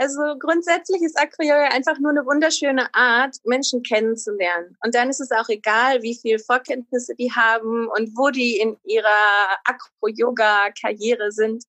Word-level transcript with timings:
Also 0.00 0.22
grundsätzlich 0.38 1.02
ist 1.02 1.20
Acro-Yoga 1.20 1.68
einfach 1.74 1.98
nur 1.98 2.12
eine 2.12 2.24
wunderschöne 2.24 2.86
Art, 2.94 3.36
Menschen 3.44 3.82
kennenzulernen. 3.82 4.74
Und 4.82 4.94
dann 4.94 5.10
ist 5.10 5.20
es 5.20 5.30
auch 5.30 5.50
egal, 5.50 6.00
wie 6.00 6.16
viel 6.18 6.38
Vorkenntnisse 6.38 7.14
die 7.16 7.30
haben 7.30 7.86
und 7.86 8.16
wo 8.16 8.30
die 8.30 8.56
in 8.56 8.78
ihrer 8.84 9.58
Acro-Yoga-Karriere 9.66 11.32
sind. 11.32 11.64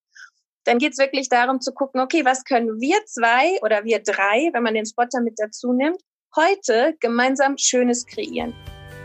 Dann 0.64 0.78
geht 0.78 0.94
es 0.94 0.98
wirklich 0.98 1.28
darum 1.28 1.60
zu 1.60 1.74
gucken, 1.74 2.00
okay, 2.00 2.24
was 2.24 2.46
können 2.46 2.80
wir 2.80 3.06
zwei 3.06 3.60
oder 3.64 3.84
wir 3.84 4.00
drei, 4.02 4.50
wenn 4.54 4.64
man 4.64 4.76
den 4.76 4.86
Spotter 4.86 5.20
mit 5.20 5.34
dazu 5.36 5.74
nimmt, 5.74 6.02
heute 6.34 6.96
gemeinsam 7.02 7.58
Schönes 7.58 8.06
kreieren. 8.06 8.54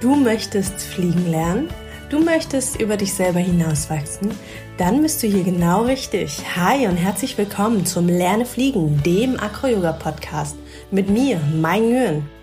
Du 0.00 0.14
möchtest 0.14 0.80
fliegen 0.82 1.28
lernen? 1.32 1.68
Du 2.10 2.20
möchtest 2.20 2.80
über 2.80 2.96
dich 2.96 3.12
selber 3.12 3.40
hinauswachsen? 3.40 4.30
Dann 4.76 5.00
bist 5.00 5.22
du 5.22 5.26
hier 5.26 5.42
genau 5.42 5.84
richtig. 5.84 6.38
Hi 6.54 6.86
und 6.86 6.96
herzlich 6.96 7.38
willkommen 7.38 7.86
zum 7.86 8.08
Lerne 8.08 8.44
Fliegen, 8.44 9.02
dem 9.02 9.40
Acro-Yoga-Podcast. 9.40 10.54
Mit 10.90 11.08
mir, 11.08 11.40
Mai 11.54 11.78
Nguyen. 11.78 12.35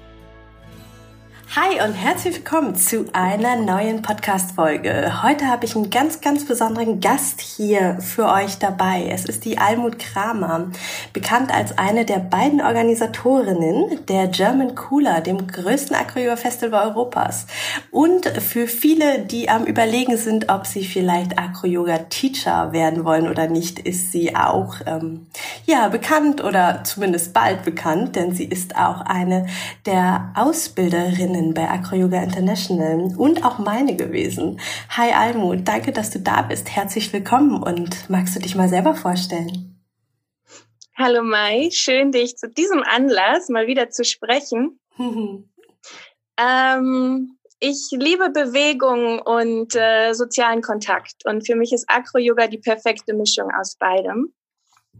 Hi 1.55 1.87
und 1.87 1.93
herzlich 1.93 2.37
willkommen 2.37 2.75
zu 2.75 3.05
einer 3.13 3.55
neuen 3.57 4.01
Podcast-Folge. 4.01 5.21
Heute 5.21 5.45
habe 5.45 5.65
ich 5.65 5.75
einen 5.75 5.91
ganz, 5.91 6.19
ganz 6.19 6.45
besonderen 6.45 6.99
Gast 6.99 7.41
hier 7.41 7.99
für 7.99 8.25
euch 8.27 8.57
dabei. 8.57 9.07
Es 9.11 9.25
ist 9.25 9.45
die 9.45 9.59
Almut 9.59 9.99
Kramer, 9.99 10.71
bekannt 11.13 11.53
als 11.53 11.77
eine 11.77 12.05
der 12.05 12.17
beiden 12.17 12.59
Organisatorinnen 12.59 14.03
der 14.07 14.29
German 14.29 14.73
Cooler, 14.73 15.21
dem 15.21 15.45
größten 15.45 15.95
Acro-Yoga-Festival 15.95 16.87
Europas. 16.87 17.45
Und 17.91 18.25
für 18.25 18.65
viele, 18.65 19.19
die 19.19 19.47
am 19.47 19.65
Überlegen 19.65 20.17
sind, 20.17 20.49
ob 20.49 20.65
sie 20.65 20.83
vielleicht 20.83 21.37
Acro-Yoga-Teacher 21.37 22.71
werden 22.71 23.05
wollen 23.05 23.29
oder 23.29 23.47
nicht, 23.47 23.77
ist 23.77 24.11
sie 24.11 24.35
auch, 24.35 24.77
ähm, 24.87 25.27
ja, 25.67 25.87
bekannt 25.89 26.43
oder 26.43 26.83
zumindest 26.83 27.31
bald 27.31 27.63
bekannt, 27.63 28.15
denn 28.15 28.33
sie 28.33 28.45
ist 28.45 28.75
auch 28.75 29.01
eine 29.01 29.45
der 29.85 30.31
Ausbilderinnen 30.33 31.42
Trainerin 31.43 31.53
bei 31.53 31.69
Acro 31.69 31.95
Yoga 31.95 32.23
International 32.23 33.13
und 33.17 33.43
auch 33.43 33.59
meine 33.59 33.95
gewesen. 33.95 34.59
Hi 34.89 35.11
Almut, 35.11 35.67
danke, 35.67 35.91
dass 35.91 36.09
du 36.11 36.19
da 36.19 36.41
bist. 36.43 36.69
Herzlich 36.69 37.11
willkommen 37.11 37.61
und 37.61 38.09
magst 38.09 38.35
du 38.35 38.39
dich 38.39 38.55
mal 38.55 38.69
selber 38.69 38.95
vorstellen? 38.95 39.81
Hallo 40.95 41.23
Mai, 41.23 41.69
schön 41.71 42.11
dich 42.11 42.37
zu 42.37 42.47
diesem 42.49 42.83
Anlass 42.83 43.49
mal 43.49 43.67
wieder 43.67 43.89
zu 43.89 44.03
sprechen. 44.03 44.79
ähm, 46.37 47.37
ich 47.59 47.89
liebe 47.91 48.29
Bewegung 48.29 49.19
und 49.19 49.75
äh, 49.75 50.13
sozialen 50.13 50.61
Kontakt 50.61 51.25
und 51.25 51.45
für 51.45 51.55
mich 51.55 51.73
ist 51.73 51.85
Acro-Yoga 51.87 52.47
die 52.47 52.59
perfekte 52.59 53.13
Mischung 53.13 53.49
aus 53.59 53.75
beidem. 53.75 54.33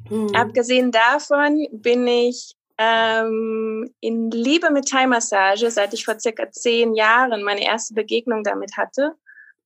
Mhm. 0.09 0.33
Abgesehen 0.35 0.91
davon 0.91 1.67
bin 1.71 2.07
ich 2.07 2.55
ähm, 2.77 3.93
in 3.99 4.31
Liebe 4.31 4.71
mit 4.71 4.89
Thai-Massage, 4.89 5.69
seit 5.69 5.93
ich 5.93 6.05
vor 6.05 6.19
circa 6.19 6.51
zehn 6.51 6.95
Jahren 6.95 7.43
meine 7.43 7.63
erste 7.63 7.93
Begegnung 7.93 8.43
damit 8.43 8.77
hatte 8.77 9.15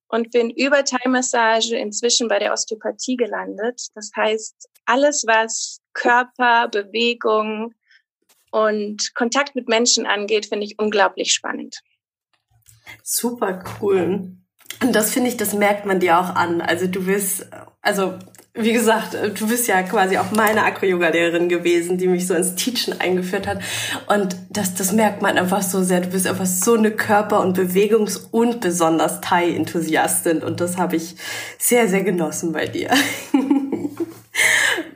und 0.07 0.31
bin 0.31 0.49
über 0.49 0.83
Thai-Massage 0.83 1.75
inzwischen 1.75 2.27
bei 2.27 2.39
der 2.39 2.53
Osteopathie 2.53 3.17
gelandet. 3.17 3.87
Das 3.95 4.11
heißt, 4.15 4.69
alles, 4.85 5.23
was 5.27 5.79
Körper, 5.93 6.67
Bewegung 6.69 7.73
und 8.51 9.13
Kontakt 9.15 9.55
mit 9.55 9.67
Menschen 9.67 10.05
angeht, 10.05 10.47
finde 10.47 10.65
ich 10.65 10.79
unglaublich 10.79 11.33
spannend. 11.33 11.79
Super 13.03 13.63
cool. 13.81 14.31
Und 14.81 14.95
das 14.95 15.11
finde 15.11 15.29
ich, 15.29 15.37
das 15.37 15.53
merkt 15.53 15.85
man 15.85 15.99
dir 15.99 16.19
auch 16.19 16.35
an. 16.35 16.61
Also 16.61 16.87
du 16.87 17.05
bist, 17.05 17.47
also 17.81 18.17
wie 18.57 18.73
gesagt, 18.73 19.13
du 19.13 19.47
bist 19.47 19.67
ja 19.67 19.83
quasi 19.83 20.17
auch 20.17 20.31
meine 20.31 20.63
Acro-Yoga-Lehrerin 20.63 21.49
gewesen, 21.49 21.97
die 21.97 22.07
mich 22.07 22.27
so 22.27 22.33
ins 22.33 22.55
Teachen 22.55 22.99
eingeführt 22.99 23.47
hat. 23.47 23.59
Und 24.07 24.35
das, 24.49 24.73
das 24.73 24.91
merkt 24.91 25.21
man 25.21 25.37
einfach 25.37 25.61
so 25.61 25.83
sehr. 25.83 26.01
Du 26.01 26.09
bist 26.09 26.27
einfach 26.27 26.45
so 26.45 26.73
eine 26.73 26.91
Körper- 26.91 27.41
und 27.41 27.57
Bewegungs- 27.57 28.27
und 28.31 28.61
besonders 28.61 29.21
Thai-Enthusiastin. 29.21 30.43
Und 30.43 30.59
das 30.61 30.77
habe 30.77 30.95
ich 30.95 31.15
sehr, 31.57 31.87
sehr 31.87 32.03
genossen 32.03 32.51
bei 32.51 32.65
dir. 32.65 32.89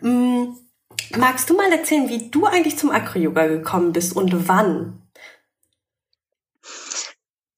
Mm, 0.03 0.55
magst 1.16 1.49
du 1.49 1.55
mal 1.55 1.72
erzählen, 1.72 2.09
wie 2.09 2.29
du 2.29 2.45
eigentlich 2.45 2.78
zum 2.78 2.89
Acro-Yoga 2.89 3.47
gekommen 3.47 3.91
bist 3.91 4.16
und 4.16 4.47
wann? 4.47 5.01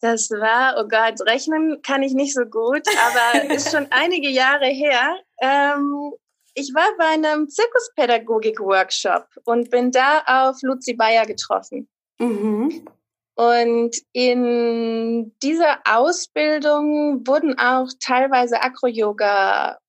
Das 0.03 0.29
war, 0.31 0.75
oh 0.77 0.87
Gott, 0.89 1.21
rechnen 1.21 1.81
kann 1.81 2.03
ich 2.03 2.13
nicht 2.13 2.33
so 2.33 2.43
gut, 2.43 2.81
aber 3.07 3.49
ist 3.53 3.71
schon 3.71 3.87
einige 3.89 4.29
Jahre 4.29 4.65
her. 4.65 5.15
Ähm, 5.43 6.13
ich 6.53 6.73
war 6.73 6.87
bei 6.97 7.05
einem 7.05 7.49
Zirkuspädagogik-Workshop 7.49 9.27
und 9.43 9.69
bin 9.69 9.91
da 9.91 10.23
auf 10.25 10.61
Luzi 10.61 10.93
Bayer 10.93 11.25
getroffen. 11.25 11.89
Mhm. 12.19 12.87
Und 13.35 13.97
in 14.13 15.35
dieser 15.41 15.79
Ausbildung 15.85 17.27
wurden 17.27 17.57
auch 17.59 17.89
teilweise 17.99 18.61
Acro-Yoga 18.61 19.79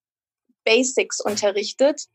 Basics 0.64 1.20
unterrichtet. 1.20 2.06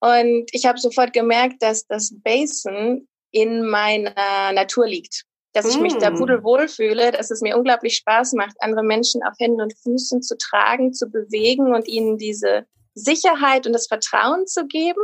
Und 0.00 0.46
ich 0.52 0.66
habe 0.66 0.78
sofort 0.78 1.12
gemerkt, 1.12 1.62
dass 1.62 1.86
das 1.86 2.14
Basen 2.22 3.08
in 3.32 3.66
meiner 3.66 4.52
Natur 4.52 4.86
liegt 4.86 5.24
dass 5.52 5.66
ich 5.66 5.80
mich 5.80 5.96
da 5.96 6.10
mm. 6.10 6.18
pudelwohl 6.18 6.68
fühle, 6.68 7.10
dass 7.10 7.30
es 7.30 7.40
mir 7.40 7.56
unglaublich 7.56 7.96
Spaß 7.96 8.34
macht, 8.34 8.56
andere 8.60 8.82
Menschen 8.82 9.22
auf 9.22 9.34
Händen 9.38 9.60
und 9.60 9.74
Füßen 9.82 10.22
zu 10.22 10.36
tragen, 10.36 10.92
zu 10.92 11.08
bewegen 11.08 11.74
und 11.74 11.88
ihnen 11.88 12.18
diese 12.18 12.66
Sicherheit 12.94 13.66
und 13.66 13.72
das 13.72 13.86
Vertrauen 13.86 14.46
zu 14.46 14.66
geben, 14.66 15.00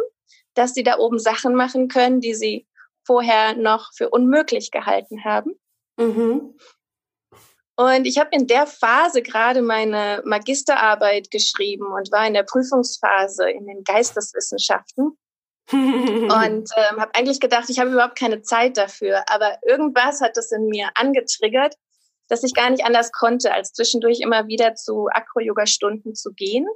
dass 0.54 0.74
sie 0.74 0.82
da 0.82 0.98
oben 0.98 1.18
Sachen 1.18 1.54
machen 1.54 1.88
können, 1.88 2.20
die 2.20 2.34
sie 2.34 2.66
vorher 3.04 3.56
noch 3.56 3.90
für 3.94 4.10
unmöglich 4.10 4.70
gehalten 4.70 5.24
haben. 5.24 5.58
Mhm. 5.96 6.54
Und 7.76 8.06
ich 8.06 8.18
habe 8.18 8.30
in 8.32 8.46
der 8.46 8.66
Phase 8.66 9.20
gerade 9.20 9.60
meine 9.60 10.22
Magisterarbeit 10.24 11.30
geschrieben 11.30 11.86
und 11.92 12.12
war 12.12 12.26
in 12.26 12.34
der 12.34 12.44
Prüfungsphase 12.44 13.50
in 13.50 13.66
den 13.66 13.82
Geisteswissenschaften 13.82 15.18
und 15.72 16.68
ähm, 16.76 17.00
habe 17.00 17.14
eigentlich 17.14 17.40
gedacht, 17.40 17.70
ich 17.70 17.78
habe 17.78 17.90
überhaupt 17.90 18.18
keine 18.18 18.42
Zeit 18.42 18.76
dafür. 18.76 19.24
Aber 19.28 19.58
irgendwas 19.66 20.20
hat 20.20 20.36
das 20.36 20.52
in 20.52 20.66
mir 20.66 20.90
angetriggert, 20.94 21.74
dass 22.28 22.42
ich 22.42 22.54
gar 22.54 22.70
nicht 22.70 22.84
anders 22.84 23.12
konnte, 23.12 23.52
als 23.52 23.72
zwischendurch 23.72 24.20
immer 24.20 24.46
wieder 24.46 24.74
zu 24.74 25.08
Acro-Yoga-Stunden 25.10 26.14
zu 26.14 26.32
gehen. 26.32 26.66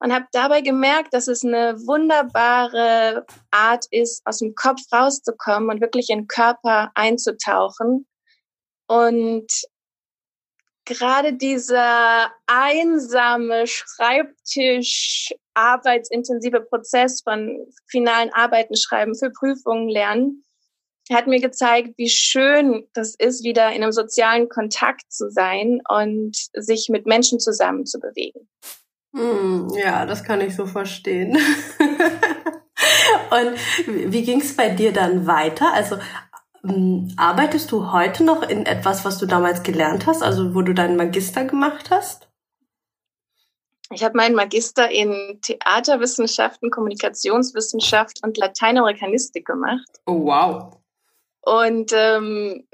Und 0.00 0.12
habe 0.12 0.26
dabei 0.32 0.60
gemerkt, 0.60 1.14
dass 1.14 1.28
es 1.28 1.44
eine 1.44 1.78
wunderbare 1.86 3.24
Art 3.50 3.86
ist, 3.90 4.20
aus 4.26 4.38
dem 4.38 4.54
Kopf 4.54 4.80
rauszukommen 4.92 5.70
und 5.70 5.80
wirklich 5.80 6.10
in 6.10 6.22
den 6.22 6.26
Körper 6.26 6.90
einzutauchen. 6.94 8.06
Und 8.86 9.46
gerade 10.84 11.32
dieser 11.32 12.32
einsame 12.46 13.66
Schreibtisch, 13.66 15.32
arbeitsintensive 15.54 16.60
Prozess 16.60 17.22
von 17.22 17.66
finalen 17.88 18.30
Arbeiten 18.32 18.76
schreiben, 18.76 19.14
für 19.14 19.30
Prüfungen 19.30 19.88
lernen, 19.88 20.44
hat 21.12 21.26
mir 21.26 21.40
gezeigt, 21.40 21.94
wie 21.96 22.08
schön 22.08 22.86
das 22.94 23.14
ist, 23.14 23.44
wieder 23.44 23.72
in 23.72 23.82
einem 23.82 23.92
sozialen 23.92 24.48
Kontakt 24.48 25.12
zu 25.12 25.30
sein 25.30 25.80
und 25.88 26.36
sich 26.54 26.88
mit 26.90 27.06
Menschen 27.06 27.40
zusammen 27.40 27.84
zu 27.86 27.98
bewegen. 28.00 28.48
Hm, 29.14 29.68
ja, 29.76 30.06
das 30.06 30.24
kann 30.24 30.40
ich 30.40 30.56
so 30.56 30.66
verstehen. 30.66 31.32
und 33.30 34.08
wie 34.10 34.22
ging 34.22 34.40
es 34.40 34.56
bei 34.56 34.70
dir 34.70 34.92
dann 34.92 35.26
weiter? 35.26 35.72
Also 35.72 35.98
hm, 36.62 37.12
arbeitest 37.16 37.70
du 37.70 37.92
heute 37.92 38.24
noch 38.24 38.42
in 38.42 38.64
etwas, 38.64 39.04
was 39.04 39.18
du 39.18 39.26
damals 39.26 39.62
gelernt 39.62 40.06
hast, 40.06 40.22
also 40.22 40.54
wo 40.54 40.62
du 40.62 40.72
deinen 40.72 40.96
Magister 40.96 41.44
gemacht 41.44 41.90
hast? 41.90 42.23
Ich 43.90 44.02
habe 44.02 44.16
meinen 44.16 44.34
Magister 44.34 44.90
in 44.90 45.38
Theaterwissenschaften, 45.42 46.70
Kommunikationswissenschaft 46.70 48.20
und 48.22 48.36
Lateinamerikanistik 48.36 49.46
gemacht. 49.46 49.88
Oh, 50.06 50.24
wow. 50.24 50.76
Und 51.42 51.92
ähm, 51.92 52.66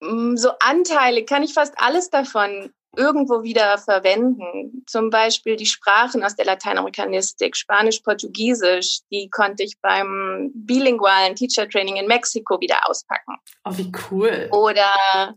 so 0.00 0.50
Anteile 0.58 1.24
kann 1.24 1.42
ich 1.42 1.54
fast 1.54 1.74
alles 1.76 2.10
davon 2.10 2.72
irgendwo 2.96 3.42
wieder 3.42 3.78
verwenden. 3.78 4.82
Zum 4.86 5.10
Beispiel 5.10 5.56
die 5.56 5.66
Sprachen 5.66 6.24
aus 6.24 6.34
der 6.34 6.46
Lateinamerikanistik, 6.46 7.56
Spanisch, 7.56 8.00
Portugiesisch, 8.00 9.00
die 9.10 9.28
konnte 9.30 9.62
ich 9.62 9.78
beim 9.80 10.50
bilingualen 10.54 11.36
Teacher 11.36 11.68
Training 11.68 11.96
in 11.96 12.06
Mexiko 12.06 12.60
wieder 12.60 12.88
auspacken. 12.88 13.36
Oh, 13.64 13.72
wie 13.76 13.92
cool. 14.10 14.48
Oder 14.50 15.36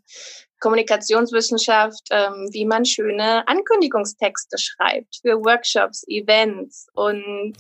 Kommunikationswissenschaft, 0.60 2.08
ähm, 2.12 2.50
wie 2.52 2.66
man 2.66 2.86
schöne 2.86 3.48
Ankündigungstexte 3.48 4.58
schreibt 4.58 5.18
für 5.22 5.44
Workshops, 5.44 6.04
Events 6.08 6.88
und 6.94 7.56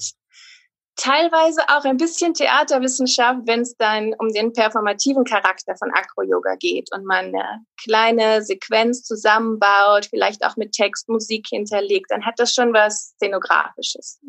teilweise 0.99 1.61
auch 1.69 1.85
ein 1.85 1.97
bisschen 1.97 2.33
Theaterwissenschaft, 2.33 3.41
wenn 3.45 3.61
es 3.61 3.75
dann 3.77 4.13
um 4.19 4.33
den 4.33 4.51
performativen 4.51 5.23
Charakter 5.23 5.75
von 5.77 5.91
Acro-Yoga 5.93 6.55
geht 6.55 6.89
und 6.93 7.05
man 7.05 7.27
eine 7.27 7.63
kleine 7.81 8.43
Sequenz 8.43 9.03
zusammenbaut, 9.03 10.07
vielleicht 10.09 10.45
auch 10.45 10.57
mit 10.57 10.73
Text, 10.73 11.07
Musik 11.07 11.47
hinterlegt, 11.49 12.07
dann 12.09 12.25
hat 12.25 12.35
das 12.37 12.53
schon 12.53 12.73
was 12.73 13.13
Szenografisches. 13.15 14.19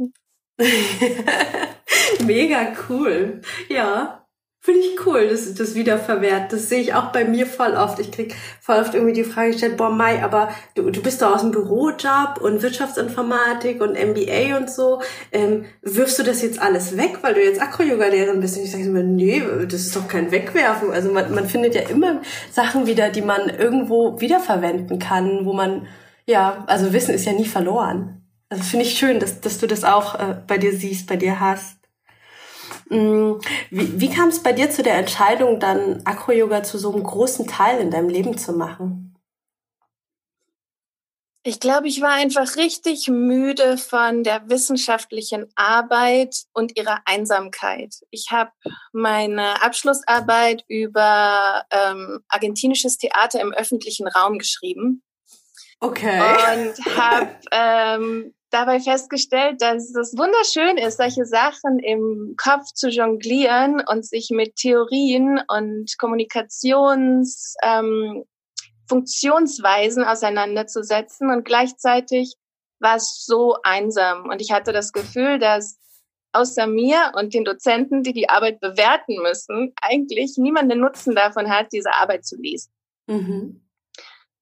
Mega 2.24 2.72
cool. 2.88 3.40
Ja, 3.68 4.19
Finde 4.62 4.80
ich 4.80 5.06
cool, 5.06 5.26
das, 5.26 5.54
das 5.54 5.74
wiederverwehrt. 5.74 6.52
Das 6.52 6.68
sehe 6.68 6.82
ich 6.82 6.92
auch 6.92 7.12
bei 7.12 7.24
mir 7.24 7.46
voll 7.46 7.72
oft. 7.72 7.98
Ich 7.98 8.12
krieg 8.12 8.34
voll 8.60 8.76
oft 8.76 8.92
irgendwie 8.92 9.14
die 9.14 9.24
Frage 9.24 9.52
gestellt, 9.52 9.78
boah, 9.78 9.88
Mai, 9.88 10.22
aber 10.22 10.50
du, 10.74 10.90
du 10.90 11.00
bist 11.00 11.22
doch 11.22 11.34
aus 11.34 11.40
dem 11.40 11.50
Bürojob 11.50 12.38
und 12.42 12.60
Wirtschaftsinformatik 12.60 13.80
und 13.80 13.94
MBA 13.94 14.58
und 14.58 14.70
so. 14.70 15.00
Ähm, 15.32 15.64
wirfst 15.80 16.18
du 16.18 16.24
das 16.24 16.42
jetzt 16.42 16.60
alles 16.60 16.98
weg, 16.98 17.20
weil 17.22 17.32
du 17.32 17.42
jetzt 17.42 17.58
Akro-Yoga-Lehrerin 17.58 18.42
bist? 18.42 18.58
Und 18.58 18.64
ich 18.64 18.70
sage 18.70 18.84
immer, 18.84 19.02
nee, 19.02 19.42
das 19.66 19.80
ist 19.80 19.96
doch 19.96 20.06
kein 20.06 20.30
Wegwerfen. 20.30 20.90
Also 20.90 21.10
man, 21.10 21.34
man 21.34 21.48
findet 21.48 21.74
ja 21.74 21.88
immer 21.88 22.20
Sachen 22.52 22.86
wieder, 22.86 23.08
die 23.08 23.22
man 23.22 23.48
irgendwo 23.48 24.20
wiederverwenden 24.20 24.98
kann, 24.98 25.46
wo 25.46 25.54
man, 25.54 25.86
ja, 26.26 26.64
also 26.66 26.92
Wissen 26.92 27.14
ist 27.14 27.24
ja 27.24 27.32
nie 27.32 27.46
verloren. 27.46 28.26
Also 28.50 28.64
finde 28.64 28.84
ich 28.84 28.98
schön, 28.98 29.20
dass, 29.20 29.40
dass 29.40 29.56
du 29.56 29.66
das 29.66 29.84
auch 29.84 30.16
äh, 30.16 30.36
bei 30.46 30.58
dir 30.58 30.74
siehst, 30.74 31.06
bei 31.06 31.16
dir 31.16 31.40
hast. 31.40 31.79
Mm, 32.90 33.38
wie, 33.70 34.00
wie 34.00 34.10
kam 34.10 34.28
es 34.28 34.42
bei 34.42 34.52
dir 34.52 34.68
zu 34.70 34.82
der 34.82 34.96
Entscheidung, 34.96 35.60
dann 35.60 36.02
Acro-Yoga 36.04 36.64
zu 36.64 36.76
so 36.76 36.92
einem 36.92 37.04
großen 37.04 37.46
Teil 37.46 37.80
in 37.80 37.90
deinem 37.90 38.08
Leben 38.08 38.36
zu 38.36 38.52
machen? 38.52 39.06
Ich 41.42 41.58
glaube, 41.58 41.88
ich 41.88 42.02
war 42.02 42.12
einfach 42.12 42.56
richtig 42.56 43.08
müde 43.08 43.78
von 43.78 44.24
der 44.24 44.50
wissenschaftlichen 44.50 45.46
Arbeit 45.54 46.42
und 46.52 46.76
ihrer 46.76 47.00
Einsamkeit. 47.06 47.94
Ich 48.10 48.30
habe 48.30 48.50
meine 48.92 49.62
Abschlussarbeit 49.62 50.64
über 50.68 51.64
ähm, 51.70 52.20
argentinisches 52.28 52.98
Theater 52.98 53.40
im 53.40 53.54
öffentlichen 53.54 54.06
Raum 54.06 54.36
geschrieben. 54.36 55.02
Okay. 55.78 56.20
Und 56.20 56.96
habe 56.96 57.36
ähm, 57.52 58.34
dabei 58.50 58.80
festgestellt, 58.80 59.62
dass 59.62 59.94
es 59.94 60.16
wunderschön 60.16 60.76
ist, 60.76 60.98
solche 60.98 61.24
Sachen 61.24 61.78
im 61.78 62.34
Kopf 62.36 62.66
zu 62.74 62.88
jonglieren 62.88 63.82
und 63.86 64.04
sich 64.04 64.30
mit 64.30 64.56
Theorien 64.56 65.40
und 65.48 65.96
Kommunikations 65.98 67.54
ähm, 67.62 68.24
Funktionsweisen 68.88 70.04
auseinanderzusetzen 70.04 71.30
und 71.30 71.44
gleichzeitig 71.44 72.34
war 72.80 72.96
es 72.96 73.24
so 73.24 73.56
einsam 73.62 74.28
und 74.28 74.40
ich 74.42 74.50
hatte 74.50 74.72
das 74.72 74.92
Gefühl, 74.92 75.38
dass 75.38 75.78
außer 76.32 76.66
mir 76.66 77.12
und 77.14 77.34
den 77.34 77.44
Dozenten, 77.44 78.02
die 78.02 78.12
die 78.12 78.28
Arbeit 78.28 78.60
bewerten 78.60 79.20
müssen, 79.22 79.72
eigentlich 79.82 80.34
niemand 80.36 80.70
den 80.70 80.80
Nutzen 80.80 81.14
davon 81.14 81.50
hat, 81.50 81.68
diese 81.72 81.92
Arbeit 81.94 82.24
zu 82.24 82.36
lesen. 82.36 82.72
Mhm. 83.06 83.68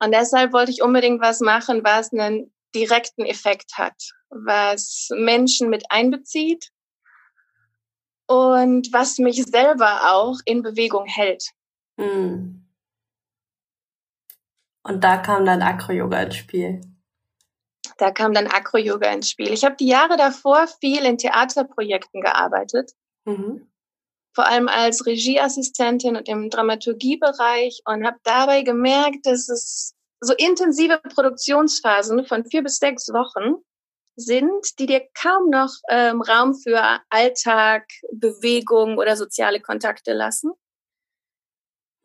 Und 0.01 0.15
deshalb 0.15 0.53
wollte 0.53 0.71
ich 0.71 0.83
unbedingt 0.83 1.21
was 1.21 1.41
machen, 1.41 1.83
was 1.83 2.13
einen 2.13 2.53
direkten 2.75 3.25
Effekt 3.25 3.73
hat, 3.77 3.97
was 4.31 5.09
Menschen 5.13 5.71
mit 5.71 5.85
einbezieht 5.91 6.71
und 8.27 8.93
was 8.93 9.19
mich 9.19 9.43
selber 9.45 10.13
auch 10.13 10.39
in 10.45 10.63
Bewegung 10.63 11.07
hält. 11.07 11.51
Hm. 11.99 12.67
Und 14.83 15.05
da 15.05 15.19
kam 15.19 15.45
dann 15.45 15.63
Acro-Yoga 15.63 16.23
ins 16.23 16.37
Spiel. 16.37 16.81
Da 17.99 18.11
kam 18.11 18.33
dann 18.33 18.47
Acro-Yoga 18.47 19.11
ins 19.11 19.31
Spiel. 19.31 19.53
Ich 19.53 19.65
habe 19.65 19.77
die 19.77 19.89
Jahre 19.89 20.17
davor 20.17 20.67
viel 20.81 21.05
in 21.05 21.19
Theaterprojekten 21.19 22.21
gearbeitet. 22.21 22.93
Mhm. 23.25 23.69
Vor 24.35 24.47
allem 24.47 24.69
als 24.69 25.05
Regieassistentin 25.05 26.17
und 26.17 26.29
im 26.29 26.49
Dramaturgiebereich 26.49 27.83
und 27.87 28.07
habe 28.07 28.19
dabei 28.23 28.63
gemerkt, 28.63 29.27
dass 29.27 29.49
es 29.49 29.95
so 30.21 30.35
intensive 30.35 31.01
Produktionsphasen 31.15 32.27
von 32.27 32.45
vier 32.45 32.63
bis 32.63 32.79
sechs 32.79 33.09
Wochen 33.09 33.63
sind, 34.17 34.79
die 34.79 34.87
dir 34.87 35.07
kaum 35.15 35.49
noch 35.49 35.71
ähm, 35.89 36.21
Raum 36.21 36.55
für 36.55 37.01
Alltag, 37.09 37.87
Bewegung 38.13 38.99
oder 38.99 39.17
soziale 39.17 39.61
Kontakte 39.61 40.13
lassen. 40.13 40.53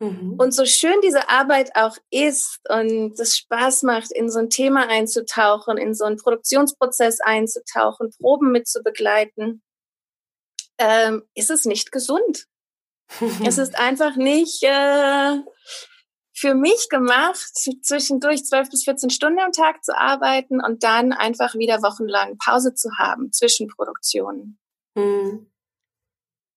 Mhm. 0.00 0.34
Und 0.38 0.52
so 0.52 0.64
schön 0.64 1.00
diese 1.02 1.28
Arbeit 1.28 1.74
auch 1.74 1.96
ist 2.10 2.60
und 2.68 3.18
es 3.18 3.36
Spaß 3.36 3.82
macht, 3.82 4.12
in 4.12 4.30
so 4.30 4.38
ein 4.38 4.50
Thema 4.50 4.88
einzutauchen, 4.88 5.76
in 5.76 5.94
so 5.94 6.04
einen 6.04 6.16
Produktionsprozess 6.16 7.20
einzutauchen, 7.20 8.10
Proben 8.20 8.52
mitzubegleiten, 8.52 9.62
ähm, 10.78 11.22
ist 11.34 11.50
es 11.50 11.64
nicht 11.64 11.92
gesund. 11.92 12.46
es 13.44 13.58
ist 13.58 13.78
einfach 13.78 14.16
nicht 14.16 14.62
äh, 14.62 15.38
für 16.44 16.54
mich 16.54 16.90
gemacht, 16.90 17.38
zwischendurch 17.82 18.44
zwölf 18.44 18.68
bis 18.68 18.84
14 18.84 19.08
Stunden 19.08 19.38
am 19.38 19.52
Tag 19.52 19.82
zu 19.82 19.96
arbeiten 19.96 20.62
und 20.62 20.82
dann 20.82 21.14
einfach 21.14 21.54
wieder 21.54 21.82
wochenlang 21.82 22.36
Pause 22.36 22.74
zu 22.74 22.90
haben 22.98 23.32
zwischen 23.32 23.68
Produktionen. 23.68 24.58
Mhm. 24.94 25.50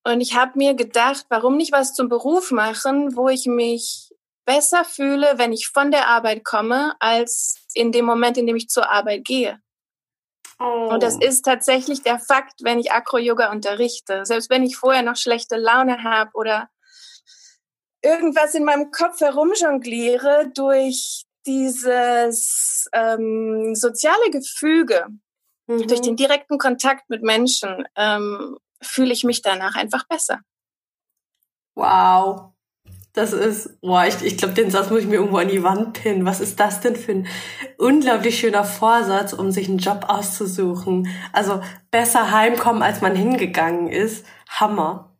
Und 0.03 0.19
ich 0.19 0.35
habe 0.35 0.53
mir 0.55 0.73
gedacht, 0.73 1.25
warum 1.29 1.55
nicht 1.55 1.71
was 1.71 1.93
zum 1.93 2.09
Beruf 2.09 2.51
machen, 2.51 3.15
wo 3.15 3.29
ich 3.29 3.45
mich 3.45 4.13
besser 4.45 4.83
fühle, 4.83 5.37
wenn 5.37 5.53
ich 5.53 5.69
von 5.69 5.89
der 5.89 6.07
Arbeit 6.07 6.43
komme, 6.43 6.93
als 6.99 7.65
in 7.73 7.93
dem 7.93 8.03
Moment, 8.03 8.37
in 8.37 8.45
dem 8.45 8.57
ich 8.57 8.67
zur 8.67 8.89
Arbeit 8.89 9.23
gehe. 9.23 9.61
Oh. 10.59 10.89
Und 10.91 11.01
das 11.01 11.17
ist 11.17 11.43
tatsächlich 11.43 12.01
der 12.01 12.19
Fakt, 12.19 12.61
wenn 12.61 12.79
ich 12.79 12.91
Acro-Yoga 12.91 13.51
unterrichte. 13.51 14.25
Selbst 14.25 14.49
wenn 14.49 14.63
ich 14.63 14.75
vorher 14.75 15.03
noch 15.03 15.15
schlechte 15.15 15.55
Laune 15.55 16.03
habe 16.03 16.31
oder 16.33 16.69
irgendwas 18.07 18.55
in 18.55 18.63
meinem 18.63 18.91
Kopf 18.91 19.19
herumjongliere 19.19 20.49
durch 20.53 21.25
dieses 21.45 22.89
ähm, 22.93 23.75
soziale 23.75 24.31
Gefüge, 24.31 25.07
mhm. 25.67 25.87
durch 25.87 26.01
den 26.01 26.15
direkten 26.15 26.57
Kontakt 26.57 27.09
mit 27.09 27.23
Menschen, 27.23 27.85
ähm, 27.95 28.57
fühle 28.81 29.13
ich 29.13 29.23
mich 29.23 29.41
danach 29.41 29.75
einfach 29.75 30.07
besser. 30.07 30.41
Wow. 31.75 32.53
Das 33.13 33.33
ist, 33.33 33.81
boah, 33.81 34.05
ich, 34.05 34.21
ich 34.21 34.37
glaube, 34.37 34.53
den 34.53 34.69
Satz 34.69 34.91
muss 34.91 34.99
ich 34.99 35.07
mir 35.07 35.15
irgendwo 35.15 35.37
an 35.37 35.47
die 35.47 35.63
Wand 35.63 35.93
pinnen. 35.93 36.25
Was 36.25 36.39
ist 36.39 36.59
das 36.59 36.81
denn 36.81 36.95
für 36.95 37.13
ein 37.13 37.27
unglaublich 37.79 38.37
schöner 38.37 38.63
Vorsatz, 38.63 39.33
um 39.33 39.51
sich 39.51 39.67
einen 39.67 39.79
Job 39.79 40.05
auszusuchen? 40.07 41.07
Also 41.33 41.61
besser 41.89 42.31
heimkommen, 42.31 42.83
als 42.83 43.01
man 43.01 43.15
hingegangen 43.15 43.87
ist. 43.87 44.23
Hammer. 44.49 45.17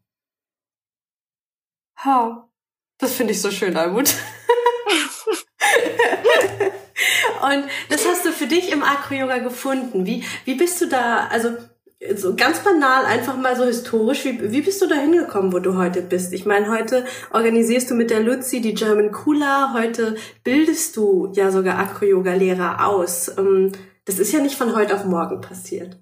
Ha. 2.03 2.46
Das 2.97 3.13
finde 3.13 3.33
ich 3.33 3.41
so 3.41 3.51
schön, 3.51 3.77
Almut. 3.77 4.13
Und 7.41 7.65
das 7.89 8.07
hast 8.07 8.25
du 8.25 8.31
für 8.31 8.47
dich 8.47 8.71
im 8.71 8.83
Acro-Yoga 8.83 9.37
gefunden. 9.39 10.05
Wie, 10.05 10.23
wie 10.45 10.55
bist 10.55 10.81
du 10.81 10.87
da, 10.87 11.27
also 11.27 11.49
so 12.15 12.35
ganz 12.35 12.59
banal, 12.59 13.05
einfach 13.05 13.37
mal 13.37 13.55
so 13.55 13.65
historisch, 13.65 14.25
wie, 14.25 14.51
wie 14.51 14.61
bist 14.61 14.81
du 14.81 14.87
da 14.87 14.95
hingekommen, 14.95 15.51
wo 15.53 15.59
du 15.59 15.77
heute 15.77 16.01
bist? 16.01 16.33
Ich 16.33 16.45
meine, 16.45 16.69
heute 16.69 17.05
organisierst 17.31 17.89
du 17.89 17.95
mit 17.95 18.09
der 18.09 18.21
Luzi 18.21 18.61
die 18.61 18.73
German 18.73 19.11
Kula, 19.11 19.73
heute 19.73 20.15
bildest 20.43 20.95
du 20.97 21.31
ja 21.35 21.51
sogar 21.51 21.79
Acro-Yoga-Lehrer 21.79 22.87
aus. 22.87 23.29
Ähm, 23.37 23.71
das 24.05 24.19
ist 24.19 24.31
ja 24.31 24.39
nicht 24.39 24.55
von 24.55 24.75
heute 24.75 24.95
auf 24.95 25.05
morgen 25.05 25.41
passiert. 25.41 25.97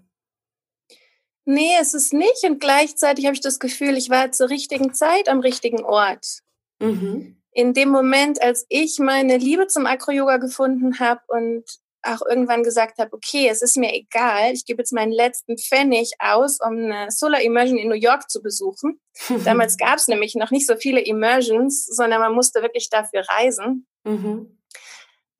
Nee, 1.45 1.73
es 1.79 1.93
ist 1.93 2.13
nicht. 2.13 2.43
Und 2.43 2.59
gleichzeitig 2.59 3.25
habe 3.25 3.35
ich 3.35 3.41
das 3.41 3.59
Gefühl, 3.59 3.97
ich 3.97 4.09
war 4.09 4.31
zur 4.31 4.49
richtigen 4.49 4.93
Zeit 4.93 5.29
am 5.29 5.39
richtigen 5.39 5.83
Ort. 5.83 6.44
Mhm. 6.85 7.41
In 7.51 7.73
dem 7.73 7.89
Moment, 7.89 8.41
als 8.41 8.65
ich 8.69 8.99
meine 8.99 9.37
Liebe 9.37 9.67
zum 9.67 9.85
Acro-Yoga 9.85 10.37
gefunden 10.37 10.99
habe 10.99 11.21
und 11.27 11.63
auch 12.05 12.21
irgendwann 12.21 12.63
gesagt 12.63 12.99
habe, 12.99 13.13
okay, 13.13 13.47
es 13.49 13.61
ist 13.61 13.77
mir 13.77 13.93
egal, 13.93 14.53
ich 14.53 14.65
gebe 14.65 14.81
jetzt 14.81 14.93
meinen 14.93 15.11
letzten 15.11 15.57
Pfennig 15.57 16.11
aus, 16.19 16.59
um 16.61 16.73
eine 16.73 17.11
Solar 17.11 17.41
Immersion 17.41 17.77
in 17.77 17.89
New 17.89 17.95
York 17.95 18.29
zu 18.29 18.41
besuchen. 18.41 18.99
Damals 19.45 19.77
gab 19.77 19.97
es 19.97 20.07
nämlich 20.07 20.35
noch 20.35 20.51
nicht 20.51 20.67
so 20.67 20.75
viele 20.75 21.01
Immersions, 21.01 21.85
sondern 21.85 22.21
man 22.21 22.33
musste 22.33 22.61
wirklich 22.61 22.89
dafür 22.89 23.23
reisen. 23.27 23.87
Mhm. 24.03 24.59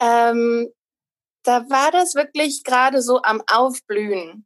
Ähm, 0.02 0.70
da 1.44 1.70
war 1.70 1.92
das 1.92 2.16
wirklich 2.16 2.64
gerade 2.64 3.02
so 3.02 3.22
am 3.22 3.42
Aufblühen. 3.52 4.46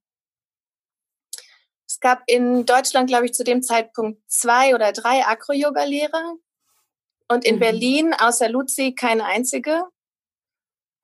Es 1.88 2.00
gab 2.00 2.22
in 2.28 2.66
Deutschland, 2.66 3.10
glaube 3.10 3.26
ich, 3.26 3.34
zu 3.34 3.44
dem 3.44 3.64
Zeitpunkt 3.64 4.22
zwei 4.30 4.76
oder 4.76 4.92
drei 4.92 5.26
Acro-Yoga-Lehrer. 5.26 6.36
Und 7.32 7.46
in 7.46 7.56
mhm. 7.56 7.60
Berlin 7.60 8.14
außer 8.14 8.50
Luzi 8.50 8.94
keine 8.94 9.26
einzige. 9.26 9.84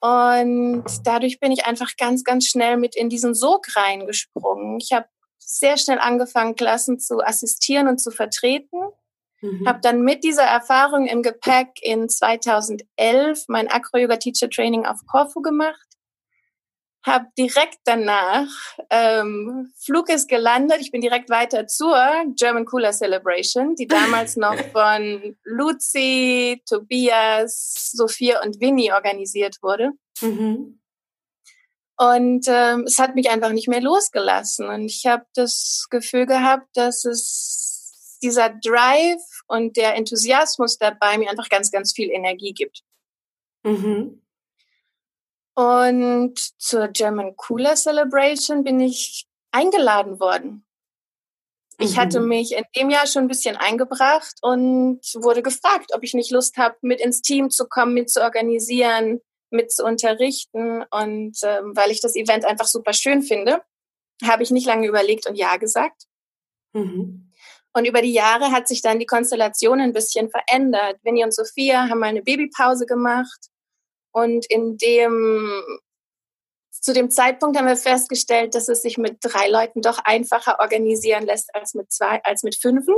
Und 0.02 0.86
dadurch 1.04 1.40
bin 1.40 1.52
ich 1.52 1.66
einfach 1.66 1.96
ganz, 1.98 2.24
ganz 2.24 2.48
schnell 2.48 2.78
mit 2.78 2.96
in 2.96 3.10
diesen 3.10 3.34
Sog 3.34 3.66
reingesprungen. 3.76 4.80
Ich 4.80 4.92
habe 4.92 5.08
sehr 5.40 5.78
schnell 5.78 6.00
angefangen, 6.00 6.56
Klassen 6.56 7.00
zu 7.00 7.20
assistieren 7.20 7.88
und 7.88 8.00
zu 8.00 8.12
vertreten. 8.12 8.80
Mhm. 9.42 9.68
Habe 9.68 9.80
dann 9.82 10.02
mit 10.02 10.24
dieser 10.24 10.44
Erfahrung 10.44 11.06
im 11.06 11.22
Gepäck 11.22 11.70
in 11.82 12.10
2011 12.10 13.46
mein 13.48 13.68
Acro-Yoga-Teacher-Training 13.68 14.86
auf 14.86 15.00
Corfu 15.08 15.42
gemacht 15.42 15.95
habe 17.06 17.28
direkt 17.38 17.80
danach, 17.86 18.48
ähm, 18.90 19.72
Flug 19.78 20.10
ist 20.10 20.28
gelandet, 20.28 20.78
ich 20.82 20.92
bin 20.92 21.02
direkt 21.02 21.30
weiter 21.30 21.68
zur 21.68 21.98
German 22.36 22.66
Cooler 22.66 22.92
Celebration, 22.92 23.76
die 23.76 23.88
damals 23.88 24.36
noch 24.38 24.58
von 24.72 25.38
Luzi, 25.44 26.62
Tobias, 26.68 27.92
Sophia 27.94 28.44
und 28.44 28.60
Winnie 28.60 28.92
organisiert 28.92 29.58
wurde. 29.62 29.92
Mhm. 30.22 30.80
Und 31.98 32.46
ähm, 32.50 32.84
es 32.86 33.00
hat 33.00 33.16
mich 33.16 33.30
einfach 33.30 33.52
nicht 33.52 33.70
mehr 33.70 33.82
losgelassen. 33.82 34.68
Und 34.68 34.86
ich 34.86 35.06
habe 35.06 35.26
das 35.34 35.88
Gefühl 35.90 36.26
gehabt, 36.26 36.68
dass 36.74 37.06
es 37.06 38.18
dieser 38.22 38.50
Drive 38.50 39.22
und 39.48 39.78
der 39.78 39.96
Enthusiasmus 39.96 40.78
dabei 40.78 41.18
mir 41.18 41.30
einfach 41.30 41.50
ganz, 41.50 41.72
ganz 41.72 41.94
viel 41.94 42.10
Energie 42.10 42.54
gibt. 42.54 42.82
Mhm. 43.64 44.25
Und 45.56 46.38
zur 46.62 46.90
German 46.90 47.36
Cooler 47.38 47.76
Celebration 47.76 48.64
bin 48.64 48.80
ich 48.80 49.26
eingeladen 49.52 50.20
worden. 50.20 50.66
Ich 51.80 51.96
mhm. 51.96 51.98
hatte 51.98 52.20
mich 52.20 52.54
in 52.54 52.64
dem 52.76 52.90
Jahr 52.90 53.08
schon 53.08 53.24
ein 53.24 53.30
bisschen 53.30 53.56
eingebracht 53.56 54.36
und 54.42 55.00
wurde 55.16 55.42
gefragt, 55.42 55.92
ob 55.94 56.04
ich 56.04 56.14
nicht 56.14 56.32
Lust 56.32 56.58
habe, 56.58 56.76
mit 56.82 57.02
ins 57.02 57.22
Team 57.22 57.50
zu 57.50 57.68
kommen, 57.68 57.94
mit 57.94 58.10
zu 58.10 58.22
organisieren, 58.22 59.22
mit 59.50 59.72
zu 59.72 59.84
unterrichten. 59.86 60.84
Und 60.92 61.38
ähm, 61.44 61.76
weil 61.76 61.92
ich 61.92 62.02
das 62.02 62.16
Event 62.16 62.46
einfach 62.46 62.68
super 62.68 62.94
schön 62.94 63.22
finde, 63.24 63.62
habe 64.24 64.44
ich 64.44 64.52
nicht 64.52 64.68
lange 64.68 64.88
überlegt 64.88 65.28
und 65.28 65.36
ja 65.36 65.58
gesagt. 65.58 66.04
Mhm. 66.74 67.32
Und 67.74 67.86
über 67.86 68.02
die 68.02 68.14
Jahre 68.14 68.52
hat 68.52 68.70
sich 68.70 68.82
dann 68.82 69.00
die 69.00 69.06
Konstellation 69.06 69.82
ein 69.82 69.92
bisschen 69.92 70.30
verändert. 70.30 70.98
Winnie 71.04 71.26
und 71.26 71.34
Sophia 71.34 71.90
haben 71.90 72.00
mal 72.00 72.08
eine 72.08 72.22
Babypause 72.22 72.86
gemacht. 72.86 73.50
Und 74.16 74.46
in 74.50 74.78
dem, 74.78 75.62
zu 76.72 76.94
dem 76.94 77.12
Zeitpunkt 77.12 77.58
haben 77.58 77.68
wir 77.68 77.76
festgestellt, 77.76 78.56
dass 78.56 78.70
es 78.70 78.82
sich 78.82 78.98
mit 78.98 79.18
drei 79.22 79.50
Leuten 79.50 79.82
doch 79.82 80.00
einfacher 80.06 80.62
organisieren 80.62 81.26
lässt 81.26 81.54
als 81.54 81.74
mit 81.74 81.92
zwei, 81.92 82.24
als 82.24 82.44
mit 82.44 82.56
fünfen. 82.56 82.96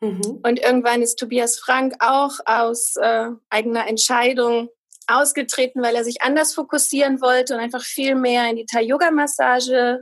Mhm. 0.00 0.40
Und 0.42 0.60
irgendwann 0.60 1.00
ist 1.00 1.16
Tobias 1.16 1.58
Frank 1.58 1.94
auch 2.00 2.40
aus 2.44 2.96
äh, 2.96 3.30
eigener 3.48 3.88
Entscheidung 3.88 4.68
ausgetreten, 5.06 5.80
weil 5.80 5.96
er 5.96 6.04
sich 6.04 6.20
anders 6.20 6.52
fokussieren 6.52 7.22
wollte 7.22 7.54
und 7.54 7.60
einfach 7.60 7.82
viel 7.82 8.14
mehr 8.14 8.50
in 8.50 8.56
die 8.56 8.66
Thai-Yoga-Massage 8.66 10.00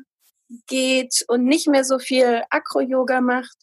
geht 0.67 1.25
und 1.29 1.45
nicht 1.45 1.69
mehr 1.69 1.85
so 1.85 2.01
viel 2.01 2.43
Akro-Yoga 2.51 3.21
macht. 3.21 3.57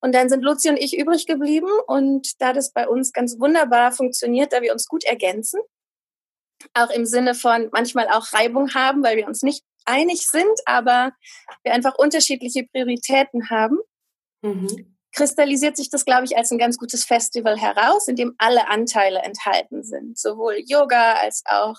Und 0.00 0.14
dann 0.14 0.30
sind 0.30 0.42
Luzi 0.42 0.70
und 0.70 0.78
ich 0.78 0.98
übrig 0.98 1.26
geblieben 1.26 1.70
und 1.86 2.40
da 2.40 2.54
das 2.54 2.72
bei 2.72 2.88
uns 2.88 3.12
ganz 3.12 3.38
wunderbar 3.38 3.92
funktioniert, 3.92 4.54
da 4.54 4.62
wir 4.62 4.72
uns 4.72 4.88
gut 4.88 5.04
ergänzen, 5.04 5.60
auch 6.74 6.90
im 6.90 7.06
Sinne 7.06 7.34
von 7.34 7.68
manchmal 7.72 8.08
auch 8.08 8.32
Reibung 8.32 8.74
haben, 8.74 9.02
weil 9.02 9.16
wir 9.16 9.26
uns 9.26 9.42
nicht 9.42 9.62
einig 9.84 10.28
sind, 10.28 10.58
aber 10.66 11.12
wir 11.62 11.72
einfach 11.72 11.94
unterschiedliche 11.96 12.66
Prioritäten 12.66 13.50
haben, 13.50 13.78
mhm. 14.42 14.96
kristallisiert 15.12 15.76
sich 15.76 15.90
das, 15.90 16.04
glaube 16.04 16.24
ich, 16.24 16.36
als 16.36 16.50
ein 16.50 16.58
ganz 16.58 16.78
gutes 16.78 17.04
Festival 17.04 17.58
heraus, 17.58 18.08
in 18.08 18.16
dem 18.16 18.34
alle 18.38 18.68
Anteile 18.68 19.20
enthalten 19.20 19.82
sind, 19.82 20.18
sowohl 20.18 20.56
Yoga 20.66 21.14
als 21.14 21.42
auch 21.46 21.76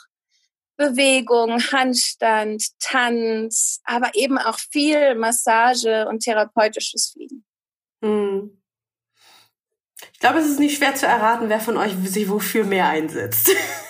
Bewegung, 0.76 1.62
Handstand, 1.72 2.64
Tanz, 2.80 3.80
aber 3.84 4.12
eben 4.16 4.38
auch 4.38 4.58
viel 4.58 5.16
Massage 5.16 6.08
und 6.08 6.24
therapeutisches 6.24 7.12
Fliegen. 7.14 7.46
Hm. 8.04 8.63
Ich 10.12 10.20
glaube, 10.20 10.40
es 10.40 10.48
ist 10.48 10.60
nicht 10.60 10.78
schwer 10.78 10.96
zu 10.96 11.06
erraten, 11.06 11.48
wer 11.50 11.60
von 11.60 11.78
euch 11.78 11.94
sich 12.06 12.30
wofür 12.30 12.66
mehr 12.66 12.88
einsetzt. 12.88 13.50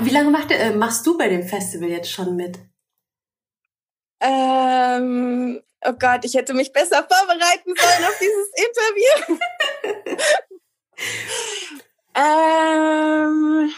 Wie 0.00 0.10
lange 0.10 0.30
macht, 0.30 0.50
äh, 0.50 0.70
machst 0.70 1.06
du 1.06 1.18
bei 1.18 1.28
dem 1.28 1.46
Festival 1.46 1.88
jetzt 1.88 2.10
schon 2.10 2.34
mit? 2.36 2.58
Ähm, 4.20 5.62
oh 5.84 5.92
Gott, 5.92 6.24
ich 6.24 6.34
hätte 6.34 6.54
mich 6.54 6.72
besser 6.72 7.06
vorbereiten 7.08 7.74
sollen 7.76 8.04
auf 8.04 8.18
dieses 8.18 8.50
Interview. 8.66 9.38
ähm, 12.14 13.72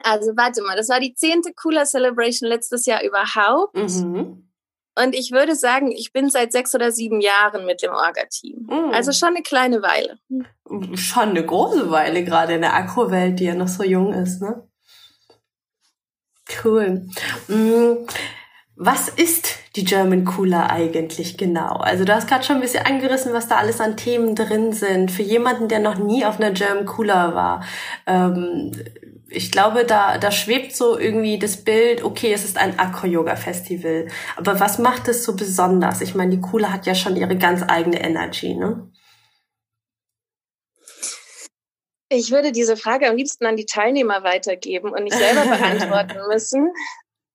also 0.00 0.36
warte 0.36 0.62
mal, 0.62 0.76
das 0.76 0.88
war 0.88 1.00
die 1.00 1.14
zehnte 1.14 1.52
Cooler 1.54 1.84
Celebration 1.84 2.48
letztes 2.48 2.86
Jahr 2.86 3.02
überhaupt. 3.02 3.74
Mhm. 3.74 4.47
Und 5.02 5.14
ich 5.14 5.30
würde 5.30 5.54
sagen, 5.54 5.92
ich 5.92 6.12
bin 6.12 6.28
seit 6.30 6.52
sechs 6.52 6.74
oder 6.74 6.90
sieben 6.90 7.20
Jahren 7.20 7.66
mit 7.66 7.82
dem 7.82 7.90
Orga-Team. 7.90 8.66
Mhm. 8.68 8.90
Also 8.92 9.12
schon 9.12 9.30
eine 9.30 9.42
kleine 9.42 9.82
Weile. 9.82 10.18
Schon 10.96 11.30
eine 11.30 11.44
große 11.44 11.90
Weile, 11.90 12.24
gerade 12.24 12.54
in 12.54 12.62
der 12.62 12.74
Akro-Welt, 12.74 13.38
die 13.38 13.44
ja 13.44 13.54
noch 13.54 13.68
so 13.68 13.84
jung 13.84 14.12
ist, 14.12 14.42
ne? 14.42 14.68
Cool. 16.64 17.06
Mm, 17.48 18.06
was 18.74 19.08
ist 19.08 19.56
die 19.76 19.84
German 19.84 20.24
Cooler 20.24 20.70
eigentlich 20.70 21.36
genau? 21.36 21.76
Also 21.76 22.04
du 22.04 22.14
hast 22.14 22.28
gerade 22.28 22.44
schon 22.44 22.56
ein 22.56 22.62
bisschen 22.62 22.86
angerissen, 22.86 23.32
was 23.32 23.48
da 23.48 23.56
alles 23.56 23.80
an 23.80 23.96
Themen 23.96 24.34
drin 24.34 24.72
sind. 24.72 25.10
Für 25.10 25.22
jemanden, 25.22 25.68
der 25.68 25.80
noch 25.80 25.98
nie 25.98 26.24
auf 26.24 26.38
einer 26.38 26.52
German 26.52 26.86
Cooler 26.86 27.34
war, 27.34 27.64
ähm, 28.06 28.72
ich 29.30 29.52
glaube, 29.52 29.84
da, 29.84 30.18
da 30.18 30.30
schwebt 30.30 30.74
so 30.74 30.98
irgendwie 30.98 31.38
das 31.38 31.62
Bild, 31.62 32.02
okay, 32.02 32.32
es 32.32 32.44
ist 32.44 32.56
ein 32.56 32.78
Acro-Yoga-Festival. 32.78 34.08
Aber 34.36 34.58
was 34.58 34.78
macht 34.78 35.08
es 35.08 35.24
so 35.24 35.36
besonders? 35.36 36.00
Ich 36.00 36.14
meine, 36.14 36.30
die 36.30 36.40
Kula 36.40 36.72
hat 36.72 36.86
ja 36.86 36.94
schon 36.94 37.16
ihre 37.16 37.36
ganz 37.36 37.62
eigene 37.66 38.00
Energy, 38.00 38.54
ne? 38.54 38.90
Ich 42.10 42.30
würde 42.30 42.52
diese 42.52 42.78
Frage 42.78 43.06
am 43.06 43.16
liebsten 43.16 43.44
an 43.44 43.56
die 43.56 43.66
Teilnehmer 43.66 44.24
weitergeben 44.24 44.92
und 44.92 45.04
nicht 45.04 45.16
selber 45.16 45.44
beantworten 45.56 46.26
müssen. 46.28 46.72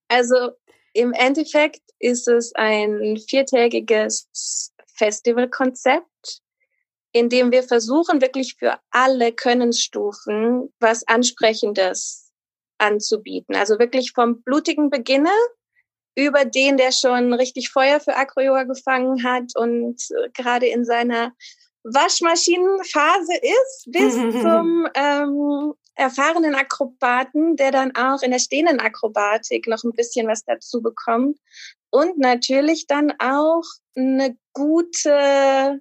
Also 0.08 0.50
im 0.94 1.14
Endeffekt 1.14 1.82
ist 2.00 2.28
es 2.28 2.54
ein 2.56 3.18
viertägiges 3.18 4.74
Festivalkonzept 4.96 6.42
indem 7.14 7.52
wir 7.52 7.64
versuchen, 7.64 8.22
wirklich 8.22 8.56
für 8.58 8.80
alle 8.92 9.32
Könnensstufen 9.32 10.74
was 10.80 11.08
Ansprechendes 11.08 12.32
anzubieten. 12.80 13.56
Also 13.56 13.80
wirklich 13.80 14.12
vom 14.12 14.42
blutigen 14.42 14.90
Beginner 14.90 15.36
über 16.16 16.44
den, 16.46 16.78
der 16.78 16.92
schon 16.92 17.34
richtig 17.34 17.70
Feuer 17.70 18.00
für 18.00 18.16
Acro-Yoga 18.16 18.64
gefangen 18.64 19.24
hat 19.24 19.56
und 19.56 20.02
gerade 20.34 20.68
in 20.68 20.86
seiner 20.86 21.32
Waschmaschinenphase 21.84 23.34
ist, 23.42 23.92
bis 23.92 24.14
zum 24.42 24.88
ähm, 24.96 25.74
erfahrenen 25.96 26.56
Akrobaten, 26.56 27.56
der 27.56 27.72
dann 27.72 27.96
auch 27.96 28.22
in 28.24 28.32
der 28.32 28.40
stehenden 28.40 28.80
Akrobatik 28.80 29.68
noch 29.68 29.84
ein 29.84 29.94
bisschen 29.94 30.28
was 30.28 30.44
dazu 30.44 30.82
bekommt. 30.82 31.38
Und 31.92 32.18
natürlich 32.18 32.88
dann 32.88 33.14
auch 33.20 33.64
eine 33.96 34.36
gute 34.54 35.80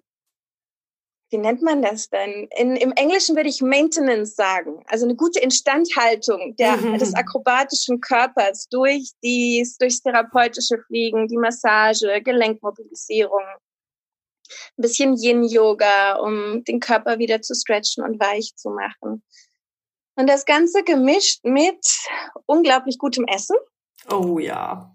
wie 1.32 1.38
nennt 1.38 1.62
man 1.62 1.80
das 1.82 2.10
denn? 2.10 2.46
In, 2.56 2.76
Im 2.76 2.92
Englischen 2.92 3.34
würde 3.34 3.48
ich 3.48 3.62
Maintenance 3.62 4.36
sagen, 4.36 4.84
also 4.86 5.06
eine 5.06 5.16
gute 5.16 5.40
Instandhaltung 5.40 6.54
der, 6.56 6.76
mhm. 6.76 6.98
des 6.98 7.14
akrobatischen 7.14 8.00
Körpers 8.00 8.68
durch 8.68 9.12
dies, 9.22 9.78
durchs 9.78 10.02
therapeutische 10.02 10.78
Fliegen, 10.86 11.28
die 11.28 11.38
Massage, 11.38 12.20
Gelenkmobilisierung, 12.22 13.42
ein 13.42 14.82
bisschen 14.82 15.16
Yin-Yoga, 15.16 16.16
um 16.16 16.62
den 16.64 16.80
Körper 16.80 17.18
wieder 17.18 17.40
zu 17.40 17.54
stretchen 17.54 18.04
und 18.04 18.20
weich 18.20 18.54
zu 18.54 18.68
machen. 18.68 19.24
Und 20.14 20.28
das 20.28 20.44
Ganze 20.44 20.82
gemischt 20.84 21.40
mit 21.44 21.80
unglaublich 22.44 22.98
gutem 22.98 23.24
Essen. 23.24 23.56
Oh 24.10 24.38
ja 24.38 24.94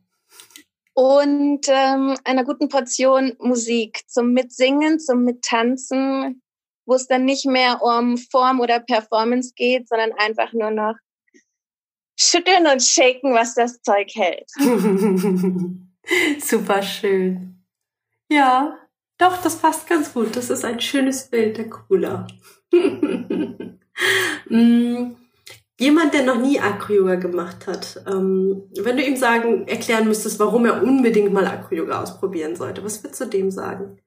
und 0.97 1.61
ähm, 1.67 2.17
einer 2.23 2.43
guten 2.43 2.69
Portion 2.69 3.35
Musik 3.37 4.01
zum 4.07 4.33
Mitsingen, 4.33 4.99
zum 4.99 5.25
Mittanzen, 5.25 6.41
wo 6.87 6.95
es 6.95 7.05
dann 7.05 7.23
nicht 7.23 7.45
mehr 7.45 7.83
um 7.83 8.17
Form 8.17 8.59
oder 8.59 8.79
Performance 8.79 9.53
geht, 9.55 9.87
sondern 9.87 10.13
einfach 10.13 10.53
nur 10.53 10.71
noch 10.71 10.95
schütteln 12.19 12.65
und 12.65 12.81
shaken, 12.81 13.35
was 13.35 13.53
das 13.53 13.79
Zeug 13.83 14.09
hält. 14.15 14.49
Super 16.43 16.81
schön. 16.81 17.63
Ja, 18.31 18.79
doch, 19.19 19.39
das 19.43 19.57
passt 19.57 19.87
ganz 19.87 20.11
gut. 20.11 20.35
Das 20.35 20.49
ist 20.49 20.65
ein 20.65 20.81
schönes 20.81 21.29
Bild, 21.29 21.59
der 21.59 21.69
Cooler. 21.69 22.25
Jemand, 25.79 26.13
der 26.13 26.23
noch 26.23 26.39
nie 26.39 26.59
Acro-Yoga 26.59 27.15
gemacht 27.15 27.67
hat, 27.67 28.03
ähm, 28.07 28.63
wenn 28.79 28.97
du 28.97 29.03
ihm 29.03 29.15
sagen, 29.15 29.67
erklären 29.67 30.07
müsstest, 30.07 30.39
warum 30.39 30.65
er 30.65 30.81
unbedingt 30.81 31.31
mal 31.31 31.45
Acro-Yoga 31.45 32.01
ausprobieren 32.01 32.55
sollte, 32.55 32.83
was 32.83 33.03
würdest 33.03 33.21
du 33.21 33.25
dem 33.25 33.51
sagen? 33.51 33.99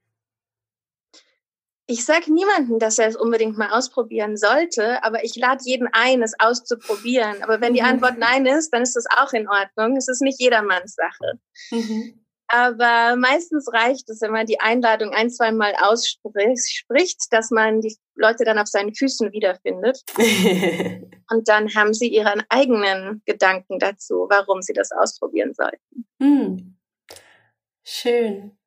Ich 1.86 2.04
sage 2.04 2.32
niemandem, 2.32 2.78
dass 2.78 2.98
er 2.98 3.08
es 3.08 3.16
unbedingt 3.16 3.58
mal 3.58 3.70
ausprobieren 3.70 4.36
sollte, 4.36 5.02
aber 5.02 5.24
ich 5.24 5.34
lade 5.34 5.62
jeden 5.64 5.88
ein, 5.92 6.22
es 6.22 6.34
auszuprobieren. 6.38 7.42
Aber 7.42 7.60
wenn 7.60 7.74
die 7.74 7.80
mhm. 7.80 7.88
Antwort 7.88 8.18
nein 8.18 8.46
ist, 8.46 8.72
dann 8.72 8.82
ist 8.82 8.94
das 8.94 9.06
auch 9.18 9.32
in 9.32 9.48
Ordnung. 9.48 9.96
Es 9.96 10.06
ist 10.06 10.22
nicht 10.22 10.40
jedermanns 10.40 10.94
Sache. 10.94 11.40
Mhm. 11.72 12.20
Aber 12.52 13.14
meistens 13.16 13.72
reicht 13.72 14.10
es, 14.10 14.20
wenn 14.22 14.32
man 14.32 14.44
die 14.44 14.58
Einladung 14.58 15.10
ein, 15.10 15.30
zwei 15.30 15.52
Mal 15.52 15.72
ausspricht, 15.80 17.26
dass 17.30 17.52
man 17.52 17.80
die 17.80 17.96
Leute 18.16 18.44
dann 18.44 18.58
auf 18.58 18.66
seinen 18.66 18.92
Füßen 18.92 19.32
wiederfindet. 19.32 20.02
und 21.30 21.48
dann 21.48 21.72
haben 21.76 21.94
sie 21.94 22.08
ihren 22.08 22.42
eigenen 22.48 23.22
Gedanken 23.24 23.78
dazu, 23.78 24.26
warum 24.28 24.62
sie 24.62 24.72
das 24.72 24.90
ausprobieren 24.90 25.54
sollten. 25.54 26.06
Hm. 26.20 26.76
Schön. 27.84 28.59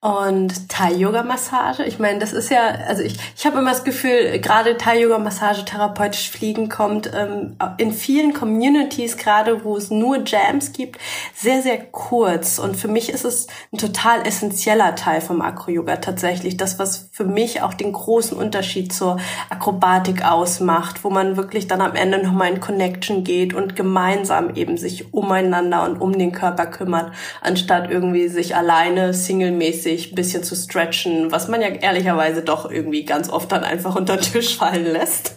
Und 0.00 0.68
Thai-Yoga-Massage, 0.68 1.82
ich 1.82 1.98
meine, 1.98 2.20
das 2.20 2.32
ist 2.32 2.52
ja, 2.52 2.68
also 2.86 3.02
ich, 3.02 3.16
ich 3.36 3.44
habe 3.46 3.58
immer 3.58 3.70
das 3.70 3.82
Gefühl, 3.82 4.38
gerade 4.38 4.76
Thai-Yoga-Massage, 4.76 5.64
therapeutisch 5.64 6.30
Fliegen 6.30 6.68
kommt 6.68 7.10
ähm, 7.12 7.56
in 7.78 7.90
vielen 7.90 8.32
Communities, 8.32 9.16
gerade 9.16 9.64
wo 9.64 9.76
es 9.76 9.90
nur 9.90 10.22
Jams 10.24 10.72
gibt, 10.72 11.00
sehr, 11.34 11.62
sehr 11.62 11.78
kurz. 11.78 12.60
Und 12.60 12.76
für 12.76 12.86
mich 12.86 13.08
ist 13.08 13.24
es 13.24 13.48
ein 13.72 13.78
total 13.78 14.24
essentieller 14.24 14.94
Teil 14.94 15.20
vom 15.20 15.40
Acro-Yoga 15.40 15.96
tatsächlich. 15.96 16.56
Das, 16.56 16.78
was 16.78 17.08
für 17.10 17.24
mich 17.24 17.62
auch 17.62 17.74
den 17.74 17.92
großen 17.92 18.38
Unterschied 18.38 18.92
zur 18.92 19.18
Akrobatik 19.50 20.24
ausmacht, 20.24 21.02
wo 21.02 21.10
man 21.10 21.36
wirklich 21.36 21.66
dann 21.66 21.80
am 21.80 21.96
Ende 21.96 22.22
nochmal 22.22 22.52
in 22.52 22.60
Connection 22.60 23.24
geht 23.24 23.52
und 23.52 23.74
gemeinsam 23.74 24.54
eben 24.54 24.76
sich 24.76 25.12
umeinander 25.12 25.82
und 25.82 26.00
um 26.00 26.16
den 26.16 26.30
Körper 26.30 26.66
kümmert, 26.66 27.12
anstatt 27.40 27.90
irgendwie 27.90 28.28
sich 28.28 28.54
alleine 28.54 29.12
singlemäßig 29.12 29.67
mäßig 29.68 30.12
ein 30.12 30.14
bisschen 30.14 30.42
zu 30.42 30.54
stretchen, 30.56 31.30
was 31.30 31.48
man 31.48 31.60
ja 31.60 31.68
ehrlicherweise 31.68 32.42
doch 32.42 32.70
irgendwie 32.70 33.04
ganz 33.04 33.28
oft 33.28 33.52
dann 33.52 33.64
einfach 33.64 33.96
unter 33.96 34.16
den 34.16 34.22
Tisch 34.22 34.56
fallen 34.56 34.86
lässt. 34.86 35.34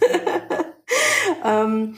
ähm, 1.46 1.96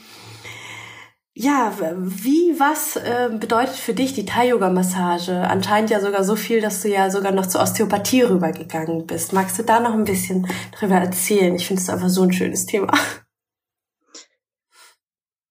ja, 1.36 1.72
wie, 1.96 2.54
was 2.58 2.96
äh, 2.96 3.28
bedeutet 3.32 3.74
für 3.74 3.92
dich 3.92 4.12
die 4.12 4.24
Thai-Yoga-Massage? 4.24 5.32
Anscheinend 5.32 5.90
ja 5.90 6.00
sogar 6.00 6.22
so 6.22 6.36
viel, 6.36 6.60
dass 6.60 6.82
du 6.82 6.88
ja 6.88 7.10
sogar 7.10 7.32
noch 7.32 7.46
zur 7.46 7.60
Osteopathie 7.60 8.22
rübergegangen 8.22 9.06
bist. 9.06 9.32
Magst 9.32 9.58
du 9.58 9.64
da 9.64 9.80
noch 9.80 9.94
ein 9.94 10.04
bisschen 10.04 10.46
drüber 10.78 10.94
erzählen? 10.96 11.54
Ich 11.56 11.66
finde 11.66 11.82
es 11.82 11.90
einfach 11.90 12.08
so 12.08 12.22
ein 12.22 12.32
schönes 12.32 12.66
Thema. 12.66 12.92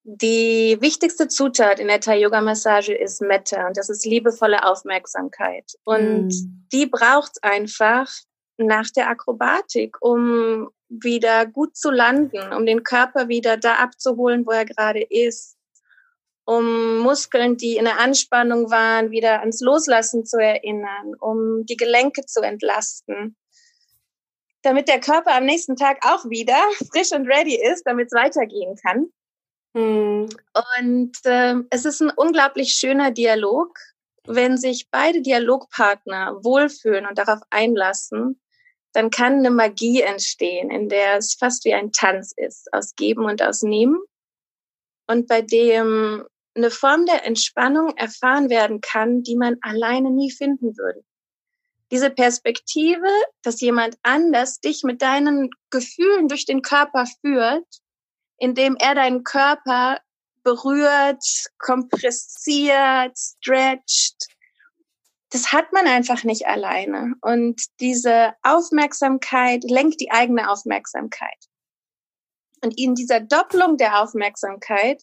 Die 0.05 0.77
wichtigste 0.81 1.29
Zutat 1.29 1.79
in 1.79 1.87
der 1.87 2.01
Thai-Yoga-Massage 2.01 2.93
ist 2.93 3.21
Metta 3.21 3.67
und 3.67 3.77
das 3.77 3.89
ist 3.89 4.05
liebevolle 4.05 4.65
Aufmerksamkeit. 4.65 5.71
Und 5.85 6.27
mm. 6.27 6.67
die 6.73 6.87
braucht 6.87 7.41
einfach 7.41 8.11
nach 8.57 8.89
der 8.89 9.09
Akrobatik, 9.09 9.95
um 10.01 10.69
wieder 10.89 11.45
gut 11.45 11.77
zu 11.77 11.89
landen, 11.89 12.53
um 12.53 12.65
den 12.65 12.83
Körper 12.83 13.29
wieder 13.29 13.55
da 13.55 13.75
abzuholen, 13.75 14.45
wo 14.45 14.51
er 14.51 14.65
gerade 14.65 15.01
ist, 15.01 15.55
um 16.45 16.99
Muskeln, 16.99 17.55
die 17.55 17.77
in 17.77 17.85
der 17.85 17.99
Anspannung 17.99 18.69
waren, 18.69 19.11
wieder 19.11 19.39
ans 19.39 19.61
Loslassen 19.61 20.25
zu 20.25 20.37
erinnern, 20.37 21.15
um 21.19 21.65
die 21.65 21.77
Gelenke 21.77 22.25
zu 22.25 22.41
entlasten, 22.41 23.37
damit 24.61 24.89
der 24.89 24.99
Körper 24.99 25.35
am 25.35 25.45
nächsten 25.45 25.77
Tag 25.77 25.99
auch 26.05 26.25
wieder 26.29 26.57
frisch 26.91 27.13
und 27.13 27.27
ready 27.27 27.55
ist, 27.55 27.83
damit 27.85 28.07
es 28.07 28.13
weitergehen 28.13 28.75
kann. 28.75 29.07
Mhm. 29.73 30.29
Und 30.79 31.17
äh, 31.25 31.55
es 31.69 31.85
ist 31.85 32.01
ein 32.01 32.11
unglaublich 32.15 32.73
schöner 32.73 33.11
Dialog, 33.11 33.77
wenn 34.25 34.57
sich 34.57 34.87
beide 34.89 35.21
Dialogpartner 35.21 36.43
wohlfühlen 36.43 37.05
und 37.05 37.17
darauf 37.17 37.41
einlassen, 37.49 38.39
dann 38.93 39.09
kann 39.09 39.39
eine 39.39 39.49
Magie 39.49 40.01
entstehen, 40.01 40.69
in 40.69 40.87
der 40.87 41.17
es 41.17 41.33
fast 41.33 41.65
wie 41.65 41.73
ein 41.73 41.91
Tanz 41.91 42.33
ist, 42.35 42.71
aus 42.73 42.95
Geben 42.95 43.25
und 43.25 43.41
aus 43.41 43.63
Nehmen. 43.63 43.99
Und 45.07 45.27
bei 45.27 45.41
dem 45.41 46.25
eine 46.55 46.69
Form 46.69 47.07
der 47.07 47.25
Entspannung 47.25 47.97
erfahren 47.97 48.49
werden 48.49 48.79
kann, 48.79 49.23
die 49.23 49.35
man 49.35 49.57
alleine 49.61 50.11
nie 50.11 50.31
finden 50.31 50.77
würde. 50.77 51.03
Diese 51.91 52.11
Perspektive, 52.11 53.07
dass 53.41 53.59
jemand 53.59 53.97
anders 54.03 54.59
dich 54.59 54.83
mit 54.83 55.01
deinen 55.01 55.49
Gefühlen 55.71 56.27
durch 56.27 56.45
den 56.45 56.61
Körper 56.61 57.05
führt 57.21 57.65
indem 58.43 58.75
er 58.77 58.93
deinen 58.93 59.23
Körper 59.23 60.01
berührt, 60.43 61.23
kompressiert, 61.59 63.17
stretcht. 63.17 64.27
Das 65.29 65.53
hat 65.53 65.71
man 65.71 65.87
einfach 65.87 66.25
nicht 66.25 66.45
alleine. 66.45 67.13
Und 67.21 67.61
diese 67.79 68.33
Aufmerksamkeit 68.43 69.63
lenkt 69.63 70.01
die 70.01 70.11
eigene 70.11 70.51
Aufmerksamkeit. 70.51 71.37
Und 72.61 72.77
in 72.77 72.95
dieser 72.95 73.21
Doppelung 73.21 73.77
der 73.77 74.01
Aufmerksamkeit 74.01 75.01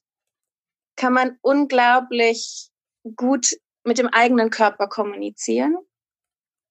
kann 0.96 1.14
man 1.14 1.38
unglaublich 1.40 2.68
gut 3.16 3.46
mit 3.84 3.96
dem 3.96 4.08
eigenen 4.08 4.50
Körper 4.50 4.86
kommunizieren 4.86 5.78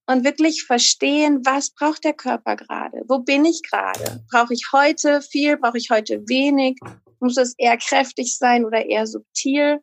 und 0.10 0.24
wirklich 0.24 0.64
verstehen, 0.64 1.46
was 1.46 1.70
braucht 1.70 2.04
der 2.04 2.14
Körper 2.14 2.56
gerade? 2.56 3.04
Wo 3.08 3.20
bin 3.20 3.46
ich 3.46 3.62
gerade? 3.62 4.26
Brauche 4.32 4.56
ich 4.56 4.70
heute 4.74 5.22
viel? 5.22 5.56
Brauche 5.56 5.78
ich 5.78 5.92
heute 5.92 6.28
wenig? 6.28 6.80
Muss 7.20 7.38
es 7.38 7.54
eher 7.60 7.78
kräftig 7.78 8.36
sein 8.36 8.66
oder 8.66 8.84
eher 8.88 9.06
subtil? 9.06 9.82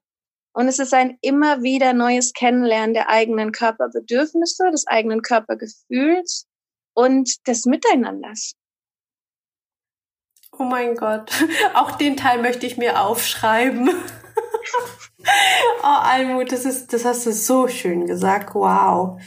Und 0.53 0.67
es 0.67 0.81
ist 0.81 0.93
ein 0.93 1.17
immer 1.21 1.63
wieder 1.63 1.93
neues 1.93 2.33
Kennenlernen 2.33 2.93
der 2.93 3.09
eigenen 3.09 3.53
Körperbedürfnisse, 3.53 4.69
des 4.73 4.89
eigenen 4.89 5.23
Körpergefühls 5.23 6.49
und 6.93 7.47
des 7.47 7.65
Miteinanders. 7.65 8.55
Oh 10.59 10.65
mein 10.65 10.97
Gott, 10.97 11.31
auch 11.75 11.93
den 11.93 12.17
Teil 12.17 12.43
möchte 12.43 12.67
ich 12.67 12.77
mir 12.77 13.01
aufschreiben. 13.01 13.91
oh, 15.85 15.87
Almut, 15.87 16.51
das 16.51 16.65
ist, 16.65 16.93
das 16.93 17.05
hast 17.05 17.27
du 17.27 17.33
so 17.33 17.69
schön 17.69 18.07
gesagt. 18.07 18.57
Wow. 18.57 19.21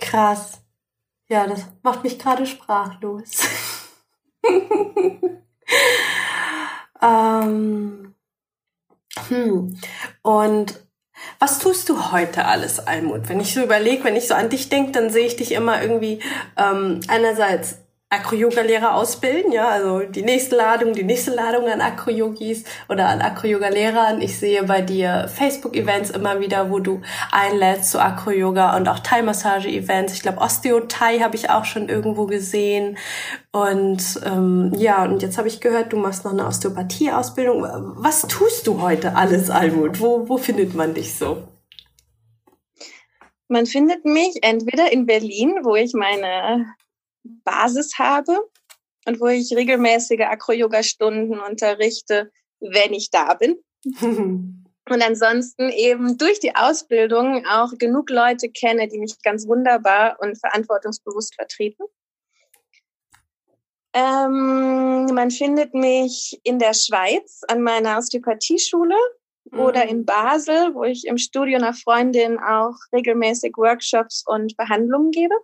Krass. 0.00 0.60
Ja, 1.28 1.46
das 1.46 1.66
macht 1.82 2.02
mich 2.02 2.18
gerade 2.18 2.44
sprachlos. 2.46 3.30
ähm, 7.00 8.14
hm. 9.28 9.80
Und 10.22 10.80
was 11.38 11.58
tust 11.58 11.88
du 11.88 12.10
heute 12.10 12.46
alles, 12.46 12.80
Almut? 12.80 13.28
Wenn 13.28 13.40
ich 13.40 13.54
so 13.54 13.62
überlege, 13.62 14.04
wenn 14.04 14.16
ich 14.16 14.26
so 14.26 14.34
an 14.34 14.48
dich 14.48 14.68
denke, 14.68 14.92
dann 14.92 15.10
sehe 15.10 15.26
ich 15.26 15.36
dich 15.36 15.52
immer 15.52 15.80
irgendwie 15.80 16.20
ähm, 16.56 17.00
einerseits 17.08 17.78
Acro-Yoga-Lehrer 18.12 18.96
ausbilden, 18.96 19.52
ja, 19.52 19.68
also 19.68 20.00
die 20.00 20.22
nächste 20.22 20.56
Ladung, 20.56 20.94
die 20.94 21.04
nächste 21.04 21.32
Ladung 21.32 21.68
an 21.68 21.80
Acro-Yogis 21.80 22.64
oder 22.88 23.08
an 23.08 23.22
Acro-Yoga-Lehrern. 23.22 24.20
Ich 24.20 24.36
sehe 24.36 24.64
bei 24.64 24.82
dir 24.82 25.28
Facebook-Events 25.28 26.10
immer 26.10 26.40
wieder, 26.40 26.72
wo 26.72 26.80
du 26.80 27.02
einlädst 27.30 27.92
zu 27.92 28.00
Acro-Yoga 28.00 28.76
und 28.76 28.88
auch 28.88 28.98
Thai-Massage-Events. 28.98 30.14
Ich 30.14 30.22
glaube, 30.22 30.38
Osteo-Thai 30.38 31.20
habe 31.20 31.36
ich 31.36 31.50
auch 31.50 31.64
schon 31.64 31.88
irgendwo 31.88 32.26
gesehen. 32.26 32.98
Und 33.52 34.20
ähm, 34.26 34.72
ja, 34.76 35.04
und 35.04 35.22
jetzt 35.22 35.38
habe 35.38 35.46
ich 35.46 35.60
gehört, 35.60 35.92
du 35.92 35.96
machst 35.96 36.24
noch 36.24 36.32
eine 36.32 36.46
Osteopathie-Ausbildung. 36.46 37.62
Was 37.96 38.22
tust 38.22 38.66
du 38.66 38.82
heute 38.82 39.14
alles, 39.14 39.50
Almut? 39.50 40.00
Wo, 40.00 40.28
wo 40.28 40.36
findet 40.36 40.74
man 40.74 40.94
dich 40.94 41.14
so? 41.14 41.44
Man 43.46 43.66
findet 43.66 44.04
mich 44.04 44.38
entweder 44.42 44.92
in 44.92 45.06
Berlin, 45.06 45.60
wo 45.62 45.76
ich 45.76 45.92
meine 45.94 46.66
Basis 47.22 47.98
habe 47.98 48.38
und 49.06 49.20
wo 49.20 49.26
ich 49.26 49.54
regelmäßige 49.54 50.20
Acro-Yoga-Stunden 50.20 51.40
unterrichte, 51.40 52.30
wenn 52.60 52.92
ich 52.92 53.10
da 53.10 53.34
bin. 53.34 53.56
und 53.84 55.02
ansonsten 55.02 55.70
eben 55.70 56.18
durch 56.18 56.40
die 56.40 56.54
Ausbildung 56.54 57.46
auch 57.46 57.72
genug 57.78 58.10
Leute 58.10 58.50
kenne, 58.50 58.88
die 58.88 58.98
mich 58.98 59.20
ganz 59.22 59.46
wunderbar 59.46 60.18
und 60.20 60.38
verantwortungsbewusst 60.38 61.34
vertreten. 61.34 61.84
Ähm, 63.92 65.06
man 65.06 65.30
findet 65.30 65.74
mich 65.74 66.40
in 66.44 66.58
der 66.58 66.74
Schweiz 66.74 67.40
an 67.48 67.62
meiner 67.62 67.98
Osteopathieschule 67.98 68.96
mhm. 69.50 69.58
oder 69.58 69.88
in 69.88 70.04
Basel, 70.04 70.74
wo 70.74 70.84
ich 70.84 71.06
im 71.06 71.18
Studio 71.18 71.58
einer 71.58 71.74
Freundin 71.74 72.38
auch 72.38 72.74
regelmäßig 72.92 73.54
Workshops 73.56 74.22
und 74.26 74.56
Behandlungen 74.56 75.10
gebe. 75.10 75.34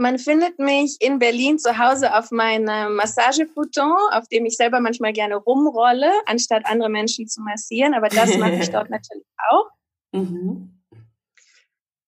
Man 0.00 0.18
findet 0.18 0.58
mich 0.58 0.96
in 1.00 1.18
Berlin 1.18 1.58
zu 1.58 1.76
Hause 1.76 2.16
auf 2.16 2.30
meinem 2.30 2.94
Massagefuton, 2.96 3.92
auf 4.12 4.26
dem 4.28 4.46
ich 4.46 4.56
selber 4.56 4.80
manchmal 4.80 5.12
gerne 5.12 5.34
rumrolle, 5.34 6.10
anstatt 6.24 6.64
andere 6.64 6.88
Menschen 6.88 7.28
zu 7.28 7.42
massieren. 7.42 7.92
Aber 7.92 8.08
das 8.08 8.34
mache 8.38 8.54
ich 8.54 8.70
dort 8.70 8.88
natürlich 8.90 9.26
auch. 9.50 9.66
Mhm. 10.12 10.80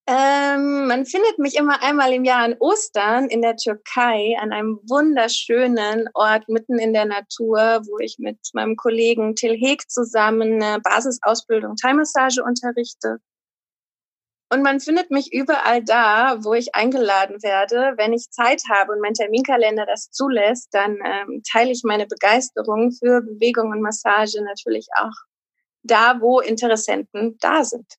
Ähm, 0.06 0.86
man 0.86 1.04
findet 1.04 1.38
mich 1.38 1.54
immer 1.54 1.82
einmal 1.82 2.14
im 2.14 2.24
Jahr 2.24 2.44
an 2.44 2.56
Ostern 2.60 3.28
in 3.28 3.42
der 3.42 3.56
Türkei 3.56 4.38
an 4.40 4.52
einem 4.52 4.80
wunderschönen 4.88 6.08
Ort 6.14 6.48
mitten 6.48 6.78
in 6.78 6.94
der 6.94 7.04
Natur, 7.04 7.82
wo 7.84 7.98
ich 7.98 8.16
mit 8.18 8.38
meinem 8.54 8.76
Kollegen 8.76 9.34
Till 9.34 9.54
Heg 9.54 9.90
zusammen 9.90 10.62
eine 10.62 10.80
Basisausbildung 10.80 11.76
Thai-Massage 11.76 12.42
unterrichte. 12.42 13.18
Und 14.52 14.60
man 14.60 14.80
findet 14.80 15.10
mich 15.10 15.32
überall 15.32 15.82
da, 15.82 16.36
wo 16.44 16.52
ich 16.52 16.74
eingeladen 16.74 17.42
werde. 17.42 17.94
Wenn 17.96 18.12
ich 18.12 18.30
Zeit 18.30 18.60
habe 18.70 18.92
und 18.92 19.00
mein 19.00 19.14
Terminkalender 19.14 19.86
das 19.86 20.10
zulässt, 20.10 20.68
dann 20.74 20.98
ähm, 21.02 21.42
teile 21.50 21.70
ich 21.70 21.84
meine 21.84 22.06
Begeisterung 22.06 22.92
für 22.92 23.22
Bewegung 23.22 23.70
und 23.70 23.80
Massage 23.80 24.42
natürlich 24.42 24.88
auch 25.00 25.14
da, 25.82 26.20
wo 26.20 26.40
Interessenten 26.40 27.38
da 27.40 27.64
sind. 27.64 27.94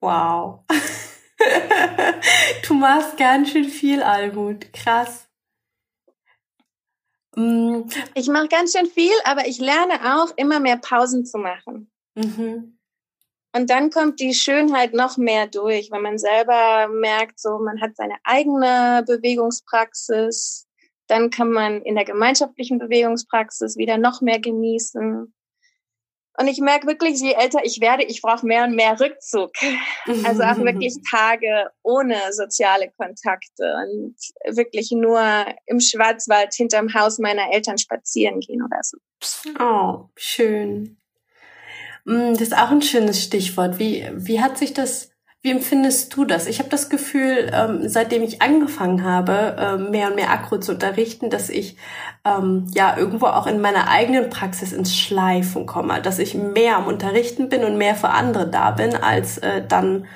Wow. 0.00 0.64
du 2.66 2.72
machst 2.72 3.18
ganz 3.18 3.50
schön 3.50 3.68
viel, 3.68 4.02
Almut. 4.02 4.72
Krass. 4.72 5.28
Mm. 7.36 7.82
Ich 8.14 8.28
mache 8.28 8.48
ganz 8.48 8.72
schön 8.72 8.86
viel, 8.86 9.12
aber 9.24 9.46
ich 9.46 9.58
lerne 9.58 10.16
auch 10.16 10.32
immer 10.36 10.58
mehr 10.58 10.78
Pausen 10.78 11.26
zu 11.26 11.36
machen. 11.36 11.92
Mhm. 12.14 12.78
Und 13.54 13.68
dann 13.68 13.90
kommt 13.90 14.18
die 14.18 14.32
Schönheit 14.32 14.94
noch 14.94 15.18
mehr 15.18 15.46
durch, 15.46 15.90
wenn 15.90 16.02
man 16.02 16.18
selber 16.18 16.88
merkt, 16.88 17.38
so 17.38 17.58
man 17.58 17.80
hat 17.82 17.96
seine 17.96 18.16
eigene 18.24 19.04
Bewegungspraxis. 19.06 20.66
Dann 21.06 21.28
kann 21.30 21.50
man 21.50 21.82
in 21.82 21.94
der 21.94 22.04
gemeinschaftlichen 22.04 22.78
Bewegungspraxis 22.78 23.76
wieder 23.76 23.98
noch 23.98 24.22
mehr 24.22 24.40
genießen. 24.40 25.32
Und 26.38 26.48
ich 26.48 26.60
merke 26.60 26.86
wirklich, 26.86 27.20
je 27.20 27.34
älter 27.34 27.60
ich 27.62 27.82
werde, 27.82 28.04
ich 28.04 28.22
brauche 28.22 28.46
mehr 28.46 28.64
und 28.64 28.74
mehr 28.74 28.98
Rückzug. 28.98 29.52
Also 30.24 30.42
auch 30.42 30.56
wirklich 30.58 30.96
Tage 31.10 31.70
ohne 31.82 32.16
soziale 32.32 32.90
Kontakte 32.90 33.74
und 33.84 34.16
wirklich 34.56 34.90
nur 34.90 35.22
im 35.66 35.78
Schwarzwald 35.78 36.54
hinterm 36.54 36.92
Haus 36.94 37.18
meiner 37.18 37.52
Eltern 37.52 37.78
spazieren 37.78 38.40
gehen 38.40 38.62
oder 38.62 38.80
so. 38.82 38.98
Oh, 39.60 40.08
schön. 40.16 41.01
Mm, 42.04 42.32
das 42.32 42.42
ist 42.42 42.56
auch 42.56 42.70
ein 42.70 42.82
schönes 42.82 43.22
Stichwort. 43.22 43.78
Wie, 43.78 44.08
wie 44.14 44.40
hat 44.40 44.58
sich 44.58 44.74
das, 44.74 45.10
wie 45.42 45.50
empfindest 45.50 46.14
du 46.16 46.24
das? 46.24 46.46
Ich 46.46 46.58
habe 46.58 46.68
das 46.68 46.90
Gefühl, 46.90 47.50
ähm, 47.52 47.88
seitdem 47.88 48.22
ich 48.22 48.42
angefangen 48.42 49.04
habe, 49.04 49.56
ähm, 49.58 49.90
mehr 49.90 50.08
und 50.08 50.16
mehr 50.16 50.30
Akro 50.30 50.58
zu 50.58 50.72
unterrichten, 50.72 51.30
dass 51.30 51.48
ich 51.50 51.76
ähm, 52.24 52.66
ja 52.74 52.96
irgendwo 52.96 53.26
auch 53.26 53.46
in 53.46 53.60
meiner 53.60 53.88
eigenen 53.88 54.30
Praxis 54.30 54.72
ins 54.72 54.96
Schleifen 54.96 55.66
komme, 55.66 56.00
dass 56.02 56.18
ich 56.18 56.34
mehr 56.34 56.76
am 56.76 56.86
Unterrichten 56.86 57.48
bin 57.48 57.64
und 57.64 57.78
mehr 57.78 57.94
für 57.94 58.10
andere 58.10 58.48
da 58.48 58.72
bin, 58.72 58.94
als 58.96 59.38
äh, 59.38 59.66
dann 59.66 60.06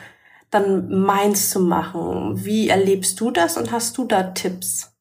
dann 0.50 0.88
meins 0.88 1.50
zu 1.50 1.60
machen. 1.60 2.44
Wie 2.44 2.68
erlebst 2.68 3.20
du 3.20 3.30
das 3.30 3.56
und 3.56 3.72
hast 3.72 3.98
du 3.98 4.04
da 4.04 4.22
Tipps? 4.22 4.94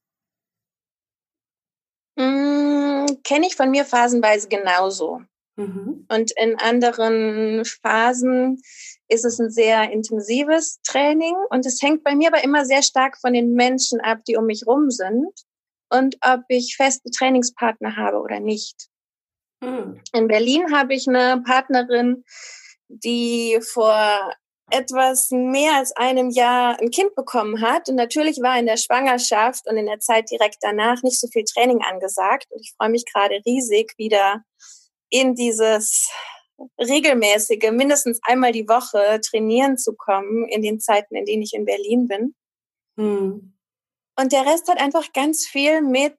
Mm, 2.18 3.06
Kenne 3.24 3.48
ich 3.48 3.56
von 3.56 3.70
mir 3.70 3.86
phasenweise 3.86 4.48
genauso. 4.48 5.22
Mhm. 5.58 6.06
Und 6.10 6.32
in 6.40 6.60
anderen 6.60 7.64
Phasen 7.66 8.62
ist 9.08 9.26
es 9.26 9.40
ein 9.40 9.50
sehr 9.50 9.92
intensives 9.92 10.80
Training 10.84 11.36
und 11.50 11.66
es 11.66 11.82
hängt 11.82 12.04
bei 12.04 12.16
mir 12.16 12.30
aber 12.30 12.44
immer 12.44 12.66
sehr 12.66 12.82
stark 12.82 13.18
von 13.20 13.34
den 13.34 13.54
Menschen 13.54 14.02
ab, 14.02 14.20
die 14.28 14.36
um 14.36 14.46
mich 14.46 14.64
rum 14.68 14.90
sind 14.90 15.32
und 15.90 16.18
ob 16.22 16.42
ich 16.50 16.76
feste 16.76 17.10
Trainingspartner 17.10 17.96
habe 17.96 18.18
oder 18.18 18.40
nicht. 18.40 18.88
Mhm. 19.62 20.02
In 20.14 20.28
Berlin 20.28 20.74
habe 20.74 20.94
ich 20.94 21.08
eine 21.08 21.42
Partnerin, 21.44 22.24
die 22.88 23.60
vor 23.62 24.34
etwas 24.72 25.30
mehr 25.32 25.76
als 25.76 25.96
einem 25.96 26.30
Jahr 26.32 26.80
ein 26.80 26.90
Kind 26.90 27.14
bekommen 27.16 27.62
hat. 27.62 27.88
Und 27.88 27.96
natürlich 27.96 28.38
war 28.42 28.58
in 28.58 28.66
der 28.66 28.78
Schwangerschaft 28.78 29.68
und 29.68 29.78
in 29.78 29.86
der 29.86 30.00
Zeit 30.00 30.32
direkt 30.32 30.58
danach 30.62 31.04
nicht 31.04 31.20
so 31.20 31.28
viel 31.28 31.44
Training 31.44 31.82
angesagt. 31.84 32.48
Und 32.50 32.62
ich 32.62 32.74
freue 32.76 32.90
mich 32.90 33.06
gerade 33.06 33.40
riesig, 33.46 33.94
wieder 33.98 34.44
in 35.10 35.36
dieses 35.36 36.10
regelmäßige, 36.80 37.72
mindestens 37.72 38.20
einmal 38.24 38.52
die 38.52 38.68
Woche 38.68 39.20
trainieren 39.22 39.78
zu 39.78 39.94
kommen 39.96 40.48
in 40.48 40.62
den 40.62 40.80
Zeiten, 40.80 41.16
in 41.16 41.26
denen 41.26 41.44
ich 41.44 41.54
in 41.54 41.66
Berlin 41.66 42.08
bin. 42.08 42.36
Hm. 42.98 43.54
Und 44.18 44.32
der 44.32 44.46
Rest 44.46 44.70
hat 44.70 44.80
einfach 44.80 45.12
ganz 45.14 45.46
viel 45.46 45.82
mit 45.82 46.18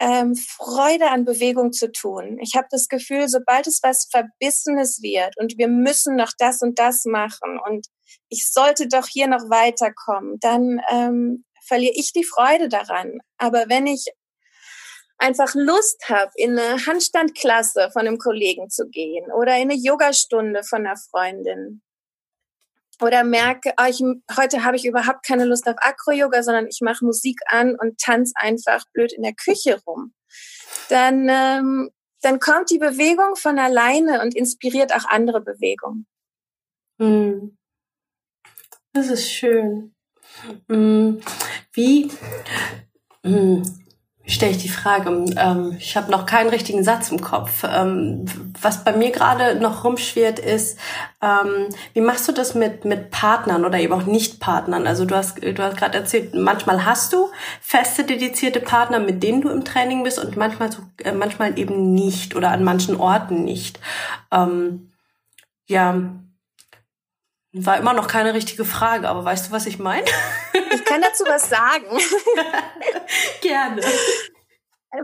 ähm, 0.00 0.34
Freude 0.34 1.10
an 1.10 1.24
Bewegung 1.24 1.72
zu 1.72 1.92
tun. 1.92 2.38
Ich 2.40 2.56
habe 2.56 2.66
das 2.70 2.88
Gefühl, 2.88 3.28
sobald 3.28 3.66
es 3.66 3.80
was 3.82 4.08
Verbissenes 4.10 5.02
wird 5.02 5.36
und 5.38 5.56
wir 5.58 5.68
müssen 5.68 6.16
noch 6.16 6.32
das 6.38 6.62
und 6.62 6.78
das 6.78 7.04
machen 7.04 7.60
und 7.66 7.86
ich 8.28 8.50
sollte 8.50 8.88
doch 8.88 9.06
hier 9.06 9.28
noch 9.28 9.50
weiterkommen, 9.50 10.38
dann 10.40 10.80
ähm, 10.90 11.44
verliere 11.66 11.94
ich 11.94 12.12
die 12.12 12.24
Freude 12.24 12.68
daran. 12.68 13.18
Aber 13.38 13.68
wenn 13.68 13.86
ich 13.86 14.06
einfach 15.24 15.54
Lust 15.54 16.08
habe, 16.08 16.30
in 16.36 16.58
eine 16.58 16.86
Handstandklasse 16.86 17.90
von 17.92 18.06
einem 18.06 18.18
Kollegen 18.18 18.68
zu 18.68 18.88
gehen 18.88 19.32
oder 19.32 19.56
in 19.56 19.70
eine 19.70 19.74
Yogastunde 19.74 20.62
von 20.62 20.86
einer 20.86 20.96
Freundin 20.96 21.82
oder 23.00 23.24
merke, 23.24 23.72
oh, 23.80 23.86
ich, 23.88 24.02
heute 24.36 24.64
habe 24.64 24.76
ich 24.76 24.84
überhaupt 24.84 25.26
keine 25.26 25.46
Lust 25.46 25.66
auf 25.66 25.76
Acro-Yoga, 25.78 26.42
sondern 26.42 26.66
ich 26.68 26.80
mache 26.80 27.04
Musik 27.04 27.40
an 27.46 27.74
und 27.74 27.98
tanze 27.98 28.34
einfach 28.36 28.84
blöd 28.92 29.12
in 29.12 29.22
der 29.22 29.34
Küche 29.34 29.80
rum, 29.86 30.14
dann, 30.90 31.28
ähm, 31.28 31.90
dann 32.20 32.38
kommt 32.38 32.70
die 32.70 32.78
Bewegung 32.78 33.34
von 33.34 33.58
alleine 33.58 34.22
und 34.22 34.34
inspiriert 34.34 34.94
auch 34.94 35.06
andere 35.06 35.40
Bewegungen. 35.40 36.06
Hm. 37.00 37.56
Das 38.92 39.08
ist 39.08 39.28
schön. 39.28 39.94
Hm. 40.68 41.20
Wie, 41.72 42.10
hm 43.24 43.83
stelle 44.26 44.52
ich 44.52 44.58
die 44.58 44.68
Frage. 44.68 45.10
Ähm, 45.36 45.76
ich 45.78 45.96
habe 45.96 46.10
noch 46.10 46.26
keinen 46.26 46.48
richtigen 46.48 46.82
Satz 46.82 47.10
im 47.10 47.20
Kopf. 47.20 47.64
Ähm, 47.64 48.24
was 48.60 48.84
bei 48.84 48.96
mir 48.96 49.10
gerade 49.10 49.56
noch 49.60 49.84
rumschwirrt, 49.84 50.38
ist, 50.38 50.78
ähm, 51.22 51.68
wie 51.92 52.00
machst 52.00 52.26
du 52.28 52.32
das 52.32 52.54
mit 52.54 52.84
mit 52.84 53.10
Partnern 53.10 53.64
oder 53.64 53.78
eben 53.78 53.92
auch 53.92 54.06
Nicht-Partnern? 54.06 54.86
Also 54.86 55.04
du 55.04 55.14
hast 55.14 55.42
du 55.42 55.58
hast 55.58 55.76
gerade 55.76 55.98
erzählt, 55.98 56.34
manchmal 56.34 56.84
hast 56.86 57.12
du 57.12 57.28
feste 57.60 58.04
dedizierte 58.04 58.60
Partner, 58.60 58.98
mit 58.98 59.22
denen 59.22 59.42
du 59.42 59.50
im 59.50 59.64
Training 59.64 60.04
bist, 60.04 60.18
und 60.18 60.36
manchmal 60.36 60.72
so, 60.72 60.82
äh, 61.02 61.12
manchmal 61.12 61.58
eben 61.58 61.92
nicht 61.92 62.34
oder 62.34 62.50
an 62.50 62.64
manchen 62.64 62.96
Orten 62.96 63.44
nicht. 63.44 63.78
Ähm, 64.32 64.90
ja, 65.66 65.94
war 67.54 67.78
immer 67.78 67.94
noch 67.94 68.08
keine 68.08 68.34
richtige 68.34 68.64
Frage, 68.64 69.08
aber 69.08 69.24
weißt 69.24 69.46
du, 69.48 69.52
was 69.52 69.66
ich 69.66 69.78
meine? 69.78 70.04
Ich 70.74 70.84
kann 70.84 71.00
dazu 71.00 71.24
was 71.24 71.48
sagen. 71.48 71.86
Gerne. 73.40 73.80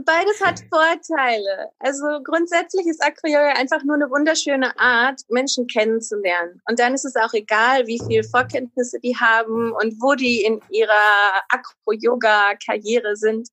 Beides 0.04 0.40
hat 0.44 0.60
Vorteile. 0.68 1.70
Also 1.78 2.04
grundsätzlich 2.24 2.86
ist 2.86 3.02
Acro-Yoga 3.02 3.54
einfach 3.54 3.82
nur 3.84 3.94
eine 3.94 4.10
wunderschöne 4.10 4.78
Art, 4.78 5.20
Menschen 5.28 5.66
kennenzulernen. 5.66 6.60
Und 6.68 6.78
dann 6.78 6.94
ist 6.94 7.04
es 7.04 7.16
auch 7.16 7.32
egal, 7.34 7.86
wie 7.86 8.00
viel 8.06 8.22
Vorkenntnisse 8.24 8.98
die 9.00 9.16
haben 9.16 9.72
und 9.72 10.00
wo 10.00 10.14
die 10.14 10.42
in 10.42 10.60
ihrer 10.70 11.42
Acro-Yoga-Karriere 11.48 13.16
sind. 13.16 13.48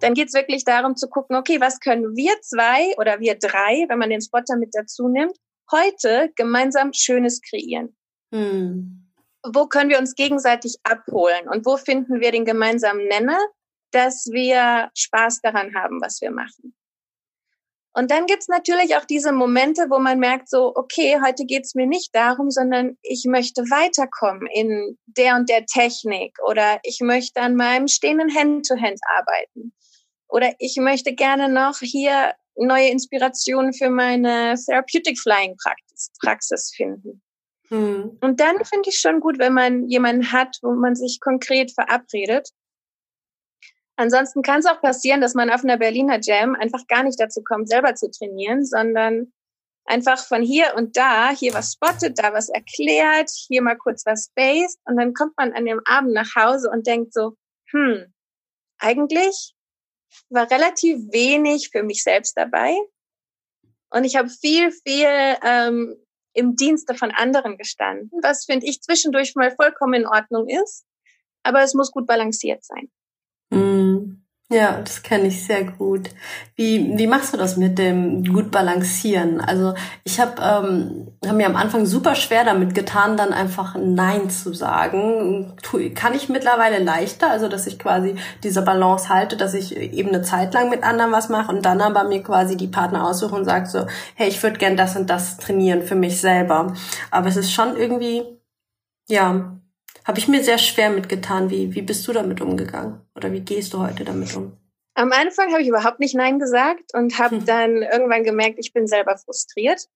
Dann 0.00 0.14
geht 0.14 0.28
es 0.28 0.34
wirklich 0.34 0.64
darum 0.64 0.96
zu 0.96 1.08
gucken, 1.08 1.36
okay, 1.36 1.60
was 1.60 1.80
können 1.80 2.16
wir 2.16 2.32
zwei 2.42 2.94
oder 2.98 3.20
wir 3.20 3.38
drei, 3.38 3.86
wenn 3.88 3.98
man 3.98 4.10
den 4.10 4.20
Spotter 4.20 4.56
mit 4.56 4.70
dazu 4.72 5.08
nimmt, 5.08 5.36
heute 5.70 6.30
gemeinsam 6.34 6.92
Schönes 6.92 7.40
kreieren. 7.40 7.96
Hm. 8.32 9.08
Wo 9.44 9.66
können 9.66 9.90
wir 9.90 9.98
uns 9.98 10.14
gegenseitig 10.14 10.76
abholen 10.84 11.48
und 11.48 11.66
wo 11.66 11.76
finden 11.76 12.20
wir 12.20 12.30
den 12.30 12.44
gemeinsamen 12.44 13.06
Nenner, 13.08 13.38
dass 13.92 14.26
wir 14.30 14.90
Spaß 14.96 15.40
daran 15.42 15.74
haben, 15.74 16.00
was 16.00 16.20
wir 16.20 16.30
machen. 16.30 16.74
Und 17.94 18.10
dann 18.10 18.24
gibt's 18.24 18.48
natürlich 18.48 18.96
auch 18.96 19.04
diese 19.04 19.32
Momente, 19.32 19.88
wo 19.90 19.98
man 19.98 20.18
merkt, 20.18 20.48
so, 20.48 20.72
okay, 20.74 21.18
heute 21.22 21.44
geht's 21.44 21.74
mir 21.74 21.86
nicht 21.86 22.14
darum, 22.14 22.50
sondern 22.50 22.96
ich 23.02 23.26
möchte 23.28 23.62
weiterkommen 23.64 24.46
in 24.46 24.98
der 25.06 25.36
und 25.36 25.50
der 25.50 25.66
Technik 25.66 26.34
oder 26.48 26.80
ich 26.84 27.00
möchte 27.02 27.42
an 27.42 27.54
meinem 27.54 27.88
stehenden 27.88 28.34
Hand-to-Hand 28.34 28.98
-Hand 28.98 29.00
arbeiten 29.14 29.74
oder 30.28 30.54
ich 30.58 30.76
möchte 30.76 31.14
gerne 31.14 31.50
noch 31.50 31.80
hier 31.80 32.34
neue 32.56 32.88
Inspirationen 32.88 33.74
für 33.74 33.90
meine 33.90 34.54
Therapeutic 34.54 35.18
Flying 35.20 35.56
Praxis 36.22 36.72
finden. 36.74 37.22
Hm. 37.72 38.18
Und 38.20 38.38
dann 38.38 38.62
finde 38.66 38.90
ich 38.90 38.98
schon 38.98 39.20
gut, 39.20 39.38
wenn 39.38 39.54
man 39.54 39.88
jemanden 39.88 40.30
hat, 40.30 40.58
wo 40.60 40.72
man 40.72 40.94
sich 40.94 41.20
konkret 41.20 41.72
verabredet. 41.72 42.50
Ansonsten 43.96 44.42
kann 44.42 44.60
es 44.60 44.66
auch 44.66 44.82
passieren, 44.82 45.22
dass 45.22 45.34
man 45.34 45.48
auf 45.48 45.64
einer 45.64 45.78
Berliner 45.78 46.18
Jam 46.20 46.54
einfach 46.54 46.86
gar 46.86 47.02
nicht 47.02 47.18
dazu 47.18 47.42
kommt, 47.42 47.70
selber 47.70 47.94
zu 47.94 48.10
trainieren, 48.10 48.66
sondern 48.66 49.32
einfach 49.86 50.22
von 50.26 50.42
hier 50.42 50.74
und 50.76 50.98
da 50.98 51.30
hier 51.30 51.54
was 51.54 51.72
spottet, 51.72 52.18
da 52.18 52.34
was 52.34 52.50
erklärt, 52.50 53.30
hier 53.30 53.62
mal 53.62 53.76
kurz 53.76 54.04
was 54.04 54.30
based 54.34 54.78
und 54.84 54.96
dann 54.96 55.14
kommt 55.14 55.36
man 55.38 55.52
an 55.52 55.64
dem 55.64 55.80
Abend 55.86 56.12
nach 56.12 56.34
Hause 56.36 56.70
und 56.70 56.86
denkt 56.86 57.14
so, 57.14 57.36
hm, 57.70 58.12
eigentlich 58.78 59.54
war 60.28 60.50
relativ 60.50 60.98
wenig 61.10 61.70
für 61.70 61.82
mich 61.82 62.02
selbst 62.02 62.36
dabei 62.36 62.76
und 63.90 64.04
ich 64.04 64.16
habe 64.16 64.28
viel, 64.28 64.72
viel 64.72 65.36
ähm, 65.42 65.96
im 66.34 66.56
Dienste 66.56 66.94
von 66.94 67.10
anderen 67.10 67.58
gestanden, 67.58 68.10
was 68.22 68.44
finde 68.44 68.66
ich 68.66 68.80
zwischendurch 68.82 69.34
mal 69.34 69.54
vollkommen 69.54 69.94
in 69.94 70.06
Ordnung 70.06 70.48
ist, 70.48 70.84
aber 71.42 71.62
es 71.62 71.74
muss 71.74 71.92
gut 71.92 72.06
balanciert 72.06 72.64
sein. 72.64 72.90
Mm. 73.50 74.21
Ja, 74.52 74.82
das 74.82 75.02
kenne 75.02 75.28
ich 75.28 75.46
sehr 75.46 75.64
gut. 75.64 76.10
Wie, 76.56 76.98
wie 76.98 77.06
machst 77.06 77.32
du 77.32 77.38
das 77.38 77.56
mit 77.56 77.78
dem 77.78 78.22
gut 78.22 78.50
balancieren? 78.50 79.40
Also 79.40 79.72
ich 80.04 80.20
habe 80.20 80.42
ähm, 80.42 81.16
hab 81.26 81.36
mir 81.36 81.46
am 81.46 81.56
Anfang 81.56 81.86
super 81.86 82.14
schwer 82.14 82.44
damit 82.44 82.74
getan, 82.74 83.16
dann 83.16 83.32
einfach 83.32 83.76
Nein 83.80 84.28
zu 84.28 84.52
sagen. 84.52 85.56
Kann 85.94 86.12
ich 86.14 86.28
mittlerweile 86.28 86.84
leichter, 86.84 87.30
also 87.30 87.48
dass 87.48 87.66
ich 87.66 87.78
quasi 87.78 88.16
diese 88.42 88.60
Balance 88.60 89.08
halte, 89.08 89.38
dass 89.38 89.54
ich 89.54 89.74
eben 89.74 90.10
eine 90.10 90.20
Zeit 90.20 90.52
lang 90.52 90.68
mit 90.68 90.82
anderen 90.82 91.12
was 91.12 91.30
mache 91.30 91.50
und 91.50 91.64
dann 91.64 91.80
aber 91.80 92.04
mir 92.04 92.22
quasi 92.22 92.54
die 92.54 92.68
Partner 92.68 93.08
aussuche 93.08 93.34
und 93.34 93.46
sage 93.46 93.66
so, 93.70 93.86
hey, 94.16 94.28
ich 94.28 94.42
würde 94.42 94.58
gern 94.58 94.76
das 94.76 94.96
und 94.96 95.08
das 95.08 95.38
trainieren 95.38 95.80
für 95.80 95.94
mich 95.96 96.20
selber. 96.20 96.74
Aber 97.10 97.28
es 97.28 97.36
ist 97.38 97.52
schon 97.52 97.74
irgendwie, 97.74 98.22
ja, 99.08 99.61
habe 100.04 100.18
ich 100.18 100.28
mir 100.28 100.42
sehr 100.42 100.58
schwer 100.58 100.90
mitgetan. 100.90 101.50
Wie, 101.50 101.74
wie 101.74 101.82
bist 101.82 102.06
du 102.06 102.12
damit 102.12 102.40
umgegangen? 102.40 103.00
Oder 103.14 103.32
wie 103.32 103.40
gehst 103.40 103.72
du 103.72 103.78
heute 103.78 104.04
damit 104.04 104.34
um? 104.36 104.56
Am 104.94 105.12
Anfang 105.12 105.52
habe 105.52 105.62
ich 105.62 105.68
überhaupt 105.68 106.00
nicht 106.00 106.14
Nein 106.14 106.38
gesagt 106.38 106.92
und 106.94 107.18
habe 107.18 107.36
hm. 107.36 107.44
dann 107.46 107.82
irgendwann 107.82 108.24
gemerkt, 108.24 108.58
ich 108.58 108.72
bin 108.72 108.86
selber 108.86 109.16
frustriert. 109.16 109.88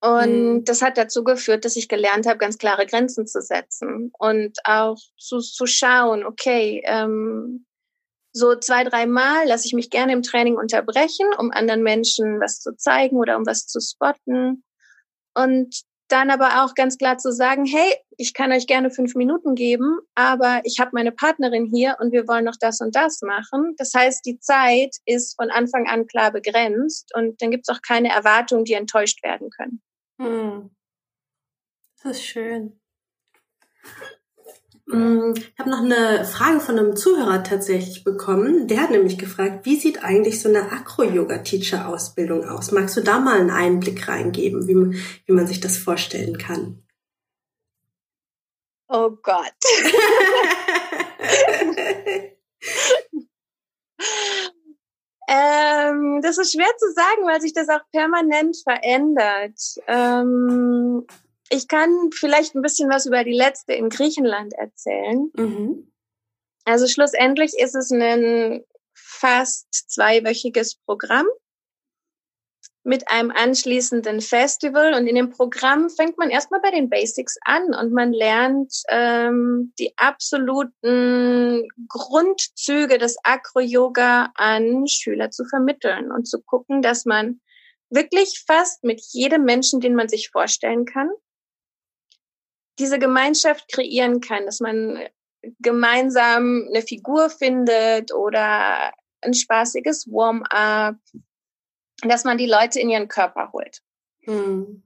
Und 0.00 0.52
mhm. 0.52 0.64
das 0.64 0.82
hat 0.82 0.98
dazu 0.98 1.24
geführt, 1.24 1.64
dass 1.64 1.76
ich 1.76 1.88
gelernt 1.88 2.26
habe, 2.26 2.38
ganz 2.38 2.58
klare 2.58 2.86
Grenzen 2.86 3.26
zu 3.26 3.40
setzen 3.40 4.12
und 4.18 4.58
auch 4.64 4.98
zu, 5.16 5.38
zu 5.38 5.66
schauen, 5.66 6.24
okay, 6.24 6.82
ähm, 6.84 7.66
so 8.32 8.54
zwei, 8.54 8.84
drei 8.84 9.06
Mal 9.06 9.46
lasse 9.46 9.66
ich 9.66 9.72
mich 9.72 9.88
gerne 9.88 10.12
im 10.12 10.22
Training 10.22 10.56
unterbrechen, 10.56 11.26
um 11.38 11.50
anderen 11.50 11.82
Menschen 11.82 12.38
was 12.40 12.60
zu 12.60 12.76
zeigen 12.76 13.16
oder 13.16 13.38
um 13.38 13.46
was 13.46 13.66
zu 13.66 13.80
spotten. 13.80 14.62
Und 15.34 15.80
dann 16.08 16.30
aber 16.30 16.64
auch 16.64 16.74
ganz 16.74 16.98
klar 16.98 17.18
zu 17.18 17.32
sagen, 17.32 17.64
hey, 17.64 17.94
ich 18.16 18.32
kann 18.34 18.52
euch 18.52 18.66
gerne 18.66 18.90
fünf 18.90 19.14
Minuten 19.14 19.54
geben, 19.54 19.98
aber 20.14 20.60
ich 20.64 20.78
habe 20.80 20.90
meine 20.92 21.12
Partnerin 21.12 21.66
hier 21.66 21.96
und 22.00 22.12
wir 22.12 22.28
wollen 22.28 22.44
noch 22.44 22.56
das 22.58 22.80
und 22.80 22.94
das 22.94 23.22
machen. 23.22 23.74
Das 23.76 23.92
heißt, 23.94 24.24
die 24.24 24.38
Zeit 24.38 24.96
ist 25.04 25.36
von 25.36 25.50
Anfang 25.50 25.86
an 25.86 26.06
klar 26.06 26.32
begrenzt 26.32 27.12
und 27.14 27.40
dann 27.42 27.50
gibt 27.50 27.68
es 27.68 27.74
auch 27.74 27.82
keine 27.82 28.10
Erwartungen, 28.10 28.64
die 28.64 28.74
enttäuscht 28.74 29.22
werden 29.22 29.50
können. 29.50 29.82
Hm. 30.20 30.70
Das 32.02 32.16
ist 32.16 32.24
schön. 32.24 32.80
Mm, 34.86 35.34
ich 35.34 35.58
habe 35.58 35.70
noch 35.70 35.80
eine 35.80 36.24
Frage 36.24 36.60
von 36.60 36.78
einem 36.78 36.94
Zuhörer 36.94 37.42
tatsächlich 37.42 38.04
bekommen. 38.04 38.68
Der 38.68 38.82
hat 38.82 38.90
nämlich 38.90 39.18
gefragt, 39.18 39.66
wie 39.66 39.74
sieht 39.76 40.04
eigentlich 40.04 40.40
so 40.40 40.48
eine 40.48 40.70
Acro-Yoga-Teacher-Ausbildung 40.70 42.48
aus? 42.48 42.70
Magst 42.70 42.96
du 42.96 43.00
da 43.00 43.18
mal 43.18 43.40
einen 43.40 43.50
Einblick 43.50 44.06
reingeben, 44.06 44.68
wie 44.68 44.74
man, 44.74 44.94
wie 45.26 45.32
man 45.32 45.48
sich 45.48 45.60
das 45.60 45.76
vorstellen 45.76 46.38
kann? 46.38 46.84
Oh 48.88 49.10
Gott. 49.10 49.42
ähm, 55.28 56.20
das 56.22 56.38
ist 56.38 56.52
schwer 56.52 56.70
zu 56.78 56.92
sagen, 56.92 57.26
weil 57.26 57.40
sich 57.40 57.52
das 57.52 57.68
auch 57.68 57.82
permanent 57.90 58.56
verändert. 58.62 59.60
Ähm, 59.88 61.04
ich 61.50 61.68
kann 61.68 62.10
vielleicht 62.12 62.54
ein 62.54 62.62
bisschen 62.62 62.90
was 62.90 63.06
über 63.06 63.24
die 63.24 63.36
letzte 63.36 63.72
in 63.72 63.88
Griechenland 63.88 64.54
erzählen. 64.54 65.30
Mhm. 65.36 65.92
Also 66.64 66.88
schlussendlich 66.88 67.52
ist 67.58 67.74
es 67.74 67.90
ein 67.92 68.64
fast 68.94 69.68
zweiwöchiges 69.90 70.76
Programm 70.84 71.26
mit 72.82 73.10
einem 73.10 73.30
anschließenden 73.30 74.20
Festival. 74.20 74.94
Und 74.94 75.06
in 75.06 75.16
dem 75.16 75.30
Programm 75.30 75.90
fängt 75.90 76.18
man 76.18 76.30
erstmal 76.30 76.60
bei 76.60 76.70
den 76.70 76.88
Basics 76.88 77.36
an 77.44 77.74
und 77.74 77.92
man 77.92 78.12
lernt 78.12 78.72
ähm, 78.88 79.72
die 79.78 79.92
absoluten 79.96 81.68
Grundzüge 81.88 82.98
des 82.98 83.16
Acro-Yoga 83.24 84.30
an 84.34 84.86
Schüler 84.86 85.30
zu 85.30 85.44
vermitteln 85.44 86.12
und 86.12 86.26
zu 86.26 86.40
gucken, 86.40 86.80
dass 86.80 87.04
man 87.04 87.40
wirklich 87.90 88.44
fast 88.46 88.84
mit 88.84 89.00
jedem 89.10 89.44
Menschen, 89.44 89.80
den 89.80 89.94
man 89.94 90.08
sich 90.08 90.30
vorstellen 90.30 90.84
kann, 90.84 91.10
diese 92.78 92.98
Gemeinschaft 92.98 93.68
kreieren 93.72 94.20
kann, 94.20 94.46
dass 94.46 94.60
man 94.60 94.98
gemeinsam 95.60 96.66
eine 96.68 96.82
Figur 96.82 97.30
findet 97.30 98.12
oder 98.12 98.92
ein 99.20 99.34
spaßiges 99.34 100.06
Warm-up, 100.10 100.96
dass 102.02 102.24
man 102.24 102.38
die 102.38 102.46
Leute 102.46 102.80
in 102.80 102.90
ihren 102.90 103.08
Körper 103.08 103.50
holt. 103.52 103.80
Hm. 104.24 104.82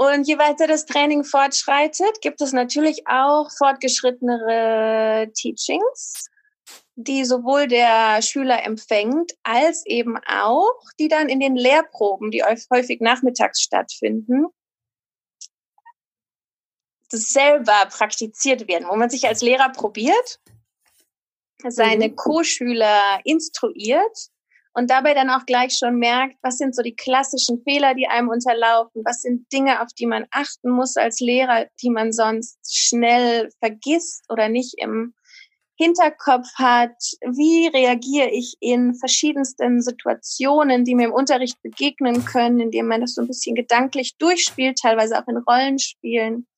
Und 0.00 0.28
je 0.28 0.38
weiter 0.38 0.68
das 0.68 0.86
Training 0.86 1.24
fortschreitet, 1.24 2.20
gibt 2.20 2.40
es 2.40 2.52
natürlich 2.52 3.08
auch 3.08 3.50
fortgeschrittenere 3.50 5.32
Teachings, 5.34 6.28
die 6.94 7.24
sowohl 7.24 7.66
der 7.66 8.22
Schüler 8.22 8.64
empfängt, 8.64 9.32
als 9.42 9.84
eben 9.86 10.16
auch, 10.28 10.78
die 11.00 11.08
dann 11.08 11.28
in 11.28 11.40
den 11.40 11.56
Lehrproben, 11.56 12.30
die 12.30 12.44
häufig 12.44 13.00
nachmittags 13.00 13.60
stattfinden, 13.60 14.46
selber 17.10 17.86
praktiziert 17.90 18.68
werden, 18.68 18.86
wo 18.88 18.96
man 18.96 19.10
sich 19.10 19.26
als 19.26 19.42
Lehrer 19.42 19.70
probiert, 19.70 20.40
seine 21.66 22.08
mhm. 22.08 22.16
Co-Schüler 22.16 23.20
instruiert 23.24 24.28
und 24.74 24.90
dabei 24.90 25.14
dann 25.14 25.30
auch 25.30 25.44
gleich 25.44 25.76
schon 25.76 25.96
merkt, 25.96 26.36
was 26.42 26.58
sind 26.58 26.74
so 26.74 26.82
die 26.82 26.94
klassischen 26.94 27.62
Fehler, 27.64 27.94
die 27.94 28.06
einem 28.06 28.28
unterlaufen, 28.28 29.02
was 29.04 29.22
sind 29.22 29.52
Dinge, 29.52 29.82
auf 29.82 29.88
die 29.98 30.06
man 30.06 30.26
achten 30.30 30.70
muss 30.70 30.96
als 30.96 31.18
Lehrer, 31.20 31.66
die 31.82 31.90
man 31.90 32.12
sonst 32.12 32.58
schnell 32.70 33.50
vergisst 33.60 34.24
oder 34.30 34.48
nicht 34.48 34.74
im 34.78 35.14
Hinterkopf 35.80 36.48
hat, 36.56 36.96
wie 37.22 37.68
reagiere 37.68 38.30
ich 38.30 38.56
in 38.60 38.96
verschiedensten 38.96 39.80
Situationen, 39.80 40.84
die 40.84 40.96
mir 40.96 41.06
im 41.06 41.12
Unterricht 41.12 41.62
begegnen 41.62 42.24
können, 42.24 42.58
indem 42.58 42.88
man 42.88 43.00
das 43.00 43.14
so 43.14 43.22
ein 43.22 43.28
bisschen 43.28 43.54
gedanklich 43.54 44.16
durchspielt, 44.18 44.78
teilweise 44.80 45.16
auch 45.16 45.28
in 45.28 45.36
Rollenspielen. 45.36 46.48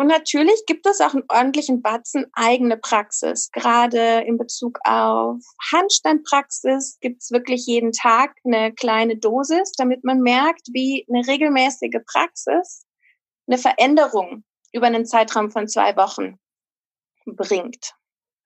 Und 0.00 0.06
natürlich 0.06 0.64
gibt 0.66 0.86
es 0.86 1.00
auch 1.00 1.12
einen 1.12 1.24
ordentlichen 1.28 1.82
Batzen 1.82 2.26
eigene 2.32 2.76
Praxis. 2.76 3.50
Gerade 3.50 4.20
in 4.20 4.38
Bezug 4.38 4.78
auf 4.84 5.42
Handstandpraxis 5.72 6.98
gibt 7.00 7.20
es 7.20 7.32
wirklich 7.32 7.66
jeden 7.66 7.90
Tag 7.90 8.36
eine 8.44 8.72
kleine 8.72 9.16
Dosis, 9.16 9.72
damit 9.72 10.04
man 10.04 10.20
merkt, 10.20 10.68
wie 10.72 11.04
eine 11.08 11.26
regelmäßige 11.26 11.98
Praxis 12.06 12.86
eine 13.48 13.58
Veränderung 13.58 14.44
über 14.72 14.86
einen 14.86 15.04
Zeitraum 15.04 15.50
von 15.50 15.66
zwei 15.66 15.96
Wochen 15.96 16.38
bringt. 17.26 17.94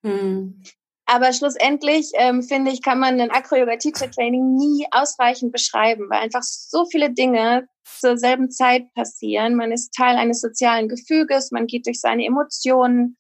Hm. 0.05 0.63
Aber 1.07 1.33
schlussendlich 1.33 2.11
ähm, 2.15 2.43
finde 2.43 2.71
ich, 2.71 2.83
kann 2.83 2.99
man 2.99 3.21
ein 3.21 3.31
Acro-Yoga-Teacher-Training 3.31 4.55
nie 4.55 4.87
ausreichend 4.93 5.53
beschreiben, 5.53 6.09
weil 6.09 6.21
einfach 6.21 6.43
so 6.43 6.85
viele 6.87 7.11
Dinge 7.11 7.67
zur 7.85 8.17
selben 8.17 8.51
Zeit 8.51 8.93
passieren. 8.95 9.57
Man 9.57 9.73
ist 9.73 9.93
Teil 9.95 10.17
eines 10.17 10.41
sozialen 10.41 10.89
Gefüges, 10.89 11.51
man 11.51 11.67
geht 11.67 11.87
durch 11.87 12.01
seine 12.01 12.25
Emotionen, 12.25 13.17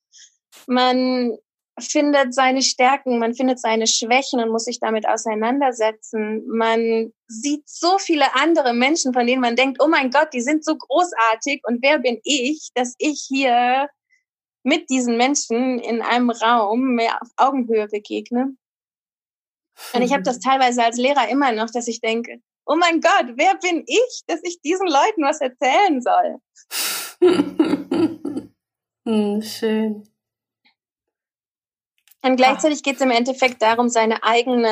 man 0.67 1.37
findet 1.81 2.35
seine 2.35 2.63
Stärken, 2.63 3.19
man 3.19 3.35
findet 3.35 3.59
seine 3.59 3.87
Schwächen 3.87 4.41
und 4.41 4.51
muss 4.51 4.65
sich 4.65 4.79
damit 4.79 5.09
auseinandersetzen. 5.09 6.47
Man 6.47 7.13
sieht 7.29 7.69
so 7.69 7.99
viele 7.99 8.35
andere 8.35 8.75
Menschen, 8.75 9.13
von 9.13 9.27
denen 9.27 9.41
man 9.41 9.57
denkt, 9.57 9.79
oh 9.83 9.89
mein 9.89 10.11
Gott, 10.11 10.29
die 10.33 10.43
sind 10.43 10.65
so 10.65 10.77
großartig 10.77 11.63
und 11.65 11.83
wer 11.83 11.99
bin 11.99 12.21
ich, 12.25 12.71
dass 12.75 12.95
ich 12.99 13.25
hier 13.27 13.89
mit 14.63 14.91
diesen 14.91 15.17
Menschen 15.17 15.79
in 15.79 16.03
einem 16.03 16.31
Raum 16.31 16.95
mehr 16.95 17.21
auf 17.21 17.29
Augenhöhe 17.37 17.89
begegne. 17.89 18.57
Und 19.95 20.03
ich 20.03 20.13
habe 20.13 20.23
das 20.23 20.39
teilweise 20.39 20.85
als 20.85 20.99
Lehrer 20.99 21.29
immer 21.29 21.53
noch, 21.53 21.71
dass 21.71 21.89
ich 21.89 22.01
denke, 22.01 22.41
oh 22.67 22.77
mein 22.77 23.01
Gott, 23.01 23.33
wer 23.37 23.57
bin 23.57 23.85
ich, 23.87 24.23
dass 24.27 24.41
ich 24.45 24.61
diesen 24.61 24.87
Leuten 24.87 25.23
was 25.23 25.41
erzählen 25.41 26.01
soll? 26.01 26.39
hm, 29.07 29.43
schön. 29.43 30.09
Und 32.25 32.37
gleichzeitig 32.37 32.85
geht 32.85 32.97
es 32.97 33.01
im 33.01 33.11
Endeffekt 33.11 33.61
darum, 33.63 33.89
seinen 33.89 34.23
eigenen 34.23 34.63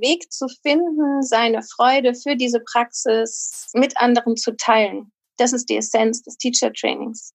Weg 0.00 0.32
zu 0.32 0.46
finden, 0.62 1.22
seine 1.22 1.60
Freude 1.62 2.14
für 2.14 2.36
diese 2.36 2.60
Praxis 2.60 3.68
mit 3.74 3.98
anderen 3.98 4.36
zu 4.36 4.56
teilen. 4.56 5.10
Das 5.38 5.52
ist 5.52 5.68
die 5.68 5.76
Essenz 5.76 6.22
des 6.22 6.36
Teacher 6.36 6.72
Trainings. 6.72 7.34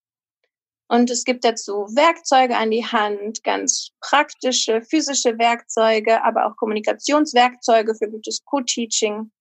Und 0.89 1.09
es 1.09 1.25
gibt 1.25 1.43
dazu 1.43 1.87
Werkzeuge 1.95 2.55
an 2.55 2.71
die 2.71 2.85
Hand, 2.85 3.43
ganz 3.43 3.89
praktische, 3.99 4.81
physische 4.81 5.37
Werkzeuge, 5.37 6.23
aber 6.23 6.45
auch 6.45 6.55
Kommunikationswerkzeuge 6.55 7.93
für 7.95 8.09
gutes 8.09 8.43
Co-Teaching. 8.45 9.31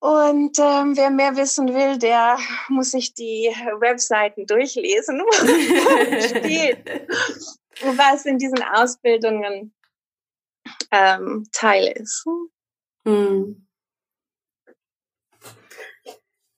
Und 0.00 0.58
ähm, 0.58 0.96
wer 0.96 1.10
mehr 1.10 1.36
wissen 1.36 1.74
will, 1.74 1.98
der 1.98 2.38
muss 2.68 2.92
sich 2.92 3.12
die 3.12 3.54
Webseiten 3.80 4.46
durchlesen, 4.46 5.20
wo 5.20 6.38
steht, 6.38 6.88
was 7.82 8.24
in 8.24 8.38
diesen 8.38 8.62
Ausbildungen 8.62 9.74
ähm, 10.90 11.46
Teil 11.52 11.92
ist. 11.96 12.24
Hm. 13.04 13.66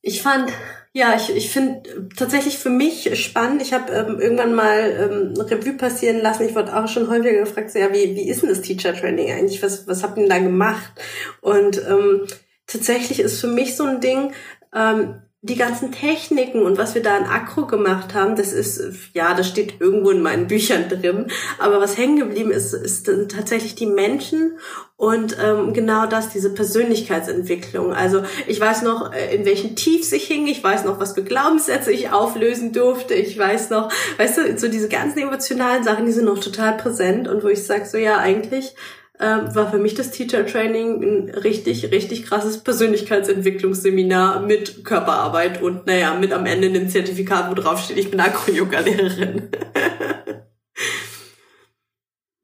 Ich 0.02 0.20
fand, 0.20 0.52
ja, 0.92 1.16
ich, 1.16 1.34
ich 1.34 1.50
finde 1.50 2.10
tatsächlich 2.16 2.58
für 2.58 2.68
mich 2.68 3.18
spannend. 3.18 3.62
Ich 3.62 3.72
habe 3.72 3.92
ähm, 3.92 4.20
irgendwann 4.20 4.54
mal 4.54 5.32
ähm, 5.36 5.40
Revue 5.40 5.74
passieren 5.74 6.20
lassen. 6.20 6.46
Ich 6.46 6.54
wurde 6.54 6.76
auch 6.76 6.88
schon 6.88 7.08
häufiger 7.08 7.38
gefragt, 7.38 7.70
so, 7.70 7.78
ja, 7.78 7.92
wie, 7.92 8.14
wie 8.14 8.28
ist 8.28 8.42
denn 8.42 8.50
das 8.50 8.60
Teacher 8.60 8.94
Training 8.94 9.30
eigentlich? 9.32 9.62
Was, 9.62 9.86
was 9.86 10.02
habt 10.02 10.18
ihr 10.18 10.24
denn 10.24 10.30
da 10.30 10.38
gemacht? 10.38 10.92
Und 11.40 11.78
ähm, 11.88 12.26
tatsächlich 12.66 13.20
ist 13.20 13.40
für 13.40 13.46
mich 13.46 13.76
so 13.76 13.84
ein 13.84 14.00
Ding, 14.00 14.32
ähm, 14.74 15.22
die 15.44 15.56
ganzen 15.56 15.90
Techniken 15.90 16.62
und 16.62 16.78
was 16.78 16.94
wir 16.94 17.02
da 17.02 17.18
in 17.18 17.24
Akro 17.24 17.66
gemacht 17.66 18.14
haben, 18.14 18.36
das 18.36 18.52
ist, 18.52 18.80
ja, 19.12 19.34
das 19.34 19.48
steht 19.48 19.80
irgendwo 19.80 20.10
in 20.10 20.22
meinen 20.22 20.46
Büchern 20.46 20.88
drin. 20.88 21.26
Aber 21.58 21.80
was 21.80 21.96
hängen 21.96 22.16
geblieben 22.16 22.52
ist, 22.52 22.72
ist 22.72 23.10
tatsächlich 23.28 23.74
die 23.74 23.86
Menschen 23.86 24.58
und 24.96 25.36
ähm, 25.42 25.72
genau 25.72 26.06
das, 26.06 26.28
diese 26.28 26.54
Persönlichkeitsentwicklung. 26.54 27.92
Also 27.92 28.22
ich 28.46 28.60
weiß 28.60 28.82
noch, 28.82 29.12
äh, 29.12 29.34
in 29.34 29.44
welchen 29.44 29.74
Tiefs 29.74 30.12
ich 30.12 30.28
hing, 30.28 30.46
ich 30.46 30.62
weiß 30.62 30.84
noch, 30.84 31.00
was 31.00 31.14
für 31.14 31.24
Glaubenssätze 31.24 31.90
ich 31.90 32.12
auflösen 32.12 32.72
durfte, 32.72 33.14
ich 33.14 33.36
weiß 33.36 33.70
noch, 33.70 33.90
weißt 34.18 34.38
du, 34.38 34.58
so 34.58 34.68
diese 34.68 34.88
ganzen 34.88 35.18
emotionalen 35.18 35.82
Sachen, 35.82 36.06
die 36.06 36.12
sind 36.12 36.26
noch 36.26 36.38
total 36.38 36.76
präsent 36.76 37.26
und 37.26 37.42
wo 37.42 37.48
ich 37.48 37.64
sage, 37.64 37.84
so 37.84 37.98
ja, 37.98 38.18
eigentlich 38.18 38.76
äh, 39.22 39.54
war 39.54 39.70
für 39.70 39.78
mich 39.78 39.94
das 39.94 40.10
Teacher 40.10 40.44
Training 40.44 41.02
ein 41.02 41.30
richtig, 41.30 41.90
richtig 41.92 42.26
krasses 42.26 42.58
Persönlichkeitsentwicklungsseminar 42.64 44.40
mit 44.40 44.84
Körperarbeit 44.84 45.62
und 45.62 45.86
naja, 45.86 46.14
mit 46.14 46.32
am 46.32 46.44
Ende 46.44 46.66
einem 46.66 46.88
Zertifikat, 46.88 47.48
wo 47.48 47.54
drauf 47.54 47.82
steht, 47.82 47.98
ich 47.98 48.10
bin 48.10 48.20
Akro-Yoga-Lehrerin. 48.20 49.50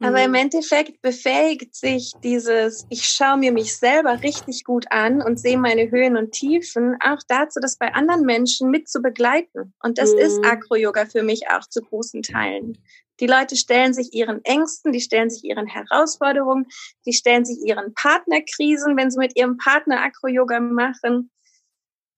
Aber 0.00 0.22
im. 0.22 0.34
Endeffekt 0.34 1.02
befähigt 1.02 1.74
sich 1.74 2.12
dieses, 2.22 2.86
ich 2.88 3.02
schaue 3.04 3.38
mir 3.38 3.50
mich 3.50 3.76
selber 3.76 4.22
richtig 4.22 4.62
gut 4.62 4.86
an 4.90 5.20
und 5.20 5.40
sehe 5.40 5.58
meine 5.58 5.90
Höhen 5.90 6.16
und 6.16 6.30
Tiefen 6.30 6.96
auch 7.04 7.18
dazu, 7.26 7.58
das 7.60 7.76
bei 7.76 7.92
anderen 7.92 8.22
Menschen 8.22 8.70
mit 8.70 8.88
zu 8.88 9.02
begleiten. 9.02 9.74
Und 9.82 9.98
das 9.98 10.12
mhm. 10.12 10.18
ist 10.20 10.44
Acro-Yoga 10.44 11.06
für 11.06 11.24
mich 11.24 11.50
auch 11.50 11.68
zu 11.68 11.82
großen 11.82 12.22
Teilen. 12.22 12.78
Die 13.20 13.26
Leute 13.26 13.56
stellen 13.56 13.92
sich 13.94 14.12
ihren 14.12 14.44
Ängsten, 14.44 14.92
die 14.92 15.00
stellen 15.00 15.30
sich 15.30 15.44
ihren 15.44 15.66
Herausforderungen, 15.66 16.66
die 17.06 17.12
stellen 17.12 17.44
sich 17.44 17.58
ihren 17.64 17.94
Partnerkrisen, 17.94 18.96
wenn 18.96 19.10
sie 19.10 19.18
mit 19.18 19.36
ihrem 19.36 19.56
Partner 19.56 20.02
Acro-Yoga 20.02 20.60
machen. 20.60 21.30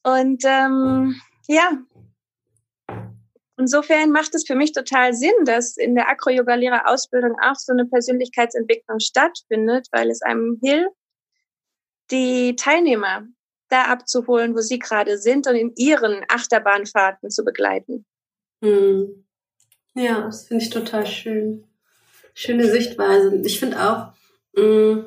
Und 0.03 0.43
ähm, 0.45 1.21
ja, 1.49 1.79
Insofern 3.61 4.11
macht 4.11 4.35
es 4.35 4.47
für 4.47 4.55
mich 4.55 4.73
total 4.73 5.13
Sinn, 5.13 5.35
dass 5.45 5.77
in 5.77 5.95
der 5.95 6.09
Akro-Yoga-Lehrerausbildung 6.09 7.37
auch 7.43 7.57
so 7.57 7.73
eine 7.73 7.85
Persönlichkeitsentwicklung 7.85 9.01
stattfindet, 9.01 9.87
weil 9.93 10.09
es 10.09 10.23
einem 10.23 10.59
hilft, 10.63 10.97
die 12.11 12.57
Teilnehmer 12.57 13.27
da 13.69 13.85
abzuholen, 13.85 14.55
wo 14.55 14.61
sie 14.61 14.79
gerade 14.79 15.19
sind 15.19 15.47
und 15.47 15.57
in 15.57 15.75
ihren 15.77 16.25
Achterbahnfahrten 16.29 17.29
zu 17.29 17.45
begleiten. 17.45 18.07
Hm. 18.65 19.27
Ja, 19.95 20.23
das 20.23 20.47
finde 20.47 20.65
ich 20.65 20.71
total 20.71 21.07
schön. 21.07 21.65
Schöne 22.35 22.71
Sichtweise. 22.71 23.41
Ich 23.45 23.59
finde 23.59 23.81
auch, 23.81 24.13
mh, 24.55 24.63
hm, 24.63 25.07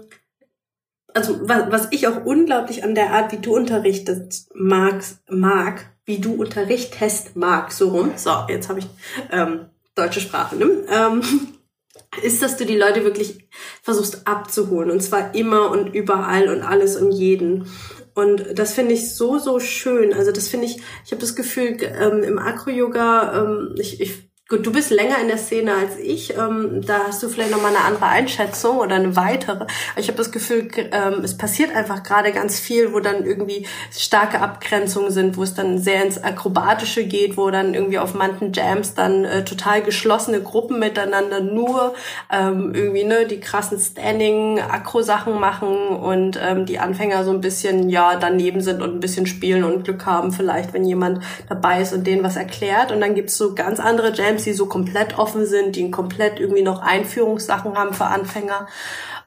also 1.13 1.48
was, 1.48 1.72
was 1.72 1.88
ich 1.91 2.08
auch 2.08 2.26
unglaublich 2.26 2.84
an 2.84 2.96
der 2.96 3.12
Art, 3.12 3.32
wie 3.32 3.38
du 3.38 3.56
unterrichtest, 3.56 4.50
magst, 4.56 5.19
mag, 5.30 5.86
wie 6.06 6.19
du 6.19 6.34
unterrichtest, 6.34 7.36
mag, 7.36 7.72
so 7.72 7.89
rum. 7.89 8.13
So, 8.15 8.32
jetzt 8.50 8.69
habe 8.69 8.80
ich 8.80 8.88
ähm, 9.32 9.69
deutsche 9.96 10.22
Sprache, 10.22 10.56
ne? 10.56 10.86
Ähm, 10.89 11.22
ist, 12.24 12.41
dass 12.41 12.58
du 12.58 12.65
die 12.65 12.78
Leute 12.78 13.04
wirklich 13.04 13.48
versuchst 13.82 14.28
abzuholen. 14.28 14.91
Und 14.91 15.02
zwar 15.02 15.36
immer 15.36 15.69
und 15.72 15.93
überall 15.93 16.50
und 16.50 16.63
alles 16.63 16.98
und 16.98 17.12
jeden. 17.12 17.67
Und 18.15 18.58
das 18.58 18.74
finde 18.74 18.93
ich 18.93 19.15
so, 19.15 19.39
so 19.39 19.60
schön. 19.60 20.13
Also 20.13 20.32
das 20.32 20.48
finde 20.48 20.67
ich, 20.67 20.78
ich 21.06 21.12
habe 21.12 21.22
das 21.22 21.36
Gefühl, 21.36 21.78
ähm, 21.82 22.24
im 22.24 22.39
Acro-Yoga, 22.39 23.41
ähm, 23.41 23.76
ich, 23.78 24.02
ich 24.02 24.30
Gut, 24.54 24.68
du 24.68 24.72
bist 24.72 24.92
länger 24.92 25.20
in 25.20 25.30
der 25.30 25.39
Szene 25.39 25.74
als 25.74 25.98
ich. 25.98 26.38
Ähm, 26.38 26.84
da 26.86 27.08
hast 27.08 27.24
du 27.24 27.28
vielleicht 27.28 27.50
nochmal 27.50 27.76
eine 27.76 27.86
andere 27.86 28.06
Einschätzung 28.06 28.78
oder 28.78 28.98
eine 28.98 29.16
weitere. 29.16 29.66
Ich 29.96 30.10
habe 30.10 30.18
das 30.20 30.32
Gefühl, 30.32 30.68
ähm, 30.92 31.22
es 31.24 31.36
passiert 31.36 31.76
einfach 31.76 32.04
gerade 32.04 32.32
ganz 32.32 32.60
viel, 32.60 32.94
wo 32.94 33.00
dann 33.00 33.26
irgendwie 33.26 33.66
starke 33.92 34.39
Abgrenzungen 34.42 35.10
sind, 35.10 35.38
wo 35.38 35.42
es 35.42 35.56
dann 35.56 35.80
sehr 35.80 36.06
ins 36.06 36.24
Akrobatische 36.24 37.04
geht, 37.04 37.36
wo 37.36 37.50
dann 37.50 37.74
irgendwie 37.74 37.98
auf 37.98 38.13
manchen 38.13 38.54
Jams 38.54 38.94
dann 38.94 39.26
äh, 39.26 39.44
total 39.44 39.82
geschlossene 39.82 40.39
Gruppen 40.39 40.78
miteinander 40.78 41.39
nur 41.39 41.96
ähm, 42.32 42.76
irgendwie 42.76 43.06
ne 43.06 43.26
die 43.26 43.39
krassen 43.39 43.80
Standing-Akro-Sachen 43.80 45.39
machen 45.39 45.88
und 45.88 46.39
ähm, 46.39 46.68
die 46.68 46.78
Anfänger 46.78 47.24
so 47.24 47.32
ein 47.32 47.42
bisschen 47.42 47.89
ja 47.89 48.18
daneben 48.18 48.62
sind 48.62 48.84
und 48.84 48.94
ein 48.94 49.00
bisschen 49.00 49.26
spielen 49.26 49.63
und 49.63 49.84
Glück 49.84 50.06
haben 50.06 50.32
vielleicht, 50.32 50.74
wenn 50.74 50.86
jemand 50.86 51.24
dabei 51.50 51.82
ist 51.82 51.92
und 51.92 52.06
denen 52.06 52.24
was 52.24 52.36
erklärt. 52.36 52.92
Und 52.92 53.02
dann 53.02 53.16
gibt's 53.16 53.36
so 53.36 53.56
ganz 53.56 53.80
andere 53.80 54.13
Jams, 54.13 54.42
die 54.45 54.53
so 54.53 54.67
komplett 54.67 55.17
offen 55.17 55.45
sind, 55.45 55.75
die 55.75 55.91
komplett 55.91 56.39
irgendwie 56.39 56.63
noch 56.63 56.82
Einführungssachen 56.82 57.77
haben 57.77 57.93
für 57.93 58.06
Anfänger. 58.06 58.67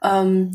Ähm, 0.03 0.53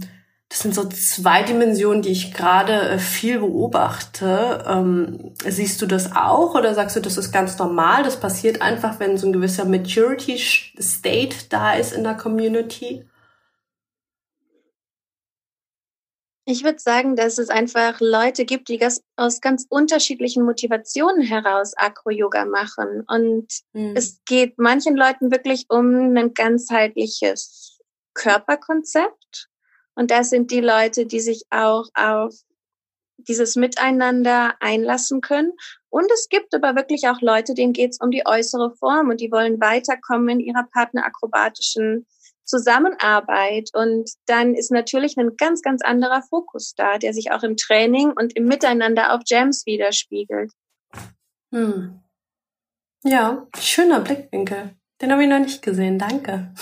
das 0.51 0.59
sind 0.59 0.75
so 0.75 0.83
zwei 0.89 1.43
Dimensionen, 1.43 2.01
die 2.01 2.11
ich 2.11 2.33
gerade 2.33 2.73
äh, 2.73 2.99
viel 2.99 3.39
beobachte. 3.39 4.65
Ähm, 4.67 5.31
siehst 5.47 5.81
du 5.81 5.85
das 5.85 6.13
auch 6.13 6.55
oder 6.55 6.75
sagst 6.75 6.97
du, 6.97 6.99
das 6.99 7.17
ist 7.17 7.31
ganz 7.31 7.57
normal? 7.57 8.03
Das 8.03 8.19
passiert 8.19 8.61
einfach, 8.61 8.99
wenn 8.99 9.17
so 9.17 9.27
ein 9.27 9.33
gewisser 9.33 9.63
Maturity 9.63 10.37
State 10.37 11.35
da 11.49 11.73
ist 11.73 11.93
in 11.93 12.03
der 12.03 12.15
Community? 12.15 13.05
Ich 16.51 16.65
würde 16.65 16.79
sagen, 16.79 17.15
dass 17.15 17.37
es 17.37 17.47
einfach 17.47 18.01
Leute 18.01 18.43
gibt, 18.43 18.67
die 18.67 18.85
aus 19.15 19.39
ganz 19.39 19.65
unterschiedlichen 19.69 20.43
Motivationen 20.43 21.21
heraus 21.21 21.71
Acro-Yoga 21.77 22.43
machen. 22.43 23.05
Und 23.07 23.47
mhm. 23.71 23.93
es 23.95 24.19
geht 24.25 24.57
manchen 24.57 24.97
Leuten 24.97 25.31
wirklich 25.31 25.67
um 25.69 26.13
ein 26.17 26.33
ganzheitliches 26.33 27.79
Körperkonzept. 28.15 29.47
Und 29.95 30.11
das 30.11 30.29
sind 30.29 30.51
die 30.51 30.59
Leute, 30.59 31.05
die 31.05 31.21
sich 31.21 31.45
auch 31.51 31.87
auf 31.93 32.35
dieses 33.15 33.55
Miteinander 33.55 34.55
einlassen 34.59 35.21
können. 35.21 35.53
Und 35.87 36.11
es 36.11 36.27
gibt 36.27 36.53
aber 36.53 36.75
wirklich 36.75 37.07
auch 37.07 37.21
Leute, 37.21 37.53
denen 37.53 37.71
geht 37.71 37.91
es 37.91 37.99
um 38.01 38.11
die 38.11 38.23
äußere 38.25 38.75
Form 38.75 39.07
und 39.07 39.21
die 39.21 39.31
wollen 39.31 39.61
weiterkommen 39.61 40.27
in 40.27 40.39
ihrer 40.41 40.67
partnerakrobatischen 40.73 42.05
Zusammenarbeit. 42.45 43.69
Und 43.73 44.09
dann 44.25 44.55
ist 44.55 44.71
natürlich 44.71 45.17
ein 45.17 45.35
ganz, 45.37 45.61
ganz 45.61 45.81
anderer 45.83 46.21
Fokus 46.21 46.73
da, 46.75 46.97
der 46.97 47.13
sich 47.13 47.31
auch 47.31 47.43
im 47.43 47.57
Training 47.57 48.11
und 48.11 48.35
im 48.35 48.45
Miteinander 48.45 49.13
auf 49.13 49.21
Jams 49.25 49.65
widerspiegelt. 49.65 50.51
Hm. 51.53 51.99
Ja, 53.03 53.47
schöner 53.59 53.99
Blickwinkel. 53.99 54.75
Den 55.01 55.11
habe 55.11 55.23
ich 55.23 55.29
noch 55.29 55.39
nicht 55.39 55.61
gesehen. 55.61 55.97
Danke. 55.97 56.53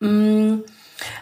mm. 0.00 0.64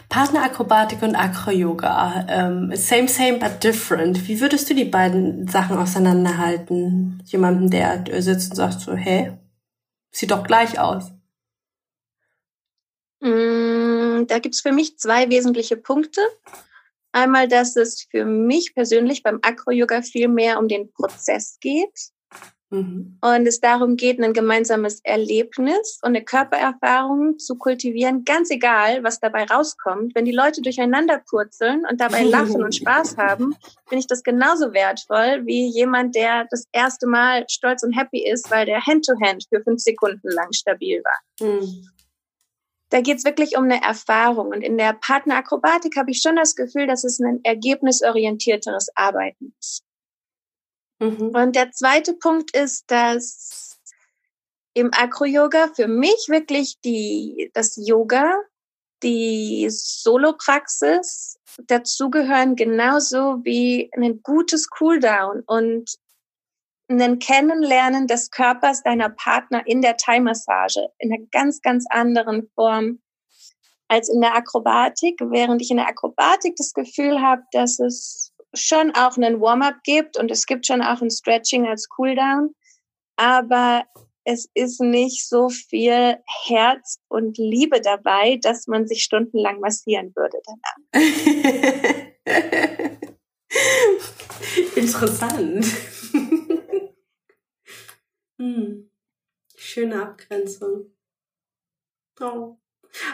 Partnerakrobatik 0.09 1.03
und 1.03 1.15
Acro-Yoga. 1.15 2.27
Ähm, 2.29 2.75
same, 2.75 3.09
same, 3.09 3.39
but 3.39 3.63
different. 3.63 4.27
Wie 4.27 4.41
würdest 4.41 4.71
du 4.71 4.75
die 4.75 4.87
beiden 4.87 5.47
Sachen 5.49 5.77
auseinanderhalten? 5.77 7.23
Jemanden, 7.27 7.71
der 7.71 8.05
sitzt 8.23 8.51
und 8.51 8.57
sagt 8.57 8.81
so, 8.81 8.95
hey, 8.95 9.33
sieht 10.11 10.31
doch 10.31 10.45
gleich 10.45 10.81
aus. 10.81 11.13
Da 14.27 14.39
gibt 14.39 14.55
es 14.55 14.61
für 14.61 14.73
mich 14.73 14.99
zwei 14.99 15.31
wesentliche 15.31 15.77
Punkte. 15.77 16.21
Einmal, 17.13 17.49
dass 17.49 17.77
es 17.77 18.07
für 18.11 18.25
mich 18.25 18.75
persönlich 18.75 19.23
beim 19.23 19.39
Acro-Yoga 19.43 20.03
viel 20.03 20.29
mehr 20.29 20.59
um 20.59 20.69
den 20.69 20.93
Prozess 20.93 21.57
geht 21.61 22.11
mhm. 22.71 23.19
und 23.23 23.47
es 23.47 23.61
darum 23.61 23.97
geht, 23.97 24.21
ein 24.21 24.35
gemeinsames 24.35 25.01
Erlebnis 25.05 25.99
und 26.03 26.11
eine 26.11 26.25
Körpererfahrung 26.25 27.39
zu 27.39 27.57
kultivieren, 27.57 28.25
ganz 28.25 28.51
egal, 28.51 29.03
was 29.05 29.21
dabei 29.21 29.45
rauskommt. 29.45 30.15
Wenn 30.15 30.27
die 30.27 30.33
Leute 30.33 30.61
durcheinander 30.61 31.23
purzeln 31.31 31.85
und 31.91 31.99
dabei 31.99 32.23
lachen 32.25 32.63
und 32.63 32.75
Spaß 32.75 33.17
haben, 33.17 33.55
finde 33.89 34.01
ich 34.01 34.07
das 34.07 34.23
genauso 34.23 34.75
wertvoll 34.75 35.47
wie 35.47 35.67
jemand, 35.67 36.15
der 36.15 36.47
das 36.51 36.67
erste 36.73 37.07
Mal 37.07 37.47
stolz 37.49 37.83
und 37.83 37.93
happy 37.93 38.31
ist, 38.31 38.51
weil 38.51 38.67
der 38.67 38.85
Hand-to-Hand 38.85 39.45
-Hand 39.45 39.49
für 39.49 39.63
fünf 39.63 39.81
Sekunden 39.81 40.29
lang 40.29 40.53
stabil 40.53 41.03
war. 41.03 41.49
Mhm 41.49 41.89
da 42.91 43.01
geht 43.01 43.19
es 43.19 43.25
wirklich 43.25 43.57
um 43.57 43.65
eine 43.65 43.83
Erfahrung. 43.83 44.49
Und 44.49 44.63
in 44.63 44.79
der 44.79 44.95
Partnerakrobatik 44.95 45.97
habe 45.97 46.11
ich 46.11 46.21
schon 46.21 46.37
das 46.37 46.55
Gefühl, 46.55 46.87
dass 46.87 47.05
es 47.05 47.21
ein 47.21 47.41
ergebnisorientierteres 47.43 48.89
Arbeiten 48.95 49.55
ist. 49.61 49.85
Mhm. 51.01 51.31
Und 51.35 51.57
der 51.57 51.71
zweite 51.73 52.15
Punkt 52.15 52.57
ist, 52.57 52.91
dass 52.91 53.79
im 54.75 54.91
Acro-Yoga 54.93 55.69
für 55.75 55.89
mich 55.89 56.27
wirklich 56.29 56.81
die, 56.85 57.51
das 57.55 57.77
Yoga, 57.77 58.33
die 59.03 59.69
Solo-Praxis 59.71 61.39
dazugehören, 61.67 62.57
genauso 62.57 63.45
wie 63.45 63.91
ein 63.97 64.23
gutes 64.23 64.71
Cooldown 64.71 65.43
und 65.47 65.97
ein 66.89 67.19
Kennenlernen 67.19 68.07
des 68.07 68.31
Körpers 68.31 68.83
deiner 68.83 69.11
Partner 69.11 69.63
in 69.67 69.83
der 69.83 69.97
Thai-Massage 69.97 70.89
in 70.99 71.13
einer 71.13 71.25
ganz, 71.31 71.61
ganz 71.61 71.85
anderen 71.91 72.49
Form 72.55 73.01
als 73.89 74.09
in 74.09 74.21
der 74.21 74.35
Akrobatik, 74.35 75.19
während 75.21 75.63
ich 75.63 75.71
in 75.71 75.79
der 75.79 75.89
Akrobatik 75.89 76.57
das 76.57 76.73
Gefühl 76.73 77.21
habe, 77.21 77.43
dass 77.53 77.79
es 77.79 78.33
schon 78.55 78.95
auch 78.95 79.17
einen 79.17 79.41
Warm-up 79.41 79.77
gibt 79.85 80.19
und 80.19 80.31
es 80.31 80.47
gibt 80.47 80.67
schon 80.67 80.83
auch 80.83 81.01
ein 81.01 81.11
Stretching 81.11 81.67
als 81.67 81.89
Cooldown, 81.89 82.55
aber 83.17 83.85
es 84.25 84.49
ist 84.55 84.81
nicht 84.81 85.27
so 85.27 85.49
viel 85.49 86.19
Herz 86.47 86.99
und 87.09 87.39
Liebe 87.39 87.81
dabei, 87.81 88.39
dass 88.43 88.67
man 88.67 88.87
sich 88.87 89.03
stundenlang 89.03 89.61
massieren 89.61 90.13
würde 90.15 90.39
danach. 90.45 91.03
Interessant. 94.77 95.67
Hm. 98.39 98.91
Schöne 99.57 100.03
Abgrenzung. 100.03 100.93
Oh. 102.21 102.57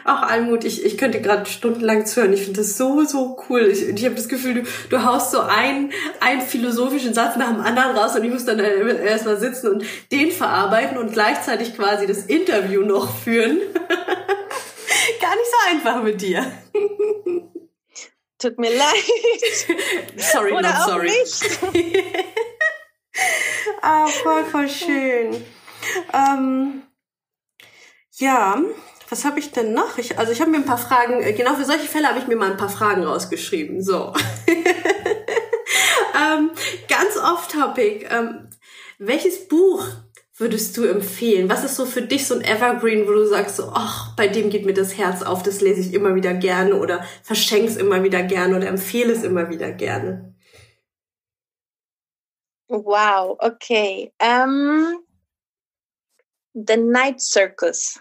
Auch 0.05 0.23
Almut, 0.23 0.65
ich, 0.65 0.85
ich 0.85 0.97
könnte 0.99 1.21
gerade 1.21 1.47
stundenlang 1.47 2.07
zuhören. 2.07 2.33
Ich 2.33 2.43
finde 2.43 2.61
das 2.61 2.77
so, 2.77 3.05
so 3.05 3.37
cool. 3.49 3.63
Ich, 3.63 3.83
ich 3.83 4.05
habe 4.05 4.15
das 4.15 4.29
Gefühl, 4.29 4.55
du, 4.55 4.63
du 4.89 5.05
haust 5.05 5.33
so 5.33 5.41
einen, 5.41 5.93
einen 6.21 6.43
philosophischen 6.43 7.13
Satz 7.13 7.37
nach 7.37 7.49
dem 7.49 7.61
anderen 7.61 7.97
raus 7.97 8.15
und 8.15 8.25
ich 8.25 8.31
muss 8.31 8.45
dann 8.45 8.61
erstmal 8.61 9.39
sitzen 9.39 9.69
und 9.69 9.85
den 10.13 10.31
verarbeiten 10.31 10.97
und 10.97 11.13
gleichzeitig 11.13 11.75
quasi 11.75 12.07
das 12.07 12.27
Interview 12.27 12.83
noch 12.83 13.15
führen. 13.19 13.59
gar 15.21 15.37
nicht 15.37 15.51
so 15.51 15.71
einfach 15.71 16.03
mit 16.03 16.21
dir. 16.21 16.45
Tut 18.39 18.59
mir 18.59 18.77
leid. 18.77 19.05
sorry, 20.17 20.53
Oder 20.53 20.73
not 20.73 20.87
sorry. 20.87 21.11
ah, 23.83 24.07
voll, 24.07 24.45
voll 24.45 24.69
schön. 24.69 25.45
Ähm, 26.13 26.83
ja, 28.17 28.63
was 29.11 29.25
habe 29.25 29.39
ich 29.39 29.53
denn 29.53 29.75
noch? 29.75 29.99
Ich, 29.99 30.19
also 30.19 30.33
ich 30.33 30.41
habe 30.41 30.51
mir 30.51 30.59
ein 30.59 30.67
paar 30.67 30.79
Fragen, 30.79 31.23
äh, 31.23 31.33
genau 31.33 31.55
für 31.55 31.65
solche 31.65 31.87
Fälle 31.87 32.09
habe 32.09 32.19
ich 32.19 32.27
mir 32.27 32.37
mal 32.37 32.51
ein 32.51 32.57
paar 32.57 32.69
Fragen 32.69 33.05
rausgeschrieben. 33.05 33.83
So. 33.83 34.13
ähm, 36.15 36.51
ganz 36.89 37.17
off-topic. 37.17 38.09
Ähm, 38.11 38.49
welches 38.99 39.49
Buch 39.49 39.87
würdest 40.37 40.77
du 40.77 40.85
empfehlen? 40.85 41.49
Was 41.49 41.65
ist 41.65 41.77
so 41.77 41.87
für 41.87 42.03
dich 42.03 42.27
so 42.27 42.35
ein 42.35 42.43
Evergreen, 42.43 43.07
wo 43.07 43.13
du 43.13 43.27
sagst, 43.27 43.57
so, 43.57 43.71
ach, 43.73 44.17
bei 44.17 44.27
dem 44.27 44.51
geht 44.51 44.67
mir 44.67 44.75
das 44.75 44.99
Herz 44.99 45.23
auf, 45.23 45.43
das 45.43 45.61
lese 45.61 45.81
ich 45.81 45.95
immer 45.95 46.15
wieder 46.15 46.35
gerne 46.35 46.75
oder 46.75 47.05
verschenk's 47.23 47.77
immer 47.77 48.03
wieder 48.03 48.23
gerne 48.23 48.57
oder 48.57 48.67
empfehle 48.67 49.13
es 49.13 49.23
immer 49.23 49.49
wieder 49.51 49.71
gerne? 49.71 50.34
Wow, 52.69 53.37
okay. 53.41 54.13
Um, 54.21 55.05
The 56.55 56.77
Night 56.77 57.21
Circus. 57.21 57.99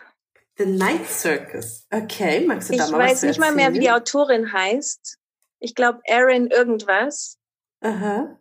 The 0.57 0.65
Night 0.65 1.07
Circus. 1.07 1.87
Okay, 1.91 2.45
magst 2.45 2.69
du 2.69 2.77
da 2.77 2.85
ich 2.85 2.91
mal 2.91 2.99
was 2.99 3.11
weiß 3.11 3.23
nicht 3.23 3.39
mal 3.39 3.53
mehr, 3.53 3.73
wie 3.73 3.79
die 3.79 3.91
Autorin 3.91 4.53
heißt. 4.53 5.17
Ich 5.59 5.73
glaube, 5.73 6.01
Erin 6.05 6.47
irgendwas. 6.47 7.37
Aha. 7.81 8.37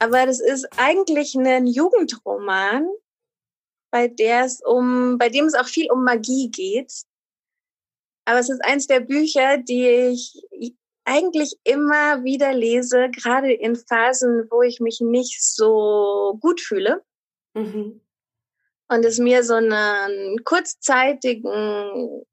Aber 0.00 0.26
das 0.26 0.40
ist 0.40 0.66
eigentlich 0.76 1.34
ein 1.36 1.66
Jugendroman, 1.66 2.88
bei 3.90 4.08
der 4.08 4.44
es 4.44 4.60
um, 4.64 5.18
bei 5.18 5.28
dem 5.28 5.44
es 5.44 5.54
auch 5.54 5.68
viel 5.68 5.90
um 5.90 6.02
Magie 6.02 6.50
geht. 6.50 6.92
Aber 8.24 8.40
es 8.40 8.48
ist 8.48 8.64
eins 8.64 8.88
der 8.88 9.00
Bücher, 9.00 9.58
die 9.58 9.86
ich 9.88 10.74
eigentlich 11.06 11.56
immer 11.64 12.24
wieder 12.24 12.52
lese, 12.52 13.08
gerade 13.10 13.52
in 13.52 13.76
Phasen, 13.76 14.48
wo 14.50 14.62
ich 14.62 14.80
mich 14.80 15.00
nicht 15.00 15.42
so 15.42 16.36
gut 16.40 16.60
fühle. 16.60 17.02
Mhm. 17.54 18.00
Und 18.88 19.04
es 19.04 19.18
mir 19.18 19.42
so 19.42 19.54
einen 19.54 20.44
kurzzeitigen, 20.44 22.24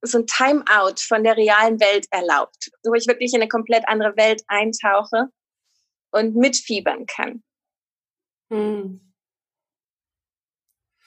so 0.00 0.18
ein 0.18 0.26
Timeout 0.26 1.00
von 1.06 1.22
der 1.22 1.36
realen 1.36 1.80
Welt 1.80 2.06
erlaubt, 2.10 2.70
wo 2.84 2.94
ich 2.94 3.06
wirklich 3.06 3.34
in 3.34 3.40
eine 3.40 3.48
komplett 3.48 3.86
andere 3.86 4.16
Welt 4.16 4.42
eintauche 4.46 5.28
und 6.12 6.36
mitfiebern 6.36 7.06
kann. 7.06 7.42
Mhm. 8.48 9.12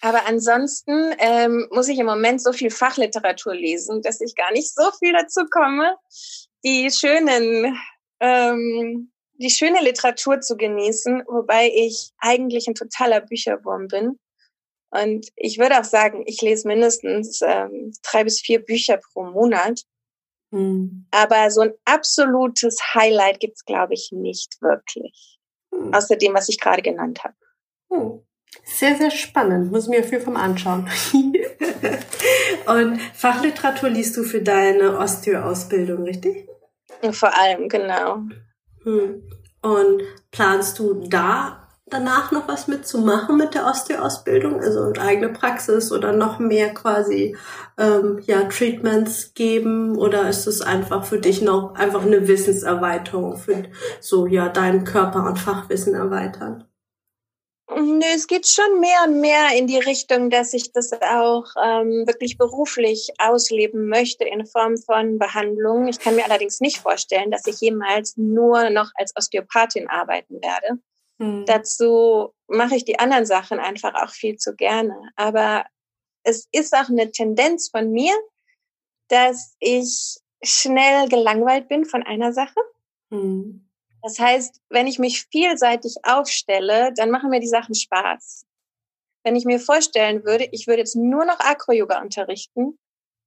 Aber 0.01 0.25
ansonsten 0.27 1.15
ähm, 1.17 1.67
muss 1.71 1.87
ich 1.87 1.97
im 1.97 2.05
Moment 2.05 2.41
so 2.41 2.53
viel 2.53 2.69
Fachliteratur 2.69 3.55
lesen, 3.55 4.01
dass 4.01 4.21
ich 4.21 4.35
gar 4.35 4.51
nicht 4.51 4.73
so 4.73 4.91
viel 4.99 5.13
dazu 5.13 5.45
komme, 5.49 5.95
die 6.65 6.89
schönen, 6.91 7.77
ähm, 8.19 9.11
die 9.33 9.49
schöne 9.49 9.81
Literatur 9.81 10.41
zu 10.41 10.57
genießen, 10.57 11.23
wobei 11.27 11.71
ich 11.73 12.11
eigentlich 12.17 12.67
ein 12.67 12.75
totaler 12.75 13.21
Bücherwurm 13.21 13.87
bin. 13.87 14.19
Und 14.89 15.27
ich 15.35 15.59
würde 15.59 15.79
auch 15.79 15.83
sagen, 15.83 16.23
ich 16.25 16.41
lese 16.41 16.67
mindestens 16.67 17.41
ähm, 17.41 17.93
drei 18.01 18.23
bis 18.23 18.39
vier 18.39 18.63
Bücher 18.63 18.97
pro 18.97 19.23
Monat. 19.23 19.81
Mhm. 20.51 21.05
Aber 21.11 21.51
so 21.51 21.61
ein 21.61 21.73
absolutes 21.83 22.79
Highlight 22.93 23.39
gibt's, 23.39 23.65
glaube 23.65 23.93
ich, 23.93 24.09
nicht 24.11 24.61
wirklich. 24.61 25.39
Mhm. 25.71 25.93
Außer 25.93 26.15
dem, 26.15 26.33
was 26.33 26.49
ich 26.49 26.59
gerade 26.59 26.81
genannt 26.81 27.23
habe. 27.23 27.35
Mhm. 27.89 28.21
Sehr, 28.63 28.95
sehr 28.95 29.11
spannend. 29.11 29.71
Muss 29.71 29.87
mir 29.87 30.03
viel 30.03 30.21
vom 30.21 30.37
anschauen. 30.37 30.89
Und 32.67 33.01
Fachliteratur 33.13 33.89
liest 33.89 34.15
du 34.15 34.23
für 34.23 34.41
deine 34.41 34.97
Osteo-Ausbildung, 34.97 36.03
richtig? 36.03 36.47
Vor 37.11 37.37
allem, 37.37 37.69
genau. 37.69 38.23
Hm. 38.83 39.23
Und 39.61 40.01
planst 40.31 40.79
du 40.79 41.05
da 41.07 41.65
danach 41.87 42.31
noch 42.31 42.47
was 42.47 42.67
mitzumachen 42.67 43.37
mit 43.37 43.53
der 43.53 43.65
Osteo-Ausbildung? 43.65 44.59
Also 44.59 44.93
eigene 44.99 45.29
Praxis 45.29 45.91
oder 45.91 46.11
noch 46.11 46.39
mehr 46.39 46.73
quasi 46.73 47.35
ähm, 47.77 48.19
ja, 48.25 48.43
Treatments 48.43 49.33
geben? 49.33 49.97
Oder 49.97 50.29
ist 50.29 50.47
es 50.47 50.61
einfach 50.61 51.05
für 51.05 51.19
dich 51.19 51.41
noch 51.41 51.75
einfach 51.75 52.03
eine 52.03 52.27
Wissenserweiterung 52.27 53.37
für 53.37 53.63
so 53.99 54.27
ja 54.27 54.49
deinen 54.49 54.83
Körper 54.83 55.25
und 55.25 55.39
Fachwissen 55.39 55.93
erweitern? 55.93 56.65
Nö, 57.67 58.05
es 58.13 58.27
geht 58.27 58.47
schon 58.47 58.79
mehr 58.79 59.05
und 59.07 59.21
mehr 59.21 59.57
in 59.57 59.65
die 59.65 59.79
Richtung, 59.79 60.29
dass 60.29 60.53
ich 60.53 60.71
das 60.71 60.93
auch 60.93 61.45
ähm, 61.61 62.05
wirklich 62.05 62.37
beruflich 62.37 63.11
ausleben 63.17 63.87
möchte 63.87 64.23
in 64.23 64.45
Form 64.45 64.77
von 64.77 65.17
Behandlung. 65.17 65.87
Ich 65.87 65.97
kann 65.97 66.15
mir 66.15 66.25
allerdings 66.25 66.61
nicht 66.61 66.77
vorstellen, 66.77 67.31
dass 67.31 67.47
ich 67.47 67.59
jemals 67.61 68.17
nur 68.17 68.69
noch 68.69 68.91
als 68.95 69.13
Osteopathin 69.17 69.89
arbeiten 69.89 70.41
werde. 70.43 70.79
Hm. 71.19 71.45
Dazu 71.47 72.33
mache 72.47 72.75
ich 72.75 72.85
die 72.85 72.99
anderen 72.99 73.25
Sachen 73.25 73.59
einfach 73.59 73.95
auch 73.95 74.11
viel 74.11 74.37
zu 74.37 74.55
gerne. 74.55 74.95
Aber 75.15 75.65
es 76.23 76.47
ist 76.51 76.73
auch 76.73 76.89
eine 76.89 77.09
Tendenz 77.11 77.69
von 77.69 77.91
mir, 77.91 78.13
dass 79.07 79.55
ich 79.59 80.17
schnell 80.43 81.09
gelangweilt 81.09 81.67
bin 81.67 81.85
von 81.85 82.03
einer 82.03 82.31
Sache. 82.31 82.59
Hm. 83.11 83.64
Das 84.05 84.19
heißt, 84.19 84.61
wenn 84.69 84.85
ich 84.85 84.99
mich 84.99 85.25
vielseitig 85.31 85.95
aufstelle, 86.03 86.93
dann 86.93 87.09
machen 87.09 87.31
mir 87.31 87.39
die 87.39 87.47
Sachen 87.47 87.73
Spaß. 87.73 88.45
Wenn 89.23 89.35
ich 89.35 89.45
mir 89.45 89.59
vorstellen 89.59 90.23
würde, 90.23 90.47
ich 90.51 90.67
würde 90.67 90.81
jetzt 90.81 90.95
nur 90.95 91.25
noch 91.25 91.39
Acro-Yoga 91.39 91.99
unterrichten, 92.01 92.77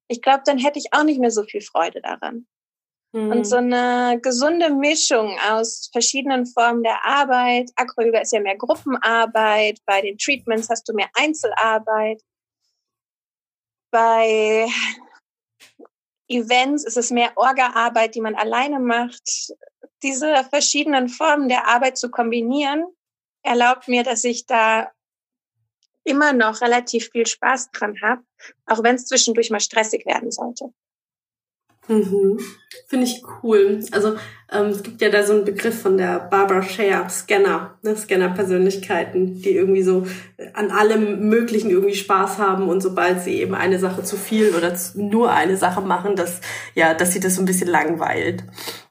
ich 0.07 0.23
glaube, 0.23 0.45
dann 0.47 0.57
hätte 0.57 0.79
ich 0.79 0.93
auch 0.93 1.03
nicht 1.03 1.19
mehr 1.19 1.33
so 1.33 1.43
viel 1.43 1.63
Freude 1.63 2.01
daran. 2.01 2.47
Mhm. 3.13 3.33
Und 3.33 3.45
so 3.45 3.57
eine 3.57 4.21
gesunde 4.23 4.71
Mischung 4.71 5.37
aus 5.51 5.89
verschiedenen 5.91 6.47
Formen 6.47 6.85
der 6.85 7.05
Arbeit. 7.05 7.73
Acro-Yoga 7.75 8.21
ist 8.21 8.33
ja 8.33 8.39
mehr 8.39 8.57
Gruppenarbeit. 8.57 9.81
Bei 9.85 10.01
den 10.01 10.17
Treatments 10.17 10.69
hast 10.71 10.89
du 10.89 10.93
mehr 10.93 11.11
Einzelarbeit. 11.15 12.23
Bei 13.91 14.69
Events 16.29 16.85
ist 16.85 16.99
es 16.99 17.11
mehr 17.11 17.33
Orga-Arbeit, 17.35 18.15
die 18.15 18.21
man 18.21 18.37
alleine 18.37 18.79
macht 18.79 19.51
diese 20.03 20.45
verschiedenen 20.51 21.09
Formen 21.09 21.49
der 21.49 21.67
Arbeit 21.67 21.99
zu 21.99 22.11
kombinieren, 22.11 22.85
erlaubt 23.43 23.89
mir, 23.89 24.03
dass 24.03 24.25
ich 24.25 24.47
da 24.47 24.91
immer 26.05 26.33
noch 26.33 26.61
relativ 26.61 27.11
viel 27.11 27.27
Spaß 27.27 27.71
dran 27.71 28.01
habe, 28.03 28.23
auch 28.67 28.83
wenn 28.83 28.97
es 28.97 29.07
zwischendurch 29.07 29.51
mal 29.51 29.61
stressig 29.61 30.07
werden 30.07 30.31
sollte. 30.31 30.73
Mhm. 31.89 32.39
Finde 32.87 33.07
ich 33.07 33.23
cool. 33.43 33.81
Also 33.93 34.15
ähm, 34.51 34.67
es 34.69 34.83
gibt 34.83 35.03
ja 35.03 35.11
da 35.11 35.25
so 35.25 35.35
einen 35.35 35.45
Begriff 35.45 35.83
von 35.83 35.97
der 35.97 36.21
Barbara 36.21 36.63
Share, 36.63 37.09
Scanner, 37.11 37.79
ne? 37.83 37.97
Scanner-Persönlichkeiten, 37.97 39.43
die 39.43 39.51
irgendwie 39.51 39.83
so 39.83 40.07
an 40.55 40.71
allem 40.71 41.29
Möglichen 41.29 41.71
irgendwie 41.71 41.95
Spaß 41.95 42.39
haben 42.39 42.69
und 42.69 42.83
sobald 42.83 43.23
sie 43.23 43.41
eben 43.41 43.55
eine 43.55 43.79
Sache 43.79 44.05
zu 44.05 44.17
viel 44.17 44.55
oder 44.55 44.75
nur 44.95 45.33
eine 45.33 45.57
Sache 45.57 45.81
machen, 45.81 46.17
dass 46.17 46.41
ja, 46.75 46.95
dass 46.95 47.13
sie 47.13 47.21
das 47.21 47.35
so 47.35 47.43
ein 47.43 47.47
bisschen 47.47 47.69
langweilt. 47.69 48.45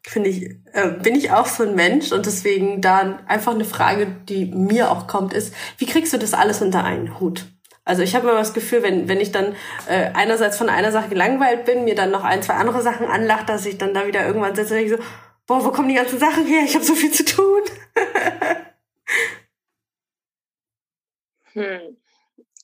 Finde 0.04 0.30
ich, 0.30 0.43
äh, 0.74 0.91
bin 1.02 1.16
ich 1.16 1.32
auch 1.32 1.48
so 1.48 1.64
ein 1.64 1.76
Mensch 1.76 2.12
und 2.12 2.26
deswegen 2.26 2.82
da 2.82 3.20
einfach 3.28 3.54
eine 3.54 3.66
Frage, 3.66 4.08
die 4.30 4.45
mir 4.45 4.91
auch 4.91 5.08
kommt, 5.08 5.34
ist, 5.34 5.54
wie 5.78 5.86
kriegst 5.86 6.14
du 6.14 6.18
das 6.18 6.34
alles 6.34 6.62
unter 6.62 6.84
einen 6.84 7.20
Hut? 7.20 7.45
Also 7.88 8.04
ich 8.04 8.16
habe 8.16 8.28
immer 8.28 8.40
das 8.40 8.54
Gefühl, 8.54 8.84
wenn, 8.84 9.08
wenn 9.08 9.22
ich 9.22 9.32
dann 9.32 9.56
äh, 9.88 10.12
einerseits 10.14 10.58
von 10.58 10.68
einer 10.68 10.92
Sache 10.92 11.08
gelangweilt 11.08 11.64
bin, 11.64 11.86
mir 11.86 11.96
dann 11.96 12.12
noch 12.12 12.26
ein, 12.26 12.44
zwei 12.44 12.56
andere 12.56 12.82
Sachen 12.82 13.08
anlacht, 13.08 13.48
dass 13.48 13.66
ich 13.66 13.78
dann 13.78 13.94
da 13.94 14.06
wieder 14.06 14.28
irgendwann 14.28 14.56
sitze 14.56 14.74
und 14.74 14.82
denke 14.82 14.98
so, 14.98 15.04
boah, 15.48 15.64
wo 15.64 15.72
kommen 15.72 15.88
die 15.88 15.96
ganzen 15.96 16.20
Sachen 16.20 16.46
her? 16.46 16.64
Ich 16.66 16.76
habe 16.76 16.84
so 16.84 16.96
viel 16.96 17.12
zu 17.12 17.24
tun. 17.24 17.62
hm. 21.54 21.98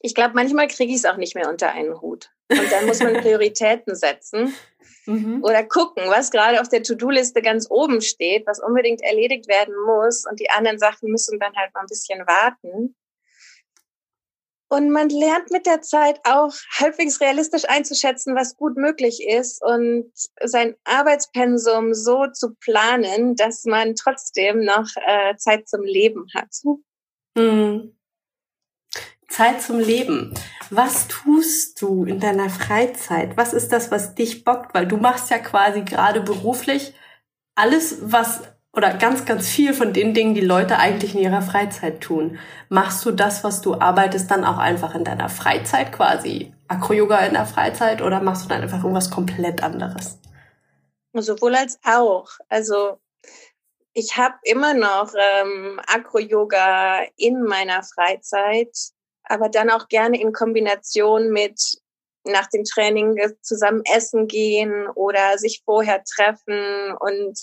Ich 0.01 0.13
glaube, 0.13 0.33
manchmal 0.35 0.67
kriege 0.67 0.91
ich 0.91 0.97
es 0.97 1.05
auch 1.05 1.15
nicht 1.15 1.35
mehr 1.35 1.49
unter 1.49 1.71
einen 1.71 2.01
Hut. 2.01 2.29
Und 2.49 2.69
dann 2.69 2.85
muss 2.85 2.99
man 2.99 3.13
Prioritäten 3.21 3.95
setzen 3.95 4.53
mhm. 5.05 5.41
oder 5.41 5.63
gucken, 5.63 6.03
was 6.07 6.31
gerade 6.31 6.59
auf 6.59 6.67
der 6.67 6.83
To-Do-Liste 6.83 7.41
ganz 7.41 7.67
oben 7.69 8.01
steht, 8.01 8.45
was 8.45 8.59
unbedingt 8.59 9.01
erledigt 9.01 9.47
werden 9.47 9.73
muss. 9.85 10.25
Und 10.29 10.41
die 10.41 10.49
anderen 10.49 10.79
Sachen 10.79 11.09
müssen 11.09 11.39
dann 11.39 11.55
halt 11.55 11.73
mal 11.73 11.79
ein 11.79 11.87
bisschen 11.87 12.19
warten. 12.27 12.93
Und 14.73 14.89
man 14.89 15.09
lernt 15.09 15.51
mit 15.51 15.67
der 15.67 15.81
Zeit 15.81 16.19
auch 16.23 16.51
halbwegs 16.79 17.21
realistisch 17.21 17.69
einzuschätzen, 17.69 18.35
was 18.35 18.57
gut 18.57 18.75
möglich 18.75 19.23
ist 19.23 19.61
und 19.61 20.11
sein 20.43 20.75
Arbeitspensum 20.83 21.93
so 21.93 22.25
zu 22.33 22.55
planen, 22.55 23.35
dass 23.35 23.65
man 23.65 23.93
trotzdem 23.93 24.65
noch 24.65 24.87
äh, 24.95 25.35
Zeit 25.37 25.69
zum 25.69 25.83
Leben 25.83 26.25
hat. 26.33 26.49
Mhm. 27.37 27.95
Zeit 29.27 29.61
zum 29.61 29.79
Leben. 29.79 30.33
Was 30.71 31.07
tust 31.07 31.79
du 31.79 32.05
in 32.05 32.19
deiner 32.19 32.49
Freizeit? 32.49 33.37
Was 33.37 33.53
ist 33.53 33.71
das, 33.71 33.91
was 33.91 34.15
dich 34.15 34.43
bockt? 34.43 34.73
Weil 34.73 34.87
du 34.87 34.97
machst 34.97 35.29
ja 35.29 35.37
quasi 35.37 35.83
gerade 35.83 36.21
beruflich 36.21 36.95
alles, 37.53 37.97
was 38.01 38.41
oder 38.75 38.91
ganz, 38.95 39.25
ganz 39.25 39.47
viel 39.47 39.73
von 39.73 39.93
den 39.93 40.13
Dingen, 40.13 40.33
die 40.33 40.41
Leute 40.41 40.77
eigentlich 40.79 41.13
in 41.13 41.21
ihrer 41.21 41.43
Freizeit 41.43 42.01
tun. 42.01 42.39
Machst 42.69 43.05
du 43.05 43.11
das, 43.11 43.43
was 43.43 43.61
du 43.61 43.75
arbeitest, 43.75 44.31
dann 44.31 44.43
auch 44.43 44.57
einfach 44.57 44.95
in 44.95 45.03
deiner 45.03 45.29
Freizeit 45.29 45.91
quasi? 45.91 46.53
Acro-Yoga 46.67 47.19
in 47.19 47.33
der 47.33 47.45
Freizeit 47.45 48.01
oder 48.01 48.19
machst 48.19 48.45
du 48.45 48.49
dann 48.49 48.63
einfach 48.63 48.79
irgendwas 48.79 49.11
komplett 49.11 49.61
anderes? 49.61 50.19
Sowohl 51.13 51.55
als 51.55 51.79
auch. 51.83 52.29
Also 52.49 52.97
ich 53.93 54.17
habe 54.17 54.35
immer 54.41 54.73
noch 54.73 55.13
ähm, 55.13 55.79
Acro-Yoga 55.85 57.03
in 57.15 57.43
meiner 57.43 57.83
Freizeit, 57.83 58.75
aber 59.23 59.49
dann 59.49 59.69
auch 59.69 59.87
gerne 59.87 60.19
in 60.19 60.33
Kombination 60.33 61.29
mit 61.29 61.61
nach 62.25 62.47
dem 62.47 62.63
Training 62.63 63.19
zusammen 63.41 63.83
essen 63.93 64.27
gehen 64.27 64.87
oder 64.95 65.37
sich 65.37 65.61
vorher 65.63 66.03
treffen 66.03 66.95
und 66.99 67.37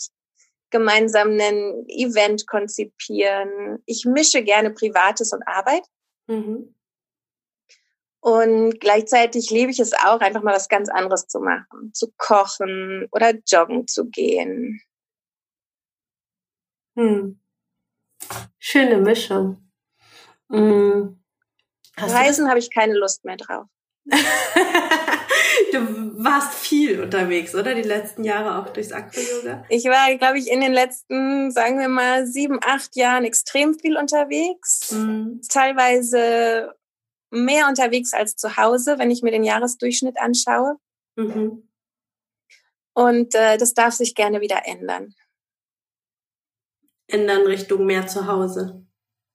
gemeinsam 0.71 1.29
ein 1.39 1.85
Event 1.89 2.47
konzipieren. 2.47 3.83
Ich 3.87 4.05
mische 4.05 4.43
gerne 4.43 4.71
Privates 4.71 5.33
und 5.33 5.47
Arbeit. 5.47 5.83
Mhm. 6.27 6.75
Und 8.21 8.81
gleichzeitig 8.81 9.51
liebe 9.51 9.71
ich 9.71 9.81
es 9.81 9.95
auch, 9.95 10.21
einfach 10.21 10.43
mal 10.43 10.55
was 10.55 10.68
ganz 10.68 10.91
anderes 10.91 11.27
zu 11.27 11.41
machen. 11.41 11.93
Zu 11.95 12.12
kochen 12.18 13.09
oder 13.12 13.33
joggen 13.47 13.87
zu 13.87 14.11
gehen. 14.11 14.83
Hm. 16.97 17.41
Schöne 18.59 18.99
Mischung. 18.99 19.71
Hm. 20.51 21.23
Reisen 21.97 22.49
habe 22.49 22.59
ich 22.59 22.71
keine 22.71 22.95
Lust 22.95 23.25
mehr 23.25 23.37
drauf. 23.37 23.66
du 25.73 26.25
warst 26.25 26.55
viel 26.55 27.01
unterwegs, 27.01 27.55
oder? 27.55 27.75
Die 27.75 27.83
letzten 27.83 28.25
Jahre 28.25 28.59
auch 28.59 28.73
durchs 28.73 28.93
Aqua-Yoga? 28.93 29.64
Ich 29.68 29.85
war, 29.85 30.14
glaube 30.16 30.39
ich, 30.39 30.51
in 30.51 30.61
den 30.61 30.73
letzten, 30.73 31.51
sagen 31.51 31.79
wir 31.79 31.89
mal, 31.89 32.27
sieben, 32.27 32.59
acht 32.62 32.97
Jahren 32.97 33.25
extrem 33.25 33.79
viel 33.79 33.97
unterwegs. 33.97 34.93
Mhm. 34.93 35.41
Teilweise 35.49 36.75
mehr 37.31 37.68
unterwegs 37.68 38.12
als 38.12 38.37
zu 38.37 38.57
Hause, 38.57 38.99
wenn 38.99 39.11
ich 39.11 39.23
mir 39.23 39.31
den 39.31 39.45
Jahresdurchschnitt 39.45 40.18
anschaue. 40.18 40.77
Mhm. 41.16 41.68
Und 42.93 43.35
äh, 43.35 43.57
das 43.57 43.75
darf 43.75 43.95
sich 43.95 44.14
gerne 44.14 44.41
wieder 44.41 44.62
ändern. 44.66 45.14
Ändern 47.07 47.47
Richtung 47.47 47.87
mehr 47.87 48.07
zu 48.07 48.27
Hause. 48.27 48.87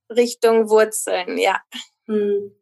Richtung 0.09 0.69
Wurzeln, 0.69 1.37
ja. 1.37 1.61
Mhm. 2.07 2.55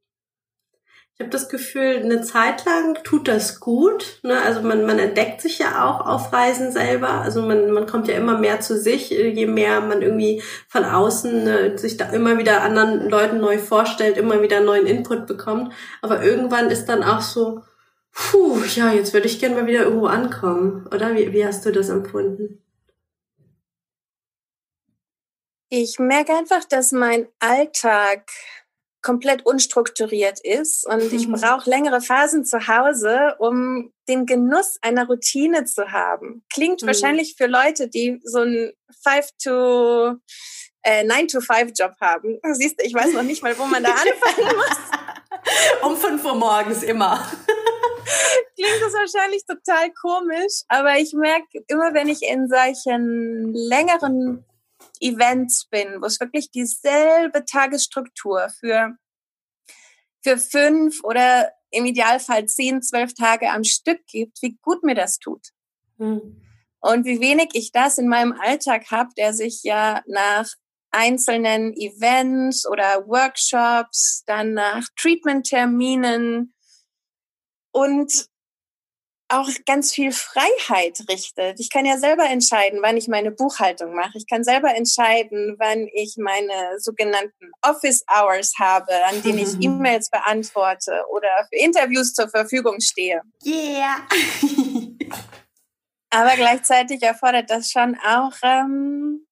Ich 1.16 1.20
habe 1.20 1.30
das 1.30 1.47
Gefühl, 1.47 2.01
eine 2.03 2.22
Zeit 2.24 2.66
lang 2.66 2.97
tut 3.03 3.28
das 3.28 3.59
gut. 3.59 4.20
Ne? 4.24 4.41
Also 4.41 4.61
man, 4.61 4.84
man 4.84 4.97
entdeckt 4.97 5.41
sich 5.41 5.59
ja 5.59 5.86
auch 5.88 6.07
auf 6.07 6.34
Reisen 6.34 6.72
selber. 6.72 7.22
Also 7.22 7.43
man, 7.43 7.70
man 7.70 7.86
kommt 7.86 8.07
ja 8.07 8.16
immer 8.16 8.39
mehr 8.39 8.61
zu 8.61 8.80
sich, 8.80 9.11
je 9.11 9.45
mehr 9.45 9.82
man 9.82 10.01
irgendwie 10.01 10.41
von 10.68 10.84
außen 10.84 11.43
ne, 11.43 11.78
sich 11.78 11.97
da 11.97 12.05
immer 12.05 12.39
wieder 12.39 12.64
anderen 12.64 13.09
Leuten 13.09 13.39
neu 13.39 13.59
vorstellt, 13.59 14.18
immer 14.18 14.41
wieder 14.41 14.59
neuen 14.61 14.88
Input 14.88 15.28
bekommt. 15.28 15.72
Aber 16.01 16.24
irgendwann 16.24 16.72
ist 16.72 16.86
dann 16.86 17.03
auch 17.03 17.22
so, 17.22 17.61
puh, 18.11 18.64
ja, 18.76 18.91
jetzt 18.91 19.14
würde 19.14 19.28
ich 19.28 19.39
gerne 19.39 19.53
mal 19.55 19.68
wieder 19.68 19.84
irgendwo 19.84 20.07
ankommen. 20.07 20.88
Oder 20.91 21.14
wie, 21.14 21.32
wie 21.32 21.45
hast 21.45 21.64
du 21.64 21.72
das 21.72 21.89
empfunden? 21.89 22.59
Ich 25.70 25.99
merke 25.99 26.34
einfach, 26.34 26.64
dass 26.66 26.91
mein 26.91 27.28
Alltag 27.39 28.32
komplett 29.04 29.45
unstrukturiert 29.45 30.39
ist 30.43 30.88
und 30.88 31.14
ich 31.14 31.28
mhm. 31.28 31.34
brauche 31.34 31.70
längere 31.70 32.01
Phasen 32.01 32.45
zu 32.45 32.68
Hause, 32.68 33.36
um 33.38 33.91
den 34.08 34.26
Genuss 34.26 34.78
einer 34.82 35.06
Routine 35.08 35.66
zu 35.66 35.91
haben. 35.91 36.43
Klingt 36.51 36.82
mhm. 36.82 36.88
wahrscheinlich 36.88 37.36
für 37.38 37.47
Leute, 37.47 37.89
die 37.89 38.20
so 38.24 38.39
einen 38.39 38.72
5 39.04 39.28
to 39.43 40.16
äh, 40.84 41.04
9 41.04 41.28
to 41.28 41.41
5 41.41 41.74
Job 41.78 41.93
haben. 42.01 42.39
Siehst 42.54 42.80
du, 42.80 42.86
ich 42.86 42.93
weiß 42.93 43.14
noch 43.14 43.24
nicht 43.24 43.43
mal, 43.43 43.58
wo 43.60 43.66
man 43.66 43.84
da 43.84 43.91
anfangen 43.91 44.56
muss. 44.56 45.89
um 45.89 45.97
5 45.97 46.24
Uhr 46.26 46.36
morgens 46.36 46.84
immer. 46.84 47.16
Klingt 48.56 48.82
das 48.82 48.93
wahrscheinlich 48.93 49.45
total 49.45 49.91
komisch, 49.93 50.64
aber 50.68 50.97
ich 50.97 51.14
merke 51.14 51.64
immer, 51.68 51.93
wenn 51.93 52.08
ich 52.08 52.22
in 52.22 52.47
solchen 52.47 53.54
längeren 53.54 54.45
Events 55.04 55.68
bin, 55.70 56.01
wo 56.01 56.06
es 56.06 56.20
wirklich 56.20 56.51
dieselbe 56.51 57.45
Tagesstruktur 57.45 58.49
für, 58.60 58.95
für 60.24 60.38
fünf 60.38 61.04
oder 61.04 61.51
im 61.72 61.86
Idealfall 61.86 62.45
zehn, 62.45 62.82
zwölf 62.82 63.14
Tage 63.14 63.51
am 63.51 63.64
Stück 63.64 64.06
gibt, 64.08 64.41
wie 64.41 64.58
gut 64.62 64.84
mir 64.84 64.95
das 64.95 65.18
tut. 65.18 65.49
Mhm. 65.97 66.41
Und 66.80 67.06
wie 67.06 67.22
wenig 67.22 67.49
ich 67.54 67.72
das 67.72 67.97
in 67.97 68.08
meinem 68.08 68.34
Alltag 68.34 68.91
habe, 68.91 69.10
der 69.18 69.34
sich 69.34 69.64
ja 69.64 70.01
nach 70.06 70.49
einzelnen 70.91 71.74
Events 71.74 72.68
oder 72.68 73.08
Workshops, 73.08 74.24
dann 74.28 74.54
nach 74.54 74.88
Treatment-Terminen 74.97 76.54
und 77.72 78.28
auch 79.34 79.50
ganz 79.66 79.94
viel 79.94 80.12
Freiheit 80.12 81.00
richtet. 81.10 81.60
Ich 81.60 81.70
kann 81.70 81.86
ja 81.86 81.98
selber 81.98 82.26
entscheiden, 82.26 82.80
wann 82.82 82.98
ich 82.98 83.08
meine 83.08 83.32
Buchhaltung 83.32 83.96
mache. 83.96 84.18
Ich 84.18 84.28
kann 84.28 84.44
selber 84.44 84.74
entscheiden, 84.76 85.56
wann 85.60 85.88
ich 85.94 86.16
meine 86.18 86.80
sogenannten 86.80 87.52
Office 87.62 88.04
Hours 88.08 88.54
habe, 88.60 88.92
an 89.06 89.22
denen 89.24 89.40
ich 89.40 89.54
E-Mails 89.62 90.10
beantworte 90.10 91.04
oder 91.12 91.48
für 91.50 91.58
Interviews 91.58 92.14
zur 92.14 92.30
Verfügung 92.30 92.80
stehe. 92.80 93.22
Yeah. 93.46 94.08
Aber 96.10 96.36
gleichzeitig 96.36 97.02
erfordert 97.02 97.50
das 97.50 97.72
schon 97.72 97.98
auch 98.06 98.34
ähm, 98.44 99.26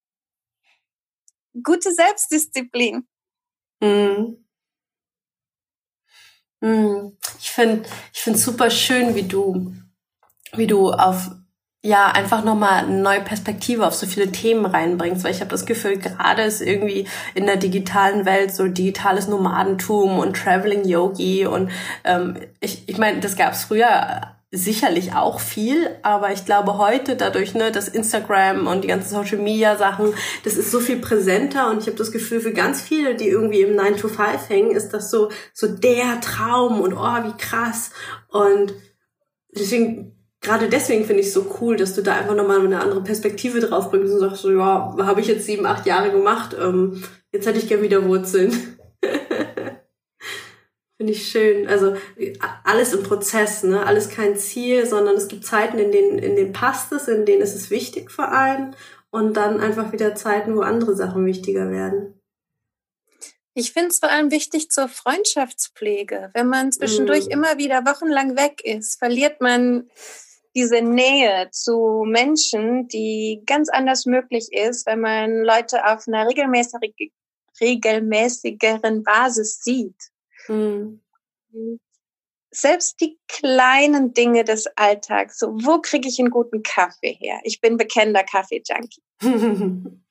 gute 1.64 1.94
Selbstdisziplin. 1.94 3.08
Mm. 3.80 4.38
Ich 7.40 7.50
finde 7.50 7.90
ich 8.14 8.20
finde 8.22 8.38
super 8.38 8.70
schön, 8.70 9.16
wie 9.16 9.24
du 9.24 9.74
wie 10.56 10.68
du 10.68 10.92
auf 10.92 11.32
ja 11.84 12.08
einfach 12.08 12.44
nochmal 12.44 12.86
eine 12.86 13.02
neue 13.02 13.22
Perspektive 13.22 13.88
auf 13.88 13.96
so 13.96 14.06
viele 14.06 14.32
Themen 14.32 14.66
reinbringst, 14.66 15.24
weil 15.24 15.32
ich 15.32 15.42
habe 15.42 15.50
das 15.50 15.66
Gefühl, 15.66 15.98
gerade 15.98 16.44
ist 16.44 16.62
irgendwie 16.62 17.08
in 17.34 17.48
der 17.48 17.58
digitalen 17.58 18.26
Welt 18.26 18.54
so 18.54 18.68
digitales 18.68 19.28
Nomadentum 19.28 20.20
und 20.20 20.38
Traveling 20.38 20.86
Yogi 20.86 21.48
und 21.48 21.72
ähm, 22.04 22.38
ich, 22.60 22.88
ich 22.88 22.98
meine, 23.00 23.20
das 23.20 23.36
gab 23.36 23.54
es 23.54 23.64
früher 23.64 24.22
sicherlich 24.52 25.14
auch 25.14 25.40
viel, 25.40 25.90
aber 26.04 26.34
ich 26.34 26.46
glaube 26.46 26.78
heute 26.78 27.16
dadurch, 27.16 27.56
ne, 27.56 27.72
das 27.72 27.88
Instagram 27.88 28.68
und 28.68 28.84
die 28.84 28.90
ganzen 28.90 29.10
Social 29.10 29.38
Media 29.38 29.78
Sachen, 29.78 30.14
das 30.44 30.58
ist 30.58 30.72
so 30.72 30.82
viel 30.82 30.98
präsenter 30.98 31.72
und 31.72 31.80
ich 31.80 31.88
habe 31.88 31.98
das 31.98 32.12
Gefühl 32.12 32.42
für 32.42 32.54
ganz 32.54 32.82
viele, 32.82 33.16
die 33.16 33.30
irgendwie 33.30 33.62
im 33.62 33.76
9 33.76 33.96
to 33.96 34.10
5 34.10 34.50
hängen, 34.50 34.72
ist 34.72 34.90
das 34.90 35.10
so 35.10 35.32
so 35.54 35.68
der 35.68 36.20
Traum 36.20 36.82
und 36.82 36.94
oh, 36.94 37.24
wie 37.24 37.38
krass. 37.38 37.92
Und 38.28 38.74
deswegen 39.56 40.21
gerade 40.42 40.68
deswegen 40.68 41.06
finde 41.06 41.22
ich 41.22 41.28
es 41.28 41.34
so 41.34 41.56
cool, 41.62 41.78
dass 41.78 41.94
du 41.94 42.02
da 42.02 42.16
einfach 42.16 42.36
nochmal 42.36 42.60
eine 42.60 42.82
andere 42.82 43.04
Perspektive 43.04 43.60
drauf 43.60 43.90
bringst 43.90 44.14
und 44.14 44.20
sagst 44.20 44.42
so, 44.42 44.52
ja, 44.52 44.96
habe 45.00 45.22
ich 45.22 45.28
jetzt 45.28 45.46
sieben, 45.46 45.66
acht 45.66 45.86
Jahre 45.86 46.12
gemacht, 46.12 46.56
ähm, 46.60 47.04
jetzt 47.32 47.46
hätte 47.46 47.60
ich 47.60 47.68
gern 47.68 47.82
wieder 47.82 48.06
Wurzeln. 48.06 48.78
finde 51.02 51.14
ich 51.14 51.32
schön. 51.32 51.68
Also 51.68 51.96
alles 52.64 52.94
im 52.94 53.02
Prozess, 53.02 53.64
ne? 53.64 53.88
Alles 53.88 54.10
kein 54.10 54.38
Ziel, 54.38 54.86
sondern 54.86 55.16
es 55.16 55.28
gibt 55.28 55.44
Zeiten, 55.44 55.80
in 55.80 55.92
denen, 55.92 56.20
in 56.20 56.36
denen 56.36 56.54
passt 56.54 56.92
es, 56.92 57.08
in 57.08 57.26
denen 57.26 57.42
ist 57.42 57.56
es 57.56 57.72
wichtig 57.72 58.12
für 58.12 58.28
einen 58.30 58.76
und 59.10 59.36
dann 59.36 59.60
einfach 59.60 59.92
wieder 59.94 60.14
Zeiten, 60.14 60.56
wo 60.56 60.62
andere 60.62 60.96
Sachen 60.96 61.26
wichtiger 61.26 61.72
werden. 61.72 62.22
Ich 63.56 63.74
finde 63.74 63.90
es 63.90 63.98
vor 63.98 64.12
allem 64.12 64.30
wichtig 64.30 64.70
zur 64.70 64.88
Freundschaftspflege. 64.88 66.30
Wenn 66.36 66.48
man 66.48 66.72
zwischendurch 66.72 67.26
mm. 67.30 67.32
immer 67.32 67.58
wieder 67.58 67.84
wochenlang 67.84 68.38
weg 68.38 68.62
ist, 68.64 69.00
verliert 69.00 69.42
man 69.42 69.90
diese 70.56 70.82
Nähe 70.82 71.50
zu 71.52 72.04
Menschen, 72.06 72.88
die 72.88 73.42
ganz 73.46 73.70
anders 73.70 74.06
möglich 74.06 74.50
ist, 74.52 74.86
wenn 74.86 75.00
man 75.02 75.44
Leute 75.44 75.86
auf 75.86 76.08
einer 76.08 76.28
regelmäßig, 76.28 77.12
regelmäßigeren 77.60 79.04
Basis 79.04 79.62
sieht. 79.64 79.96
Mhm. 80.48 81.02
Selbst 82.54 83.00
die 83.00 83.18
kleinen 83.30 84.14
Dinge 84.14 84.44
des 84.44 84.68
Alltags, 84.76 85.40
so 85.40 85.48
wo 85.64 85.80
kriege 85.80 86.10
ich 86.10 86.20
einen 86.20 86.32
guten 86.32 86.64
Kaffee 86.64 87.18
her? 87.20 87.40
Ich 87.44 87.62
bin 87.62 87.78
bekennender 87.78 88.24
Kaffee-Junkie. 88.24 89.04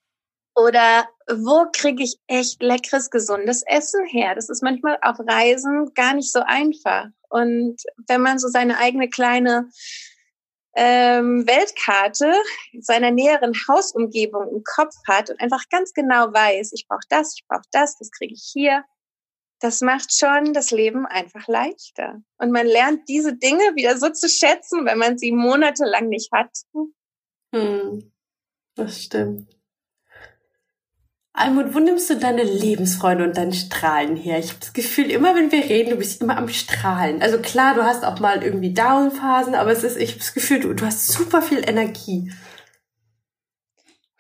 Oder 0.57 1.09
wo 1.29 1.67
kriege 1.73 2.03
ich 2.03 2.19
echt 2.27 2.63
leckeres, 2.63 3.11
gesundes 3.11 3.63
Essen 3.67 4.05
her? 4.07 4.35
Das 4.35 4.49
ist 4.49 4.63
manchmal 4.63 4.99
auf 5.03 5.17
Reisen 5.21 5.93
gar 5.95 6.15
nicht 6.15 6.33
so 6.33 6.41
einfach. 6.41 7.07
Und 7.29 7.77
wenn 8.09 8.21
man 8.21 8.39
so 8.39 8.49
seine 8.49 8.79
eigene 8.79 9.09
kleine 9.09 9.69
ähm, 10.75 11.47
Weltkarte 11.47 12.33
seiner 12.81 13.11
näheren 13.11 13.53
Hausumgebung 13.69 14.49
im 14.49 14.63
Kopf 14.65 14.95
hat 15.09 15.31
und 15.31 15.41
einfach 15.41 15.65
ganz 15.69 15.93
genau 15.93 16.33
weiß, 16.33 16.73
ich 16.73 16.87
brauche 16.89 17.07
das, 17.09 17.35
ich 17.37 17.47
brauche 17.49 17.69
das, 17.73 17.99
das 17.99 18.11
kriege 18.11 18.35
ich 18.35 18.51
hier. 18.53 18.85
Das 19.61 19.83
macht 19.83 20.17
schon 20.17 20.55
das 20.55 20.71
Leben 20.71 21.05
einfach 21.05 21.47
leichter. 21.47 22.23
Und 22.39 22.51
man 22.51 22.67
lernt 22.67 23.09
diese 23.09 23.37
Dinge 23.37 23.75
wieder 23.75 23.99
so 23.99 24.09
zu 24.09 24.29
schätzen, 24.29 24.87
wenn 24.87 24.97
man 24.97 25.19
sie 25.19 25.33
monatelang 25.33 26.09
nicht 26.09 26.31
hat. 26.33 26.51
Hm, 27.55 28.11
das 28.75 29.03
stimmt. 29.03 29.60
Almut, 31.33 31.75
wo 31.75 31.79
nimmst 31.79 32.11
du 32.11 32.17
deine 32.17 32.43
Lebensfreude 32.43 33.23
und 33.23 33.37
dein 33.37 33.53
Strahlen 33.53 34.17
her? 34.17 34.39
Ich 34.39 34.49
habe 34.49 34.61
das 34.61 34.73
Gefühl, 34.73 35.11
immer 35.11 35.35
wenn 35.37 35.53
wir 35.53 35.65
reden, 35.65 35.91
du 35.91 35.97
bist 35.97 36.21
immer 36.21 36.37
am 36.37 36.49
Strahlen. 36.49 37.23
Also 37.23 37.39
klar, 37.39 37.75
du 37.75 37.85
hast 37.85 38.05
auch 38.05 38.19
mal 38.19 38.43
irgendwie 38.43 38.75
Downphasen, 38.75 39.55
aber 39.55 39.71
es 39.71 39.85
ist, 39.85 39.97
ich 39.97 40.11
habe 40.11 40.19
das 40.19 40.35
Gefühl, 40.35 40.61
du, 40.61 40.75
du 40.75 40.85
hast 40.85 41.07
super 41.07 41.41
viel 41.41 41.67
Energie. 41.67 42.33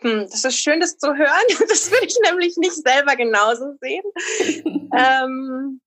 Hm, 0.02 0.28
das 0.30 0.44
ist 0.44 0.58
schön, 0.58 0.80
das 0.80 0.98
zu 0.98 1.08
hören. 1.08 1.28
Das 1.68 1.90
würde 1.90 2.06
ich 2.06 2.16
nämlich 2.24 2.56
nicht 2.56 2.74
selber 2.74 3.16
genauso 3.16 3.74
sehen. 3.80 4.04
ähm, 4.96 5.80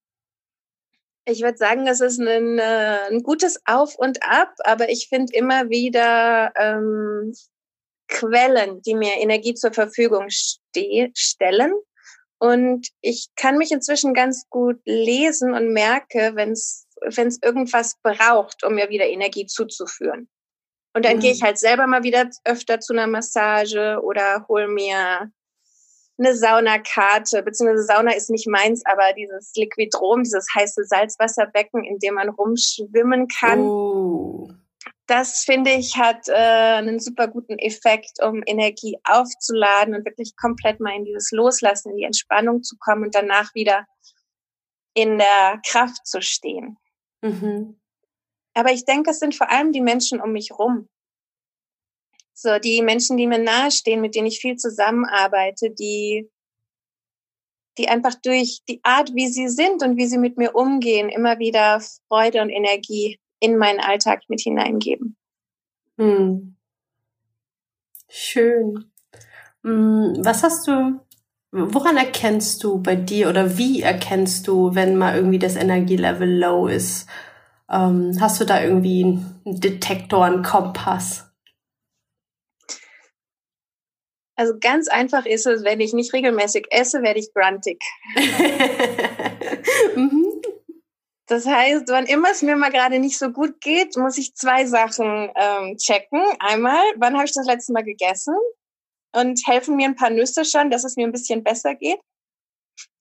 ich 1.26 1.42
würde 1.42 1.58
sagen, 1.58 1.86
das 1.86 2.02
ist 2.02 2.20
ein, 2.20 2.60
äh, 2.60 2.98
ein 3.10 3.24
gutes 3.24 3.62
Auf 3.66 3.96
und 3.96 4.22
Ab, 4.24 4.54
aber 4.66 4.90
ich 4.90 5.08
finde 5.08 5.34
immer 5.34 5.70
wieder 5.70 6.52
ähm, 6.58 7.34
Quellen, 8.14 8.82
die 8.84 8.96
mir 8.96 9.18
Energie 9.18 9.56
zur 9.56 9.74
Verfügung 9.74 10.30
ste 10.30 11.12
stellen. 11.16 11.74
Und 12.40 12.90
ich 13.02 13.30
kann 13.36 13.58
mich 13.58 13.72
inzwischen 13.72 14.14
ganz 14.14 14.46
gut 14.50 14.80
lesen 14.86 15.54
und 15.54 15.74
merke, 15.74 16.34
wenn 16.36 16.52
es 16.52 16.86
irgendwas 17.42 17.96
braucht, 18.04 18.64
um 18.64 18.76
mir 18.76 18.90
wieder 18.90 19.08
Energie 19.08 19.46
zuzuführen. 19.46 20.30
Und 20.94 21.06
dann 21.06 21.18
mhm. 21.18 21.22
gehe 21.22 21.32
ich 21.32 21.42
halt 21.42 21.58
selber 21.58 21.88
mal 21.88 22.04
wieder 22.04 22.30
öfter 22.46 22.80
zu 22.80 22.94
einer 22.94 23.08
Massage 23.08 24.00
oder 24.04 24.46
hol 24.48 24.68
mir 24.68 25.32
eine 26.20 26.36
Saunakarte, 26.36 27.42
beziehungsweise 27.42 27.86
Sauna 27.86 28.14
ist 28.14 28.30
nicht 28.30 28.48
meins, 28.48 28.86
aber 28.86 29.14
dieses 29.14 29.52
Liquidrom, 29.56 30.22
dieses 30.22 30.46
heiße 30.54 30.84
Salzwasserbecken, 30.84 31.84
in 31.84 31.98
dem 31.98 32.14
man 32.16 32.30
rumschwimmen 32.30 33.28
kann. 33.28 33.62
Oh 33.62 34.50
das 35.08 35.44
finde 35.44 35.72
ich 35.72 35.98
hat 35.98 36.28
äh, 36.28 36.34
einen 36.34 37.00
super 37.00 37.28
guten 37.28 37.60
Effekt, 37.60 38.24
um 38.24 38.42
Energie 38.46 38.98
aufzuladen 39.04 39.96
und 39.96 40.06
wirklich 40.06 40.36
komplett 40.36 40.80
mal 40.80 40.96
in 40.96 41.06
dieses 41.06 41.32
Loslassen, 41.32 41.92
in 41.92 41.98
die 41.98 42.04
Entspannung 42.04 42.64
zu 42.64 42.78
kommen 42.78 43.04
und 43.04 43.16
danach 43.16 43.54
wieder 43.54 43.86
in 44.94 45.18
der 45.18 45.62
Kraft 45.66 46.08
zu 46.08 46.22
stehen. 46.22 46.78
Mhm. 47.22 47.80
Aber 48.54 48.72
ich 48.72 48.86
denke, 48.86 49.12
es 49.12 49.20
sind 49.20 49.36
vor 49.36 49.50
allem 49.50 49.72
die 49.72 49.82
Menschen 49.82 50.22
um 50.22 50.32
mich 50.32 50.52
rum. 50.52 50.88
So, 52.34 52.60
die 52.60 52.82
Menschen, 52.82 53.18
die 53.18 53.28
mir 53.28 53.40
nahestehen, 53.40 54.02
mit 54.02 54.16
denen 54.16 54.28
ich 54.28 54.40
viel 54.40 54.56
zusammenarbeite, 54.56 55.72
die, 55.72 56.30
die 57.78 57.88
einfach 57.88 58.16
durch 58.16 58.62
die 58.68 58.80
Art, 58.84 59.14
wie 59.16 59.28
sie 59.28 59.50
sind 59.50 59.84
und 59.84 59.98
wie 59.98 60.08
sie 60.08 60.18
mit 60.18 60.38
mir 60.38 60.56
umgehen, 60.56 61.10
immer 61.10 61.40
wieder 61.40 61.82
Freude 62.08 62.42
und 62.42 62.50
Energie 62.50 63.20
in 63.44 63.58
meinen 63.58 63.82
Alltag 63.82 64.22
mit 64.30 64.40
hineingeben. 64.40 65.18
Hm. 65.98 66.56
Schön. 68.08 68.86
Hm, 69.64 70.14
was 70.20 70.44
hast 70.44 70.66
du, 70.66 71.02
woran 71.52 71.98
erkennst 71.98 72.64
du 72.64 72.82
bei 72.82 72.96
dir 72.96 73.28
oder 73.28 73.58
wie 73.58 73.82
erkennst 73.82 74.48
du, 74.48 74.76
wenn 74.76 74.96
mal 74.96 75.16
irgendwie 75.16 75.40
das 75.40 75.58
Energielevel 75.58 76.40
low 76.40 76.68
ist? 76.68 77.10
Ähm, 77.70 78.16
hast 78.22 78.40
du 78.40 78.46
da 78.46 78.64
irgendwie 78.64 79.04
einen 79.04 79.60
Detektor, 79.60 80.24
einen 80.24 80.42
Kompass? 80.42 81.30
Also 84.36 84.54
ganz 84.58 84.88
einfach 84.88 85.26
ist 85.26 85.46
es, 85.46 85.66
wenn 85.66 85.82
ich 85.82 85.92
nicht 85.92 86.14
regelmäßig 86.14 86.68
esse, 86.72 87.02
werde 87.04 87.20
ich 87.20 87.34
gruntig. 87.34 87.82
mhm. 89.98 90.33
Das 91.34 91.48
heißt, 91.48 91.86
wann 91.88 92.06
immer 92.06 92.30
es 92.30 92.44
mir 92.44 92.56
mal 92.56 92.70
gerade 92.70 93.00
nicht 93.00 93.18
so 93.18 93.32
gut 93.32 93.60
geht, 93.60 93.98
muss 93.98 94.20
ich 94.20 94.36
zwei 94.36 94.68
Sachen 94.68 95.32
ähm, 95.34 95.78
checken. 95.78 96.22
Einmal, 96.38 96.84
wann 96.98 97.16
habe 97.16 97.26
ich 97.26 97.34
das 97.34 97.48
letzte 97.48 97.74
Mal 97.74 97.84
gegessen? 97.84 98.36
Und 99.16 99.42
helfen 99.48 99.76
mir 99.76 99.88
ein 99.88 99.96
paar 99.96 100.12
Nüsse 100.12 100.46
schon, 100.46 100.70
dass 100.70 100.84
es 100.84 100.96
mir 100.96 101.08
ein 101.08 101.12
bisschen 101.12 101.44
besser 101.44 101.74
geht. 101.74 102.00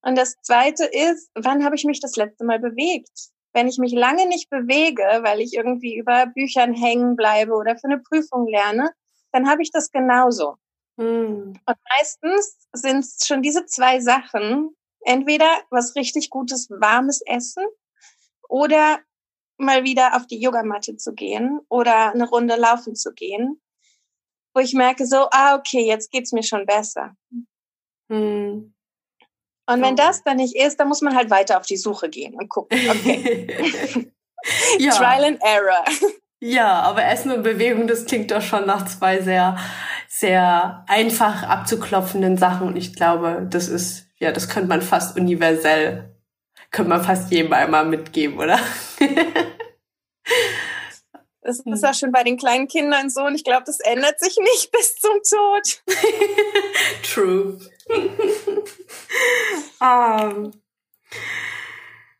Und 0.00 0.16
das 0.16 0.36
zweite 0.40 0.86
ist, 0.86 1.30
wann 1.34 1.62
habe 1.62 1.76
ich 1.76 1.84
mich 1.84 2.00
das 2.00 2.16
letzte 2.16 2.46
Mal 2.46 2.58
bewegt? 2.58 3.10
Wenn 3.52 3.68
ich 3.68 3.76
mich 3.76 3.92
lange 3.92 4.26
nicht 4.26 4.48
bewege, 4.48 5.02
weil 5.20 5.42
ich 5.42 5.52
irgendwie 5.52 5.98
über 5.98 6.24
Büchern 6.24 6.72
hängen 6.72 7.16
bleibe 7.16 7.52
oder 7.52 7.76
für 7.76 7.88
eine 7.88 7.98
Prüfung 7.98 8.46
lerne, 8.46 8.92
dann 9.32 9.46
habe 9.46 9.60
ich 9.60 9.70
das 9.70 9.90
genauso. 9.90 10.56
Hm. 10.98 11.52
Und 11.66 11.76
meistens 11.98 12.56
sind 12.72 13.00
es 13.00 13.26
schon 13.26 13.42
diese 13.42 13.66
zwei 13.66 14.00
Sachen, 14.00 14.74
entweder 15.02 15.50
was 15.68 15.96
richtig 15.96 16.30
gutes, 16.30 16.70
warmes 16.70 17.20
Essen 17.26 17.66
oder 18.52 19.00
mal 19.56 19.82
wieder 19.82 20.14
auf 20.14 20.26
die 20.26 20.40
Yogamatte 20.40 20.96
zu 20.96 21.14
gehen 21.14 21.60
oder 21.70 22.12
eine 22.12 22.28
Runde 22.28 22.56
laufen 22.56 22.94
zu 22.94 23.12
gehen, 23.14 23.60
wo 24.54 24.60
ich 24.60 24.74
merke 24.74 25.06
so, 25.06 25.28
ah, 25.30 25.56
okay, 25.56 25.86
jetzt 25.86 26.10
geht's 26.10 26.32
mir 26.32 26.42
schon 26.42 26.66
besser. 26.66 27.16
Hm. 28.10 28.74
Und 29.66 29.82
wenn 29.82 29.96
das 29.96 30.22
dann 30.22 30.36
nicht 30.36 30.54
ist, 30.54 30.78
dann 30.78 30.88
muss 30.88 31.00
man 31.00 31.16
halt 31.16 31.30
weiter 31.30 31.58
auf 31.58 31.64
die 31.64 31.78
Suche 31.78 32.10
gehen 32.10 32.34
und 32.34 32.48
gucken, 32.50 32.78
okay. 32.90 34.12
ja. 34.78 34.92
Trial 34.92 35.24
and 35.24 35.40
Error. 35.42 35.84
Ja, 36.40 36.80
aber 36.80 37.04
Essen 37.04 37.30
und 37.30 37.44
Bewegung, 37.44 37.86
das 37.86 38.04
klingt 38.04 38.32
doch 38.32 38.42
schon 38.42 38.66
nach 38.66 38.84
zwei 38.84 39.22
sehr, 39.22 39.56
sehr 40.08 40.84
einfach 40.88 41.44
abzuklopfenden 41.44 42.36
Sachen. 42.36 42.66
Und 42.66 42.76
ich 42.76 42.94
glaube, 42.94 43.46
das 43.48 43.68
ist, 43.68 44.08
ja, 44.18 44.32
das 44.32 44.48
könnte 44.48 44.68
man 44.68 44.82
fast 44.82 45.16
universell 45.16 46.11
können 46.72 46.88
wir 46.88 47.02
fast 47.02 47.30
jedem 47.30 47.52
einmal 47.52 47.84
mitgeben, 47.84 48.38
oder? 48.38 48.58
Das 51.44 51.58
ist 51.58 51.82
ja 51.82 51.92
schon 51.92 52.12
bei 52.12 52.22
den 52.22 52.36
kleinen 52.36 52.68
Kindern 52.68 53.10
so 53.10 53.22
und 53.22 53.34
ich 53.34 53.42
glaube, 53.42 53.64
das 53.66 53.80
ändert 53.80 54.20
sich 54.20 54.36
nicht 54.38 54.70
bis 54.72 54.94
zum 54.96 55.20
Tod. 55.28 55.82
True. 57.02 57.58
um. 59.80 60.52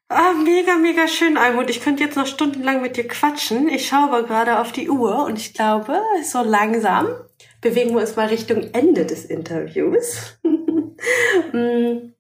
Ah, 0.09 0.33
mega, 0.35 0.77
mega 0.77 1.09
schön, 1.09 1.39
Almut. 1.39 1.71
Ich 1.71 1.83
könnte 1.83 2.05
jetzt 2.05 2.17
noch 2.17 2.27
stundenlang 2.27 2.83
mit 2.83 2.99
dir 2.99 3.09
quatschen. 3.09 3.69
Ich 3.69 3.89
schaue 3.89 4.13
aber 4.13 4.25
gerade 4.25 4.59
auf 4.59 4.71
die 4.71 4.91
Uhr 4.91 5.25
und 5.25 5.39
ich 5.39 5.55
glaube, 5.55 6.03
so 6.23 6.43
langsam 6.43 7.09
bewegen 7.63 7.95
wir 7.95 8.01
uns 8.01 8.17
mal 8.17 8.27
Richtung 8.27 8.75
Ende 8.75 9.07
des 9.07 9.25
Interviews. 9.25 10.39
Hm. 11.53 12.15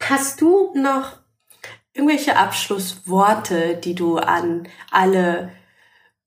Hast 0.00 0.40
du 0.40 0.72
noch 0.74 1.21
irgendwelche 1.94 2.36
Abschlussworte, 2.36 3.76
die 3.76 3.94
du 3.94 4.16
an 4.16 4.68
alle 4.90 5.52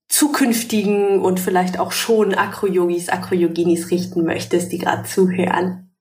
zukünftigen 0.08 1.20
und 1.20 1.40
vielleicht 1.40 1.78
auch 1.78 1.92
schon 1.92 2.34
Akro-Yogis, 2.34 3.08
Akro-Yoginis 3.08 3.90
richten 3.90 4.24
möchtest, 4.24 4.72
die 4.72 4.78
gerade 4.78 5.04
zuhören? 5.04 5.94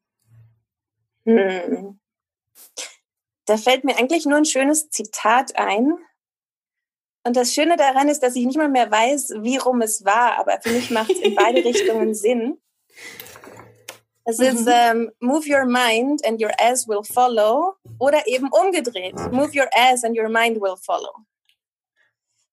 Hm. 1.26 2.00
Da 3.46 3.58
fällt 3.58 3.84
mir 3.84 3.98
eigentlich 3.98 4.26
nur 4.26 4.38
ein 4.38 4.46
schönes 4.46 4.90
Zitat 4.90 5.58
ein. 5.58 5.94
Und 7.24 7.36
das 7.36 7.54
Schöne 7.54 7.76
daran 7.76 8.08
ist, 8.08 8.22
dass 8.22 8.36
ich 8.36 8.46
nicht 8.46 8.58
mal 8.58 8.70
mehr 8.70 8.90
weiß, 8.90 9.34
wie 9.42 9.58
rum 9.58 9.82
es 9.82 10.06
war, 10.06 10.38
aber 10.38 10.60
für 10.62 10.70
mich 10.70 10.92
macht 10.92 11.10
es 11.10 11.20
in 11.20 11.34
beide 11.34 11.64
Richtungen 11.66 12.14
Sinn. 12.14 12.60
Es 14.26 14.40
mhm. 14.40 14.46
ist 14.46 14.68
ähm, 14.68 15.12
Move 15.20 15.46
your 15.48 15.66
mind 15.66 16.26
and 16.26 16.42
your 16.42 16.52
ass 16.60 16.88
will 16.88 17.04
follow 17.04 17.76
oder 18.00 18.26
eben 18.28 18.50
umgedreht. 18.52 19.16
Move 19.32 19.52
your 19.56 19.70
ass 19.74 20.04
and 20.04 20.18
your 20.18 20.30
mind 20.30 20.60
will 20.60 20.76
follow. 20.84 21.14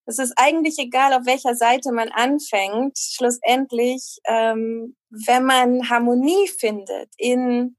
Es 0.04 0.18
ist 0.18 0.34
eigentlich 0.36 0.78
egal, 0.78 1.12
auf 1.14 1.26
welcher 1.26 1.54
Seite 1.54 1.92
man 1.92 2.10
anfängt. 2.10 2.98
Schlussendlich, 2.98 4.18
ähm, 4.26 4.96
wenn 5.10 5.44
man 5.44 5.88
Harmonie 5.88 6.48
findet 6.48 7.08
in 7.16 7.76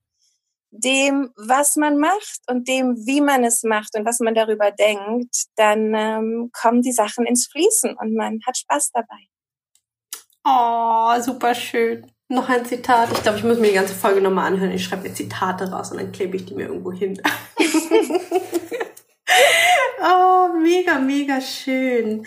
dem, 0.72 1.32
was 1.36 1.76
man 1.76 2.00
macht 2.00 2.40
und 2.48 2.68
dem, 2.68 2.96
wie 3.06 3.22
man 3.22 3.44
es 3.44 3.62
macht 3.62 3.96
und 3.96 4.06
was 4.06 4.20
man 4.20 4.34
darüber 4.34 4.72
denkt, 4.72 5.46
dann 5.56 5.94
ähm, 5.94 6.50
kommen 6.52 6.82
die 6.82 6.92
Sachen 6.92 7.28
ins 7.28 7.48
Fließen 7.48 7.96
und 7.96 8.16
man 8.16 8.40
hat 8.48 8.58
Spaß 8.58 8.92
dabei. 8.92 9.28
Oh, 10.46 11.22
super 11.22 11.54
schön. 11.54 12.12
Noch 12.34 12.50
ein 12.50 12.66
Zitat. 12.66 13.12
Ich 13.12 13.22
glaube, 13.22 13.38
ich 13.38 13.44
muss 13.44 13.60
mir 13.60 13.68
die 13.68 13.76
ganze 13.76 13.94
Folge 13.94 14.20
nochmal 14.20 14.52
anhören. 14.52 14.72
Ich 14.72 14.84
schreibe 14.84 15.08
mir 15.08 15.14
Zitate 15.14 15.72
raus 15.72 15.92
und 15.92 15.98
dann 15.98 16.12
klebe 16.12 16.36
ich 16.36 16.46
die 16.46 16.56
mir 16.56 16.66
irgendwo 16.66 16.92
hin. 16.92 17.22
oh, 20.02 20.48
mega, 20.60 20.98
mega 20.98 21.40
schön. 21.40 22.26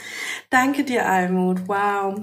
Danke 0.48 0.84
dir, 0.84 1.08
Almut. 1.08 1.66
Wow. 1.66 2.20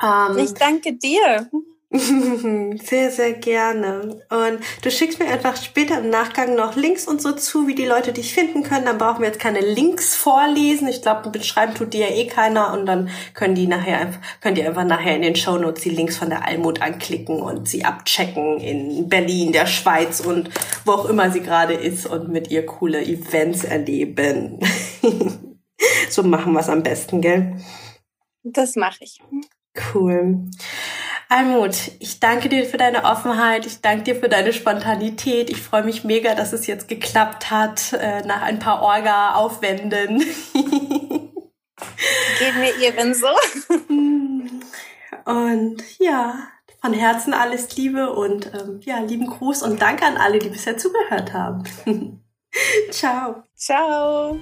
Um, 0.00 0.38
ich 0.38 0.54
danke 0.54 0.92
dir. 0.94 1.50
Sehr, 1.90 3.10
sehr 3.10 3.32
gerne. 3.32 4.20
Und 4.28 4.60
du 4.82 4.90
schickst 4.90 5.18
mir 5.18 5.26
einfach 5.26 5.56
später 5.56 6.00
im 6.00 6.10
Nachgang 6.10 6.54
noch 6.54 6.76
Links 6.76 7.08
und 7.08 7.22
so 7.22 7.32
zu, 7.32 7.66
wie 7.66 7.74
die 7.74 7.86
Leute 7.86 8.12
dich 8.12 8.34
finden 8.34 8.62
können. 8.62 8.84
Dann 8.84 8.98
brauchen 8.98 9.20
wir 9.20 9.28
jetzt 9.28 9.40
keine 9.40 9.60
Links 9.60 10.14
vorlesen. 10.14 10.86
Ich 10.86 11.00
glaube, 11.00 11.30
beschreiben 11.30 11.74
tut 11.74 11.94
die 11.94 12.00
ja 12.00 12.08
eh 12.08 12.26
keiner. 12.26 12.74
Und 12.74 12.84
dann 12.84 13.08
können 13.32 13.54
die 13.54 13.66
nachher 13.66 14.12
könnt 14.42 14.58
ihr 14.58 14.68
einfach 14.68 14.84
nachher 14.84 15.16
in 15.16 15.22
den 15.22 15.34
Show 15.34 15.56
Notes 15.56 15.82
die 15.82 15.88
Links 15.88 16.18
von 16.18 16.28
der 16.28 16.46
Almut 16.46 16.82
anklicken 16.82 17.40
und 17.40 17.66
sie 17.70 17.86
abchecken 17.86 18.60
in 18.60 19.08
Berlin, 19.08 19.52
der 19.52 19.66
Schweiz 19.66 20.20
und 20.20 20.50
wo 20.84 20.92
auch 20.92 21.08
immer 21.08 21.30
sie 21.30 21.40
gerade 21.40 21.72
ist 21.72 22.04
und 22.04 22.28
mit 22.28 22.50
ihr 22.50 22.66
coole 22.66 23.02
Events 23.02 23.64
erleben. 23.64 24.60
so 26.10 26.22
machen 26.22 26.52
wir 26.52 26.60
es 26.60 26.68
am 26.68 26.82
besten, 26.82 27.22
gell? 27.22 27.56
Das 28.42 28.76
mache 28.76 28.98
ich. 29.00 29.20
Cool. 29.94 30.50
Almut, 31.30 31.76
ich 31.98 32.20
danke 32.20 32.48
dir 32.48 32.64
für 32.64 32.78
deine 32.78 33.04
Offenheit, 33.04 33.66
ich 33.66 33.82
danke 33.82 34.04
dir 34.04 34.16
für 34.16 34.30
deine 34.30 34.54
Spontanität. 34.54 35.50
Ich 35.50 35.60
freue 35.60 35.84
mich 35.84 36.02
mega, 36.04 36.34
dass 36.34 36.54
es 36.54 36.66
jetzt 36.66 36.88
geklappt 36.88 37.50
hat, 37.50 37.92
äh, 37.92 38.22
nach 38.22 38.40
ein 38.42 38.58
paar 38.58 38.80
Orga-Aufwänden. 38.80 40.18
Geht 42.38 42.56
mir 42.56 42.78
ebenso. 42.80 43.26
Und 45.24 45.82
ja, 45.98 46.48
von 46.80 46.94
Herzen 46.94 47.34
alles 47.34 47.76
Liebe 47.76 48.12
und 48.14 48.50
ähm, 48.54 48.80
ja, 48.82 49.00
lieben 49.00 49.26
Gruß 49.26 49.62
und 49.62 49.82
danke 49.82 50.06
an 50.06 50.16
alle, 50.16 50.38
die 50.38 50.48
bisher 50.48 50.78
zugehört 50.78 51.34
haben. 51.34 51.64
Ciao. 52.90 53.42
Ciao. 53.54 54.38